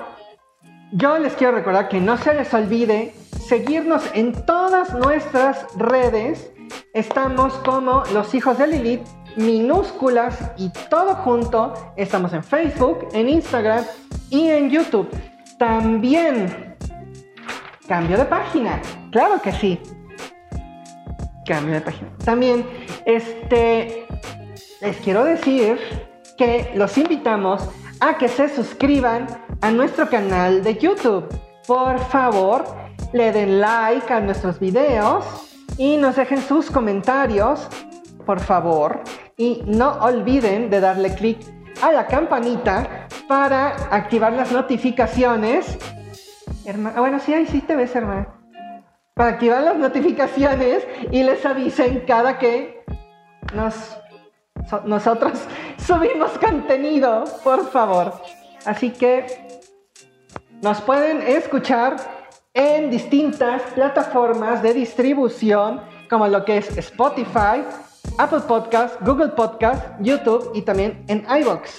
[0.93, 3.13] yo les quiero recordar que no se les olvide
[3.49, 6.53] seguirnos en todas nuestras redes.
[6.95, 9.05] Estamos como Los Hijos de Lilith
[9.37, 11.75] minúsculas y todo junto.
[11.97, 13.85] Estamos en Facebook, en Instagram
[14.31, 15.09] y en YouTube.
[15.59, 16.77] También
[17.89, 18.81] cambio de página.
[19.11, 19.81] Claro que sí.
[21.45, 22.09] Cambio de página.
[22.25, 22.65] También,
[23.05, 24.07] este,
[24.81, 25.77] les quiero decir
[26.39, 27.69] que los invitamos
[28.01, 29.27] a que se suscriban
[29.61, 31.27] a nuestro canal de YouTube.
[31.67, 32.65] Por favor,
[33.13, 35.25] le den like a nuestros videos
[35.79, 37.69] y nos dejen sus comentarios,
[38.25, 39.01] por favor.
[39.37, 41.39] Y no olviden de darle clic
[41.83, 45.79] a la campanita para activar las notificaciones.
[46.65, 48.27] Herma- ah, bueno, sí, ahí sí te ves, hermano.
[49.15, 52.85] Para activar las notificaciones y les avisen cada que
[53.55, 53.97] nos,
[54.69, 55.39] so- nosotros
[55.79, 58.13] subimos contenido, por favor.
[58.65, 59.27] Así que
[60.63, 61.97] nos pueden escuchar
[62.55, 67.63] en distintas plataformas de distribución, como lo que es Spotify,
[68.19, 71.71] Apple Podcast, Google Podcast, YouTube y también en iVoox.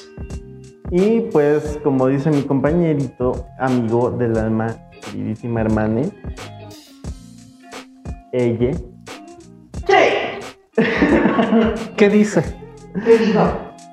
[0.91, 4.67] Y pues, como dice mi compañerito, amigo del alma,
[5.01, 6.09] queridísima hermane,
[8.31, 8.71] ella,
[11.95, 12.43] ¿Qué dice?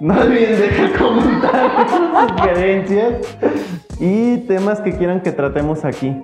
[0.01, 1.72] No olviden dejar comentarios,
[2.39, 3.14] sugerencias
[4.01, 6.16] y temas que quieran que tratemos aquí.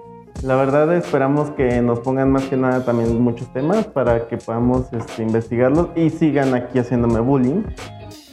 [0.42, 4.90] La verdad esperamos que nos pongan más que nada también muchos temas para que podamos
[4.92, 7.62] este, investigarlos y sigan aquí haciéndome bullying.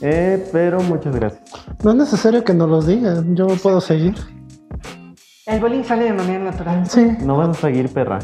[0.01, 1.43] Eh, pero muchas gracias.
[1.83, 3.35] No es necesario que nos los digan.
[3.35, 4.15] Yo puedo seguir.
[5.45, 6.87] El bullying sale de manera natural.
[6.87, 7.17] Sí.
[7.21, 8.19] No vas a seguir, perra.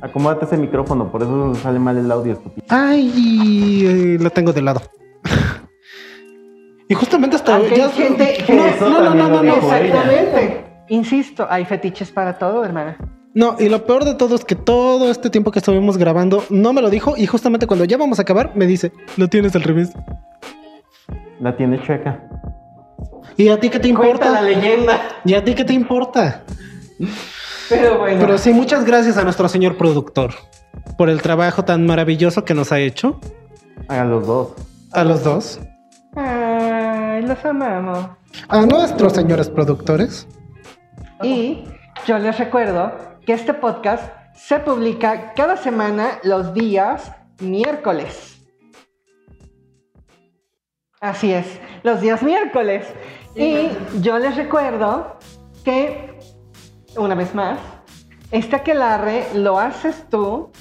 [0.00, 2.64] Acomódate ese micrófono, por eso sale mal el audio, estúpido.
[2.68, 4.80] Ay, eh, lo tengo de lado.
[6.88, 9.54] Y justamente hasta Aunque ya- hay gente que no, eso no, no, no, no, no.
[9.54, 10.64] Exactamente.
[10.88, 12.96] Insisto, hay fetiches para todo, hermana.
[13.34, 16.72] No, y lo peor de todo es que todo este tiempo que estuvimos grabando no
[16.72, 19.62] me lo dijo y justamente cuando ya vamos a acabar me dice, lo tienes al
[19.62, 19.90] revés.
[21.40, 22.20] La tiene chueca.
[23.36, 24.42] ¿Y a ti qué te Cuenta la importa?
[24.42, 25.00] leyenda.
[25.24, 26.42] ¿Y a ti qué te importa?
[27.68, 28.18] Pero bueno.
[28.20, 30.32] Pero sí, muchas gracias a nuestro señor productor
[30.96, 33.20] por el trabajo tan maravilloso que nos ha hecho
[33.88, 34.48] A los dos.
[34.92, 35.60] a los dos,
[37.18, 38.10] Ay, los amamos.
[38.48, 40.28] a nuestros señores productores.
[41.20, 41.64] Y
[42.06, 42.92] yo les recuerdo
[43.26, 44.04] que este podcast
[44.36, 48.40] se publica cada semana los días miércoles.
[51.00, 51.46] Así es,
[51.82, 52.86] los días miércoles.
[53.34, 53.68] Y
[54.00, 55.16] yo les recuerdo
[55.64, 56.20] que,
[56.96, 57.58] una vez más,
[58.30, 60.52] este aquelarre lo haces tú,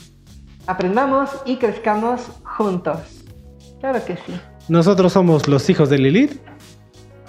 [0.65, 2.97] aprendamos y crezcamos juntos.
[3.79, 4.41] Claro que sí.
[4.69, 6.46] Nosotros somos los hijos de Lilith.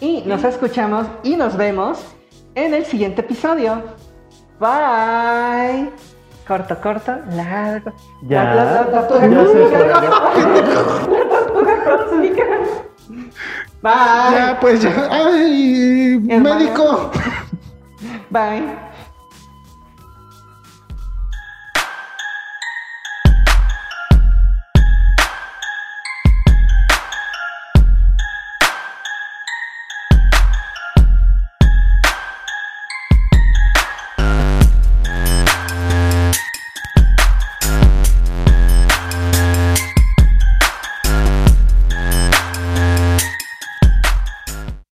[0.01, 1.99] Y nos escuchamos y nos vemos
[2.55, 3.83] en el siguiente episodio.
[4.61, 5.91] Bye.
[6.47, 7.93] Corto, corto, largo.
[8.23, 8.45] Ya.
[8.45, 9.45] La, la, la tortuga Ya.
[13.81, 14.37] Bye.
[14.37, 15.09] Ya, pues ya.
[15.11, 16.21] ¡Ay!
[16.29, 16.59] Hermano.
[16.59, 17.11] ¡Médico!
[18.31, 18.88] Bye.